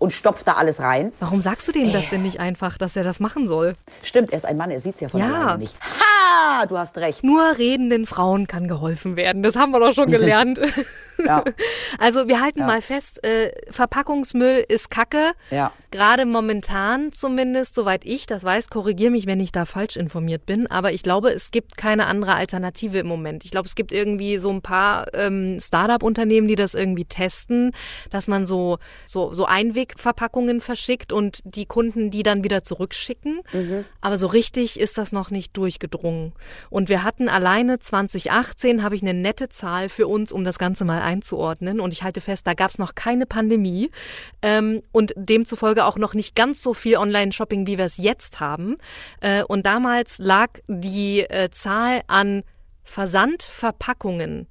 und 0.00 0.12
stopfe 0.12 0.44
da 0.44 0.54
alles 0.54 0.80
rein. 0.80 1.12
Warum 1.20 1.40
sagst 1.40 1.68
du 1.68 1.72
dem 1.72 1.90
äh. 1.90 1.92
das 1.92 2.08
denn 2.08 2.22
nicht 2.22 2.40
einfach, 2.40 2.76
dass 2.76 2.96
er 2.96 3.04
das 3.04 3.20
machen 3.20 3.46
soll? 3.46 3.74
Stimmt, 4.02 4.32
er 4.32 4.38
ist 4.38 4.44
ein 4.44 4.56
Mann, 4.56 4.72
er 4.72 4.80
sieht 4.80 4.96
es 4.96 5.02
ja 5.02 5.08
von 5.08 5.20
ja. 5.20 5.56
nicht. 5.56 5.76
Ha, 5.82 6.66
du 6.66 6.78
hast 6.78 6.96
recht. 6.96 7.22
Nur 7.22 7.58
redenden 7.58 8.06
Frauen 8.06 8.48
kann 8.48 8.66
geholfen 8.66 9.16
werden. 9.16 9.44
Das 9.44 9.54
haben 9.54 9.70
wir 9.70 9.78
doch 9.78 9.92
schon 9.92 10.10
gelernt. 10.10 10.58
ja. 11.24 11.44
Also 11.98 12.26
wir 12.26 12.40
halten 12.40 12.60
ja. 12.60 12.66
mal 12.66 12.80
fest, 12.80 13.22
äh, 13.24 13.52
Verpackungsmüll 13.70 14.64
ist 14.66 14.90
Kacke. 14.90 15.11
Ja. 15.50 15.72
Gerade 15.90 16.24
momentan 16.24 17.12
zumindest, 17.12 17.74
soweit 17.74 18.06
ich 18.06 18.24
das 18.24 18.44
weiß, 18.44 18.70
korrigiere 18.70 19.10
mich, 19.10 19.26
wenn 19.26 19.40
ich 19.40 19.52
da 19.52 19.66
falsch 19.66 19.96
informiert 19.96 20.46
bin. 20.46 20.66
Aber 20.66 20.92
ich 20.92 21.02
glaube, 21.02 21.30
es 21.30 21.50
gibt 21.50 21.76
keine 21.76 22.06
andere 22.06 22.34
Alternative 22.34 22.98
im 22.98 23.06
Moment. 23.06 23.44
Ich 23.44 23.50
glaube, 23.50 23.66
es 23.66 23.74
gibt 23.74 23.92
irgendwie 23.92 24.38
so 24.38 24.50
ein 24.50 24.62
paar 24.62 25.12
ähm, 25.12 25.58
Start-up-Unternehmen, 25.60 26.48
die 26.48 26.54
das 26.54 26.74
irgendwie 26.74 27.04
testen, 27.04 27.72
dass 28.10 28.26
man 28.26 28.46
so, 28.46 28.78
so, 29.04 29.32
so 29.34 29.44
Einwegverpackungen 29.44 30.60
verschickt 30.62 31.12
und 31.12 31.40
die 31.44 31.66
Kunden 31.66 32.10
die 32.10 32.22
dann 32.22 32.42
wieder 32.42 32.64
zurückschicken. 32.64 33.42
Mhm. 33.52 33.84
Aber 34.00 34.16
so 34.16 34.28
richtig 34.28 34.80
ist 34.80 34.96
das 34.96 35.12
noch 35.12 35.30
nicht 35.30 35.56
durchgedrungen. 35.56 36.32
Und 36.70 36.88
wir 36.88 37.04
hatten 37.04 37.28
alleine 37.28 37.78
2018, 37.78 38.82
habe 38.82 38.96
ich 38.96 39.02
eine 39.02 39.14
nette 39.14 39.48
Zahl 39.50 39.88
für 39.88 40.06
uns, 40.06 40.32
um 40.32 40.44
das 40.44 40.58
Ganze 40.58 40.84
mal 40.84 41.02
einzuordnen. 41.02 41.80
Und 41.80 41.92
ich 41.92 42.02
halte 42.02 42.20
fest, 42.20 42.46
da 42.46 42.54
gab 42.54 42.70
es 42.70 42.78
noch 42.78 42.94
keine 42.94 43.26
Pandemie. 43.26 43.90
Ähm, 44.40 44.82
und 44.92 45.01
demzufolge 45.16 45.84
auch 45.84 45.96
noch 45.96 46.14
nicht 46.14 46.34
ganz 46.34 46.62
so 46.62 46.74
viel 46.74 46.96
Online-Shopping, 46.96 47.66
wie 47.66 47.78
wir 47.78 47.86
es 47.86 47.96
jetzt 47.96 48.40
haben. 48.40 48.76
Äh, 49.20 49.44
und 49.44 49.66
damals 49.66 50.18
lag 50.18 50.50
die 50.68 51.20
äh, 51.20 51.50
Zahl 51.50 52.02
an 52.06 52.44
Versandverpackungen 52.84 54.46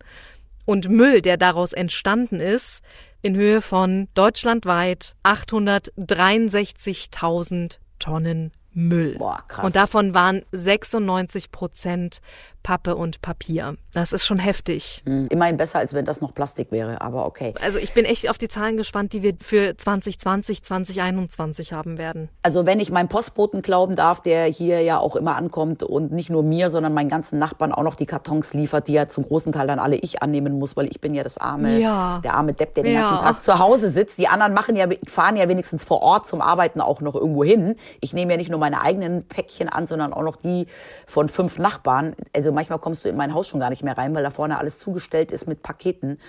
und 0.66 0.90
Müll, 0.90 1.22
der 1.22 1.38
daraus 1.38 1.74
entstanden 1.74 2.40
ist, 2.40 2.82
in 3.22 3.36
Höhe 3.36 3.62
von 3.62 4.08
deutschlandweit 4.14 5.16
863.000 5.24 7.78
Tonnen 8.00 8.52
Müll. 8.74 9.18
Boah, 9.18 9.44
krass. 9.48 9.66
Und 9.66 9.76
davon 9.76 10.14
waren 10.14 10.44
96 10.52 11.52
Prozent 11.52 12.22
Pappe 12.64 12.96
und 12.96 13.22
Papier. 13.22 13.76
Das 13.94 14.14
ist 14.14 14.26
schon 14.26 14.40
heftig. 14.40 15.04
Mhm. 15.06 15.28
Immerhin 15.30 15.58
besser, 15.58 15.80
als 15.80 15.94
wenn 15.94 16.06
das 16.06 16.22
noch 16.22 16.34
Plastik 16.34 16.72
wäre, 16.72 17.02
aber 17.02 17.26
okay. 17.26 17.54
Also 17.62 17.80
ich 17.80 17.94
bin 17.94 18.06
echt 18.06 18.30
auf 18.30 18.38
die 18.38 18.48
Zahlen 18.48 18.78
gespannt, 18.78 19.14
die 19.14 19.22
wir 19.22 19.34
für 19.40 19.76
2020, 19.76 20.64
2021 20.64 21.74
haben 21.74 21.98
werden. 21.98 22.30
Also 22.44 22.66
wenn 22.66 22.80
ich 22.80 22.92
meinem 22.92 23.10
Postboten 23.10 23.62
glauben 23.62 23.96
darf, 23.96 24.22
der 24.22 24.46
hier 24.46 24.82
ja 24.82 24.98
auch 24.98 25.16
immer 25.16 25.36
ankommt 25.36 25.84
und 25.84 26.12
nicht 26.12 26.30
nur 26.30 26.44
mir, 26.44 26.70
sondern 26.70 26.94
meinen 26.94 27.10
ganzen 27.10 27.40
Nachbarn 27.40 27.72
auch 27.72 27.84
noch 27.84 27.96
die 27.96 28.06
Kartons 28.06 28.54
liefert, 28.54 28.88
die 28.88 28.94
ja 28.94 29.08
zum 29.08 29.26
großen 29.26 29.52
Teil 29.52 29.68
dann 29.68 29.80
alle 29.80 29.98
ich 29.98 30.22
annehmen 30.22 30.58
muss, 30.58 30.78
weil 30.78 30.88
ich 30.88 31.02
bin 31.02 31.14
ja 31.14 31.24
das 31.24 31.38
arme, 31.38 31.80
ja. 31.80 32.22
der 32.24 32.36
arme 32.36 32.54
Depp, 32.54 32.76
der 32.76 32.84
den 32.84 32.94
ja. 32.94 33.02
ganzen 33.02 33.24
Tag 33.26 33.44
zu 33.44 33.60
Hause 33.60 33.90
sitzt. 33.90 34.18
Die 34.18 34.28
anderen 34.28 34.54
machen 34.54 34.76
ja, 34.76 34.88
fahren 35.08 35.36
ja 35.36 35.48
wenigstens 35.50 35.84
vor 35.84 36.02
Ort 36.02 36.28
zum 36.28 36.42
Arbeiten 36.42 36.80
auch 36.82 37.02
noch 37.02 37.16
irgendwo 37.16 37.44
hin. 37.44 37.76
Ich 38.00 38.14
nehme 38.14 38.32
ja 38.34 38.38
nicht 38.38 38.50
nur 38.50 38.60
meine 38.60 38.82
eigenen 38.82 39.28
Päckchen 39.28 39.70
an, 39.70 39.88
sondern 39.88 40.14
auch 40.14 40.24
noch 40.24 40.38
die 40.38 40.68
von 41.08 41.30
fünf 41.30 41.58
Nachbarn. 41.58 42.16
Also 42.36 42.51
also 42.52 42.56
manchmal 42.56 42.80
kommst 42.80 43.06
du 43.06 43.10
in 43.10 43.16
mein 43.16 43.34
Haus 43.34 43.48
schon 43.48 43.62
gar 43.62 43.70
nicht 43.70 43.84
mehr 43.84 43.98
rein, 43.98 44.14
weil 44.14 44.24
da 44.24 44.30
vorne 44.30 44.58
alles 44.58 44.78
zugestellt 44.78 45.32
ist 45.32 45.48
mit 45.48 45.64
Paketen. 45.64 46.20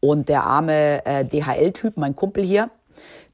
Und 0.00 0.28
der 0.28 0.44
arme 0.44 1.04
äh, 1.04 1.24
DHL-Typ, 1.24 1.96
mein 1.96 2.16
Kumpel 2.16 2.42
hier, 2.42 2.70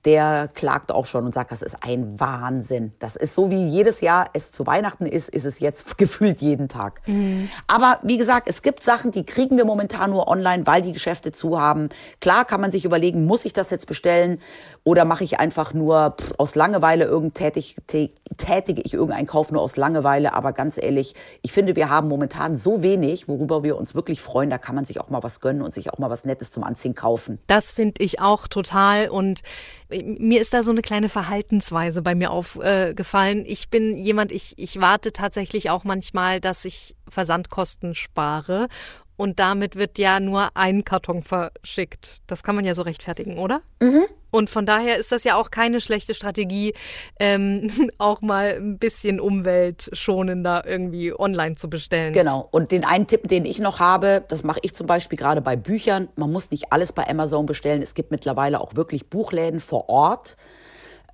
der 0.04 0.48
klagt 0.52 0.90
auch 0.90 1.06
schon 1.06 1.24
und 1.24 1.32
sagt, 1.32 1.52
das 1.52 1.62
ist 1.62 1.76
ein 1.80 2.18
Wahnsinn. 2.18 2.92
Das 2.98 3.14
ist 3.14 3.34
so 3.34 3.50
wie 3.50 3.68
jedes 3.68 4.00
Jahr 4.00 4.30
es 4.32 4.50
zu 4.50 4.66
Weihnachten 4.66 5.06
ist, 5.06 5.28
ist 5.28 5.44
es 5.44 5.60
jetzt 5.60 5.96
gefühlt 5.98 6.40
jeden 6.40 6.68
Tag. 6.68 7.00
Mhm. 7.06 7.48
Aber 7.68 8.00
wie 8.02 8.18
gesagt, 8.18 8.48
es 8.48 8.62
gibt 8.62 8.82
Sachen, 8.82 9.12
die 9.12 9.24
kriegen 9.24 9.56
wir 9.56 9.64
momentan 9.64 10.10
nur 10.10 10.26
online, 10.26 10.66
weil 10.66 10.82
die 10.82 10.92
Geschäfte 10.92 11.30
zu 11.30 11.60
haben. 11.60 11.90
Klar 12.20 12.44
kann 12.44 12.60
man 12.60 12.72
sich 12.72 12.84
überlegen, 12.84 13.24
muss 13.24 13.44
ich 13.44 13.52
das 13.52 13.70
jetzt 13.70 13.86
bestellen 13.86 14.40
oder 14.84 15.04
mache 15.04 15.22
ich 15.22 15.38
einfach 15.38 15.74
nur 15.74 16.16
pff, 16.20 16.32
aus 16.38 16.54
Langeweile 16.54 17.04
irgend 17.04 17.34
tätig, 17.34 17.76
tätige 17.86 18.82
ich 18.82 18.94
irgendeinen 18.94 19.26
Kauf 19.26 19.52
nur 19.52 19.62
aus 19.62 19.76
Langeweile. 19.76 20.34
Aber 20.34 20.52
ganz 20.52 20.76
ehrlich, 20.76 21.14
ich 21.42 21.52
finde, 21.52 21.76
wir 21.76 21.88
haben 21.88 22.08
momentan 22.08 22.56
so 22.56 22.82
wenig, 22.82 23.28
worüber 23.28 23.62
wir 23.62 23.76
uns 23.76 23.94
wirklich 23.94 24.20
freuen. 24.20 24.50
Da 24.50 24.58
kann 24.58 24.74
man 24.74 24.84
sich 24.84 25.00
auch 25.00 25.08
mal 25.08 25.22
was 25.22 25.40
gönnen 25.40 25.62
und 25.62 25.72
sich 25.72 25.92
auch 25.92 25.98
mal 25.98 26.10
was 26.10 26.24
Nettes 26.24 26.50
zum 26.50 26.64
Anziehen 26.64 26.94
kaufen. 26.94 27.38
Das 27.46 27.70
finde 27.70 28.02
ich 28.02 28.20
auch 28.20 28.48
total 28.48 29.08
und 29.08 29.42
mir 29.90 30.40
ist 30.40 30.54
da 30.54 30.62
so 30.62 30.70
eine 30.70 30.82
kleine 30.82 31.08
Verhaltensweise 31.08 32.02
bei 32.02 32.14
mir 32.14 32.30
aufgefallen. 32.30 33.44
ich 33.46 33.68
bin 33.68 33.96
jemand, 33.96 34.32
ich, 34.32 34.54
ich 34.56 34.80
warte 34.80 35.12
tatsächlich 35.12 35.70
auch 35.70 35.84
manchmal, 35.84 36.40
dass 36.40 36.64
ich 36.64 36.96
Versandkosten 37.08 37.94
spare. 37.94 38.68
Und 39.16 39.38
damit 39.38 39.76
wird 39.76 39.98
ja 39.98 40.18
nur 40.18 40.48
ein 40.54 40.84
Karton 40.84 41.22
verschickt. 41.22 42.22
Das 42.26 42.42
kann 42.42 42.56
man 42.56 42.64
ja 42.64 42.74
so 42.74 42.82
rechtfertigen, 42.82 43.38
oder? 43.38 43.60
Mhm. 43.80 44.06
Und 44.32 44.50
von 44.50 44.66
daher 44.66 44.96
ist 44.96 45.12
das 45.12 45.24
ja 45.24 45.36
auch 45.36 45.50
keine 45.50 45.80
schlechte 45.80 46.14
Strategie, 46.14 46.72
ähm, 47.20 47.70
auch 47.98 48.22
mal 48.22 48.56
ein 48.56 48.78
bisschen 48.78 49.20
umweltschonender 49.20 50.64
irgendwie 50.66 51.12
online 51.16 51.54
zu 51.54 51.70
bestellen. 51.70 52.14
Genau. 52.14 52.48
Und 52.50 52.72
den 52.72 52.84
einen 52.84 53.06
Tipp, 53.06 53.28
den 53.28 53.44
ich 53.44 53.58
noch 53.60 53.78
habe, 53.78 54.24
das 54.28 54.42
mache 54.42 54.60
ich 54.62 54.74
zum 54.74 54.86
Beispiel 54.86 55.18
gerade 55.18 55.42
bei 55.42 55.54
Büchern. 55.54 56.08
Man 56.16 56.32
muss 56.32 56.50
nicht 56.50 56.72
alles 56.72 56.92
bei 56.92 57.06
Amazon 57.06 57.46
bestellen. 57.46 57.82
Es 57.82 57.94
gibt 57.94 58.10
mittlerweile 58.10 58.60
auch 58.60 58.74
wirklich 58.74 59.08
Buchläden 59.08 59.60
vor 59.60 59.88
Ort 59.88 60.36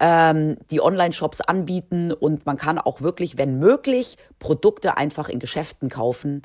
ähm, 0.00 0.56
die 0.70 0.80
Online-Shops 0.80 1.40
anbieten 1.40 2.12
und 2.12 2.46
man 2.46 2.56
kann 2.56 2.78
auch 2.78 3.00
wirklich, 3.00 3.36
wenn 3.36 3.58
möglich, 3.58 4.16
Produkte 4.38 4.96
einfach 4.96 5.28
in 5.28 5.40
Geschäften 5.40 5.88
kaufen 5.88 6.42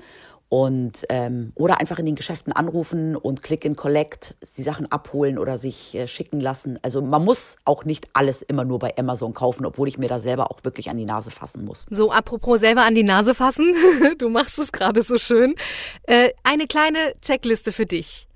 und 0.54 1.08
ähm, 1.10 1.52
oder 1.56 1.80
einfach 1.80 1.98
in 1.98 2.06
den 2.06 2.13
Geschäften 2.13 2.54
anrufen 2.54 3.16
und 3.16 3.42
Click 3.42 3.66
and 3.66 3.76
Collect 3.76 4.36
die 4.56 4.62
Sachen 4.62 4.92
abholen 4.92 5.39
oder 5.39 5.58
sich 5.58 5.96
äh, 5.96 6.08
schicken 6.08 6.39
lassen. 6.39 6.78
Also 6.84 7.02
man 7.02 7.26
muss 7.26 7.56
auch 7.66 7.86
nicht 7.86 8.08
alles 8.13 8.44
immer 8.44 8.63
nur 8.63 8.78
bei 8.78 8.96
Amazon 8.96 9.34
kaufen, 9.34 9.66
obwohl 9.66 9.88
ich 9.88 9.98
mir 9.98 10.10
da 10.10 10.20
selber 10.20 10.52
auch 10.52 10.60
wirklich 10.62 10.92
an 10.92 10.98
die 11.00 11.06
Nase 11.06 11.32
fassen 11.32 11.66
muss. 11.66 11.88
So, 11.89 12.12
apropos 12.12 12.60
selber 12.60 12.84
an 12.84 12.94
die 12.94 13.02
Nase 13.02 13.34
fassen, 13.34 13.74
du 14.20 14.30
machst 14.30 14.60
es 14.60 14.72
gerade 14.72 15.02
so 15.02 15.18
schön. 15.18 15.56
Äh, 16.04 16.30
eine 16.44 16.68
kleine 16.68 17.00
Checkliste 17.24 17.72
für 17.72 17.88
dich. 17.88 18.28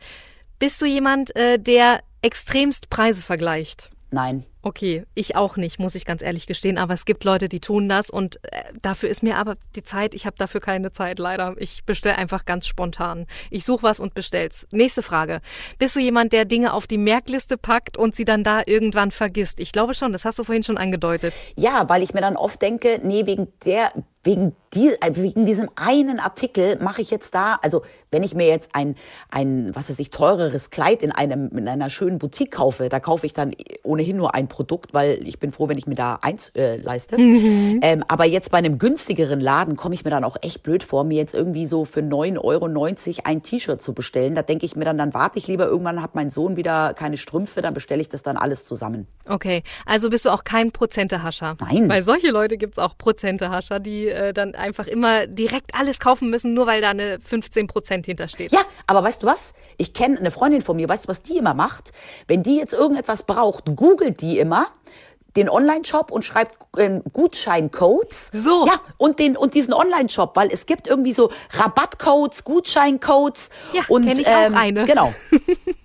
Bist 0.58 0.82
du 0.82 0.88
jemand, 0.88 1.36
äh, 1.36 1.60
der 1.60 1.99
extremst 2.23 2.89
Preise 2.89 3.21
vergleicht? 3.21 3.91
Nein. 4.10 4.43
Okay, 4.61 5.05
ich 5.13 5.35
auch 5.35 5.55
nicht, 5.55 5.79
muss 5.79 5.95
ich 5.95 6.05
ganz 6.05 6.21
ehrlich 6.21 6.47
gestehen. 6.47 6.77
Aber 6.77 6.93
es 6.93 7.05
gibt 7.05 7.23
Leute, 7.23 7.47
die 7.47 7.59
tun 7.59 7.87
das 7.87 8.09
und 8.09 8.37
äh, 8.43 8.63
dafür 8.81 9.09
ist 9.09 9.23
mir 9.23 9.37
aber 9.37 9.55
die 9.75 9.83
Zeit, 9.83 10.13
ich 10.13 10.25
habe 10.25 10.35
dafür 10.37 10.61
keine 10.61 10.91
Zeit, 10.91 11.19
leider. 11.19 11.55
Ich 11.57 11.83
bestelle 11.85 12.17
einfach 12.17 12.45
ganz 12.45 12.67
spontan. 12.67 13.27
Ich 13.49 13.65
suche 13.65 13.83
was 13.83 13.99
und 13.99 14.13
bestell's. 14.13 14.67
Nächste 14.71 15.03
Frage. 15.03 15.41
Bist 15.79 15.95
du 15.95 15.99
jemand, 15.99 16.33
der 16.33 16.45
Dinge 16.45 16.73
auf 16.73 16.87
die 16.87 16.97
Merkliste 16.97 17.57
packt 17.57 17.97
und 17.97 18.15
sie 18.15 18.25
dann 18.25 18.43
da 18.43 18.61
irgendwann 18.65 19.11
vergisst? 19.11 19.59
Ich 19.59 19.71
glaube 19.71 19.93
schon, 19.93 20.11
das 20.11 20.25
hast 20.25 20.39
du 20.39 20.43
vorhin 20.43 20.63
schon 20.63 20.77
angedeutet. 20.77 21.33
Ja, 21.55 21.87
weil 21.87 22.03
ich 22.03 22.13
mir 22.13 22.21
dann 22.21 22.35
oft 22.35 22.61
denke, 22.61 22.99
nee, 23.03 23.25
wegen 23.25 23.47
der 23.65 23.91
wegen, 24.27 24.55
die, 24.73 24.89
äh, 24.89 25.15
wegen 25.15 25.45
diesem 25.45 25.69
einen 25.75 26.19
Artikel 26.19 26.77
mache 26.83 27.01
ich 27.01 27.09
jetzt 27.09 27.33
da, 27.33 27.57
also 27.61 27.83
wenn 28.11 28.23
ich 28.23 28.35
mir 28.35 28.47
jetzt 28.47 28.71
ein, 28.73 28.95
ein 29.29 29.71
was 29.73 29.89
weiß 29.89 29.97
ich, 29.99 30.11
teureres 30.11 30.69
Kleid 30.69 31.01
in, 31.01 31.11
einem, 31.11 31.49
in 31.57 31.67
einer 31.67 31.89
schönen 31.89 32.19
Boutique 32.19 32.51
kaufe, 32.51 32.89
da 32.89 32.99
kaufe 32.99 33.25
ich 33.25 33.33
dann 33.33 33.53
ohnehin 33.83 34.17
nur 34.17 34.35
ein 34.35 34.46
Produkt, 34.47 34.93
weil 34.93 35.27
ich 35.27 35.39
bin 35.39 35.51
froh, 35.51 35.69
wenn 35.69 35.77
ich 35.77 35.88
mir 35.88 35.95
da 35.95 36.19
eins 36.21 36.49
äh, 36.55 36.77
leiste. 36.77 37.17
Mhm. 37.17 37.79
Ähm, 37.81 38.03
aber 38.07 38.25
jetzt 38.25 38.51
bei 38.51 38.57
einem 38.57 38.79
günstigeren 38.79 39.39
Laden 39.39 39.75
komme 39.75 39.95
ich 39.95 40.03
mir 40.03 40.12
dann 40.12 40.23
auch 40.23 40.38
echt 40.41 40.63
blöd 40.63 40.83
vor, 40.83 41.03
mir 41.03 41.17
jetzt 41.17 41.33
irgendwie 41.33 41.65
so 41.65 41.86
für 41.86 42.01
9,90 42.01 42.43
Euro 42.43 42.67
ein 43.23 43.43
T-Shirt 43.43 43.81
zu 43.81 43.93
bestellen. 43.93 44.36
Da 44.36 44.41
denke 44.41 44.65
ich 44.65 44.75
mir 44.75 44.86
dann, 44.86 44.97
dann 44.97 45.13
warte 45.13 45.39
ich 45.39 45.47
lieber, 45.47 45.67
irgendwann 45.67 46.01
hat 46.01 46.15
mein 46.15 46.31
Sohn 46.31 46.55
wieder 46.55 46.93
keine 46.93 47.17
Strümpfe, 47.17 47.62
dann 47.62 47.73
bestelle 47.73 48.01
ich 48.01 48.10
das 48.10 48.23
dann 48.23 48.38
alles 48.38 48.65
zusammen. 48.65 49.07
Okay, 49.27 49.63
also 49.86 50.10
bist 50.10 50.25
du 50.25 50.29
auch 50.29 50.43
kein 50.43 50.71
Prozentehascher? 50.71 51.57
Nein. 51.60 51.89
Weil 51.89 52.03
solche 52.03 52.31
Leute 52.31 52.57
gibt 52.57 52.77
es 52.77 52.79
auch 52.79 52.97
Prozentehascher, 52.97 53.79
die 53.79 54.07
äh, 54.07 54.33
dann 54.33 54.55
einfach 54.55 54.88
immer 54.88 55.27
direkt 55.27 55.71
alles 55.73 55.99
kaufen 55.99 56.29
müssen, 56.29 56.53
nur 56.53 56.67
weil 56.67 56.81
da 56.81 56.91
eine 56.91 57.19
15 57.19 57.67
Prozent 57.67 58.05
hintersteht. 58.05 58.51
Ja, 58.51 58.62
aber 58.86 59.03
weißt 59.03 59.23
du 59.23 59.27
was? 59.27 59.53
Ich 59.77 59.93
kenne 59.93 60.17
eine 60.17 60.31
Freundin 60.31 60.61
von 60.61 60.75
mir, 60.75 60.89
weißt 60.89 61.05
du, 61.05 61.07
was 61.07 61.21
die 61.21 61.37
immer 61.37 61.53
macht? 61.53 61.91
Wenn 62.27 62.43
die 62.43 62.57
jetzt 62.57 62.73
irgendetwas 62.73 63.23
braucht, 63.23 63.75
googelt 63.75 64.21
die 64.21 64.39
immer 64.39 64.67
den 65.37 65.49
Online-Shop 65.49 66.11
und 66.11 66.25
schreibt 66.25 66.57
ähm, 66.77 67.03
Gutscheincodes. 67.13 68.31
So. 68.33 68.65
Ja, 68.65 68.73
und, 68.97 69.19
den, 69.19 69.37
und 69.37 69.53
diesen 69.53 69.73
Online-Shop, 69.73 70.35
weil 70.35 70.49
es 70.51 70.65
gibt 70.65 70.87
irgendwie 70.87 71.13
so 71.13 71.31
Rabattcodes, 71.51 72.43
Gutscheincodes. 72.43 73.49
Ja, 73.71 73.83
kenne 73.83 74.19
ich 74.19 74.27
ähm, 74.27 74.55
auch 74.55 74.59
eine. 74.59 74.85
Genau. 74.85 75.13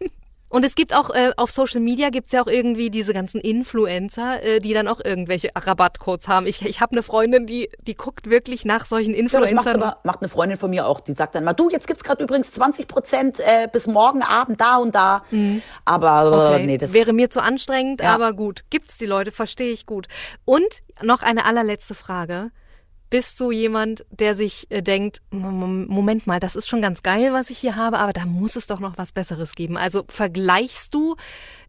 Und 0.52 0.66
es 0.66 0.74
gibt 0.74 0.94
auch 0.94 1.08
äh, 1.08 1.32
auf 1.38 1.50
Social 1.50 1.80
Media 1.80 2.10
gibt 2.10 2.26
es 2.26 2.32
ja 2.32 2.42
auch 2.42 2.46
irgendwie 2.46 2.90
diese 2.90 3.14
ganzen 3.14 3.40
Influencer, 3.40 4.42
äh, 4.42 4.58
die 4.58 4.74
dann 4.74 4.86
auch 4.86 5.00
irgendwelche 5.02 5.48
Rabattcodes 5.54 6.28
haben. 6.28 6.46
Ich, 6.46 6.60
ich 6.60 6.82
habe 6.82 6.92
eine 6.92 7.02
Freundin, 7.02 7.46
die, 7.46 7.70
die 7.80 7.94
guckt 7.94 8.28
wirklich 8.28 8.66
nach 8.66 8.84
solchen 8.84 9.14
Influencern. 9.14 9.56
Ja, 9.56 9.56
das 9.56 9.64
macht, 9.64 9.74
aber, 9.74 9.96
macht 10.04 10.20
eine 10.20 10.28
Freundin 10.28 10.58
von 10.58 10.68
mir 10.68 10.86
auch, 10.86 11.00
die 11.00 11.14
sagt 11.14 11.36
dann 11.36 11.44
mal, 11.44 11.54
du, 11.54 11.70
jetzt 11.70 11.86
gibt's 11.86 12.04
gerade 12.04 12.22
übrigens 12.22 12.52
20 12.52 12.86
Prozent 12.86 13.40
äh, 13.40 13.66
bis 13.72 13.86
morgen 13.86 14.22
Abend 14.22 14.60
da 14.60 14.76
und 14.76 14.94
da. 14.94 15.24
Mhm. 15.30 15.62
Aber 15.86 16.50
äh, 16.52 16.54
okay. 16.56 16.66
nee, 16.66 16.76
das 16.76 16.92
wäre 16.92 17.14
mir 17.14 17.30
zu 17.30 17.40
anstrengend, 17.42 18.02
ja. 18.02 18.14
aber 18.14 18.34
gut. 18.34 18.64
Gibt's 18.68 18.98
die 18.98 19.06
Leute, 19.06 19.32
verstehe 19.32 19.72
ich 19.72 19.86
gut. 19.86 20.06
Und 20.44 20.82
noch 21.00 21.22
eine 21.22 21.46
allerletzte 21.46 21.94
Frage. 21.94 22.50
Bist 23.12 23.38
du 23.40 23.50
jemand, 23.50 24.06
der 24.08 24.34
sich 24.34 24.68
äh, 24.70 24.80
denkt, 24.80 25.20
Moment 25.30 26.26
mal, 26.26 26.40
das 26.40 26.56
ist 26.56 26.66
schon 26.66 26.80
ganz 26.80 27.02
geil, 27.02 27.34
was 27.34 27.50
ich 27.50 27.58
hier 27.58 27.76
habe, 27.76 27.98
aber 27.98 28.14
da 28.14 28.24
muss 28.24 28.56
es 28.56 28.66
doch 28.66 28.80
noch 28.80 28.96
was 28.96 29.12
Besseres 29.12 29.54
geben. 29.54 29.76
Also 29.76 30.04
vergleichst 30.08 30.94
du 30.94 31.16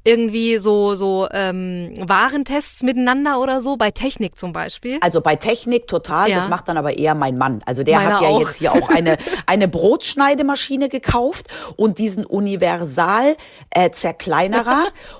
irgendwie 0.05 0.57
so, 0.57 0.95
so 0.95 1.27
ähm, 1.31 1.93
Warentests 1.97 2.83
miteinander 2.83 3.41
oder 3.41 3.61
so, 3.61 3.77
bei 3.77 3.91
Technik 3.91 4.37
zum 4.37 4.51
Beispiel? 4.51 4.97
Also 5.01 5.21
bei 5.21 5.35
Technik 5.35 5.87
total, 5.87 6.29
ja. 6.29 6.37
das 6.37 6.49
macht 6.49 6.67
dann 6.67 6.77
aber 6.77 6.97
eher 6.97 7.15
mein 7.15 7.37
Mann. 7.37 7.61
Also 7.65 7.83
der 7.83 7.99
Meiner 7.99 8.15
hat 8.15 8.21
ja 8.21 8.27
auch. 8.27 8.39
jetzt 8.41 8.55
hier 8.57 8.73
auch 8.73 8.89
eine, 8.89 9.17
eine 9.45 9.67
Brotschneidemaschine 9.67 10.89
gekauft 10.89 11.47
und 11.77 11.99
diesen 11.99 12.25
Universal 12.25 13.35
äh, 13.69 13.89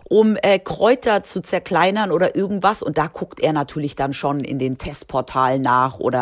um 0.10 0.38
äh, 0.42 0.60
Kräuter 0.60 1.24
zu 1.24 1.42
zerkleinern 1.42 2.12
oder 2.12 2.36
irgendwas. 2.36 2.84
Und 2.84 2.98
da 2.98 3.08
guckt 3.08 3.40
er 3.40 3.54
natürlich 3.54 3.96
dann 3.96 4.14
schon 4.14 4.42
in 4.42 4.60
den 4.60 4.78
Testportalen 4.78 5.62
nach 5.62 6.00
oder 6.00 6.13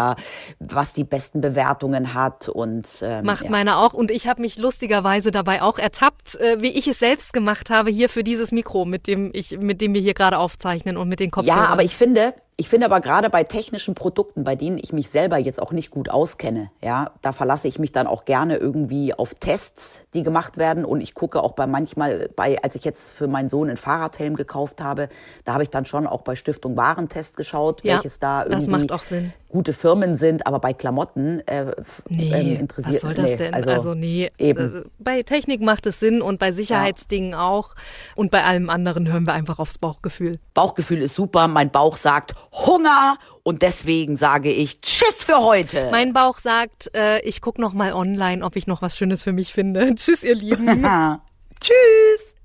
was 0.60 0.94
die 0.94 1.04
besten 1.04 1.42
Bewertungen 1.42 2.14
hat. 2.14 2.50
Und 2.50 2.90
ähm, 3.02 3.26
Macht 3.26 3.46
ja. 3.46 3.50
meine 3.50 3.78
auch. 3.78 3.94
Und 3.94 4.12
ich 4.12 4.28
habe 4.28 4.42
mich 4.42 4.58
lustigerweise 4.58 5.32
dabei 5.32 5.62
auch 5.62 5.78
ertappt, 5.78 6.36
äh, 6.36 6.62
wie 6.62 6.72
ich 6.78 6.88
es 6.88 7.00
selbst 7.00 7.34
gemacht 7.34 7.70
habe, 7.70 7.92
hier 7.92 8.10
für 8.10 8.24
dieses 8.24 8.52
Mikro, 8.52 8.86
mit 8.86 9.08
dem 9.08 9.32
ich, 9.34 9.58
mit 9.60 9.82
dem 9.82 9.94
wir 9.94 10.02
hier 10.02 10.14
gerade 10.14 10.38
aufzeichnen 10.38 10.98
und 10.98 11.10
mit 11.10 11.20
den 11.20 11.32
Kopfhörern. 11.32 11.66
Ja, 11.66 11.70
aber 11.70 11.84
ich 11.84 11.96
finde, 11.96 12.34
ich 12.58 12.70
finde 12.70 12.86
aber 12.86 13.02
gerade 13.02 13.30
bei 13.30 13.44
technischen 13.44 13.96
Produkten, 13.96 14.44
bei 14.44 14.56
denen 14.56 14.78
ich 14.78 14.94
mich 14.94 15.10
selber 15.10 15.38
jetzt 15.38 15.62
auch 15.62 15.72
nicht 15.72 15.90
gut 15.90 16.10
auskenne, 16.10 16.70
ja, 16.84 17.12
da 17.22 17.32
verlasse 17.32 17.68
ich 17.68 17.80
mich 17.80 17.92
dann 17.92 18.06
auch 18.08 18.26
gerne 18.26 18.58
irgendwie 18.58 19.14
auf 19.14 19.34
Tests, 19.36 20.02
die 20.14 20.22
gemacht 20.22 20.58
werden. 20.58 20.86
Und 20.86 21.02
ich 21.02 21.14
gucke 21.16 21.42
auch 21.42 21.54
bei 21.54 21.66
manchmal, 21.66 22.30
bei, 22.36 22.62
als 22.62 22.76
ich 22.76 22.84
jetzt 22.84 23.12
für 23.12 23.28
meinen 23.28 23.50
Sohn 23.50 23.70
einen 23.70 23.78
Fahrradhelm 23.78 24.36
gekauft 24.36 24.82
habe, 24.82 25.10
da 25.44 25.54
habe 25.54 25.64
ich 25.64 25.70
dann 25.70 25.86
schon 25.86 26.06
auch 26.06 26.22
bei 26.22 26.36
Stiftung 26.36 26.78
Warentest 26.78 27.36
geschaut, 27.38 27.84
ja, 27.84 27.96
welches 27.96 28.20
da 28.20 28.46
irgendwie 28.46 29.32
gute 29.52 29.74
Firmen 29.74 30.16
sind. 30.16 30.48
Aber 30.48 30.60
bei 30.60 30.74
Klamotten 30.74 31.42
äh, 31.48 31.72
nee, 32.10 32.32
ähm, 32.32 32.60
interessiert 32.60 32.96
was 32.96 33.02
soll 33.02 33.14
das 33.14 33.32
nee, 33.32 33.36
denn? 33.38 33.54
Also, 33.54 33.70
also 33.70 33.94
nee, 33.94 34.32
eben. 34.38 34.76
Äh, 34.76 34.84
bei 35.00 35.24
Technik 35.24 35.62
macht 35.62 35.86
es 35.86 36.00
Sinn 36.00 36.22
und 36.22 36.40
bei 36.40 36.52
Sicherheitsdingen 36.52 37.32
ja. 37.32 37.48
auch. 37.48 37.76
Und 38.16 38.32
bei 38.32 38.44
allem 38.44 38.70
anderen 38.70 39.12
hören 39.12 39.26
wir 39.26 39.34
einfach 39.34 39.60
aufs 39.60 39.78
Bauchgefühl. 39.78 40.40
Bauchgefühl 40.54 41.02
ist 41.02 41.16
super. 41.16 41.48
Mein 41.48 41.72
Bauch 41.72 41.96
sagt 41.96 42.36
Hunger 42.52 43.18
und 43.44 43.62
deswegen 43.62 44.18
sage 44.18 44.52
ich 44.52 44.82
Tschüss 44.82 45.24
für 45.24 45.40
heute. 45.40 45.90
Mein 45.92 46.14
Bauch 46.14 46.40
sagt, 46.40 46.92
äh, 46.96 47.22
ich 47.22 47.42
gucke 47.42 47.62
noch 47.62 47.74
mal 47.74 47.94
online, 47.94 48.44
ob 48.44 48.56
ich 48.56 48.68
noch 48.68 48.82
was 48.82 48.98
Schönes 48.98 49.24
für 49.24 49.34
mich 49.34 49.54
finde. 49.54 49.96
Tschüss, 49.96 50.24
ihr 50.24 50.36
Lieben. 50.36 50.86
Tschüss. 51.60 52.36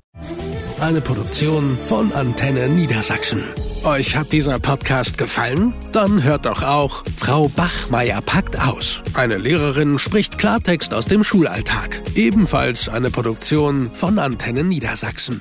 Eine 0.80 1.00
Produktion 1.00 1.76
von 1.84 2.12
Antenne 2.12 2.68
Niedersachsen. 2.68 3.42
Euch 3.84 4.16
hat 4.16 4.32
dieser 4.32 4.58
Podcast 4.58 5.18
gefallen? 5.18 5.74
Dann 5.92 6.22
hört 6.22 6.46
doch 6.46 6.62
auch 6.62 7.02
Frau 7.16 7.48
Bachmeier 7.48 8.20
packt 8.20 8.60
aus. 8.60 9.02
Eine 9.14 9.36
Lehrerin 9.36 9.98
spricht 9.98 10.38
Klartext 10.38 10.94
aus 10.94 11.06
dem 11.06 11.22
Schulalltag. 11.22 12.00
Ebenfalls 12.14 12.88
eine 12.88 13.10
Produktion 13.10 13.90
von 13.92 14.18
Antenne 14.18 14.64
Niedersachsen. 14.64 15.40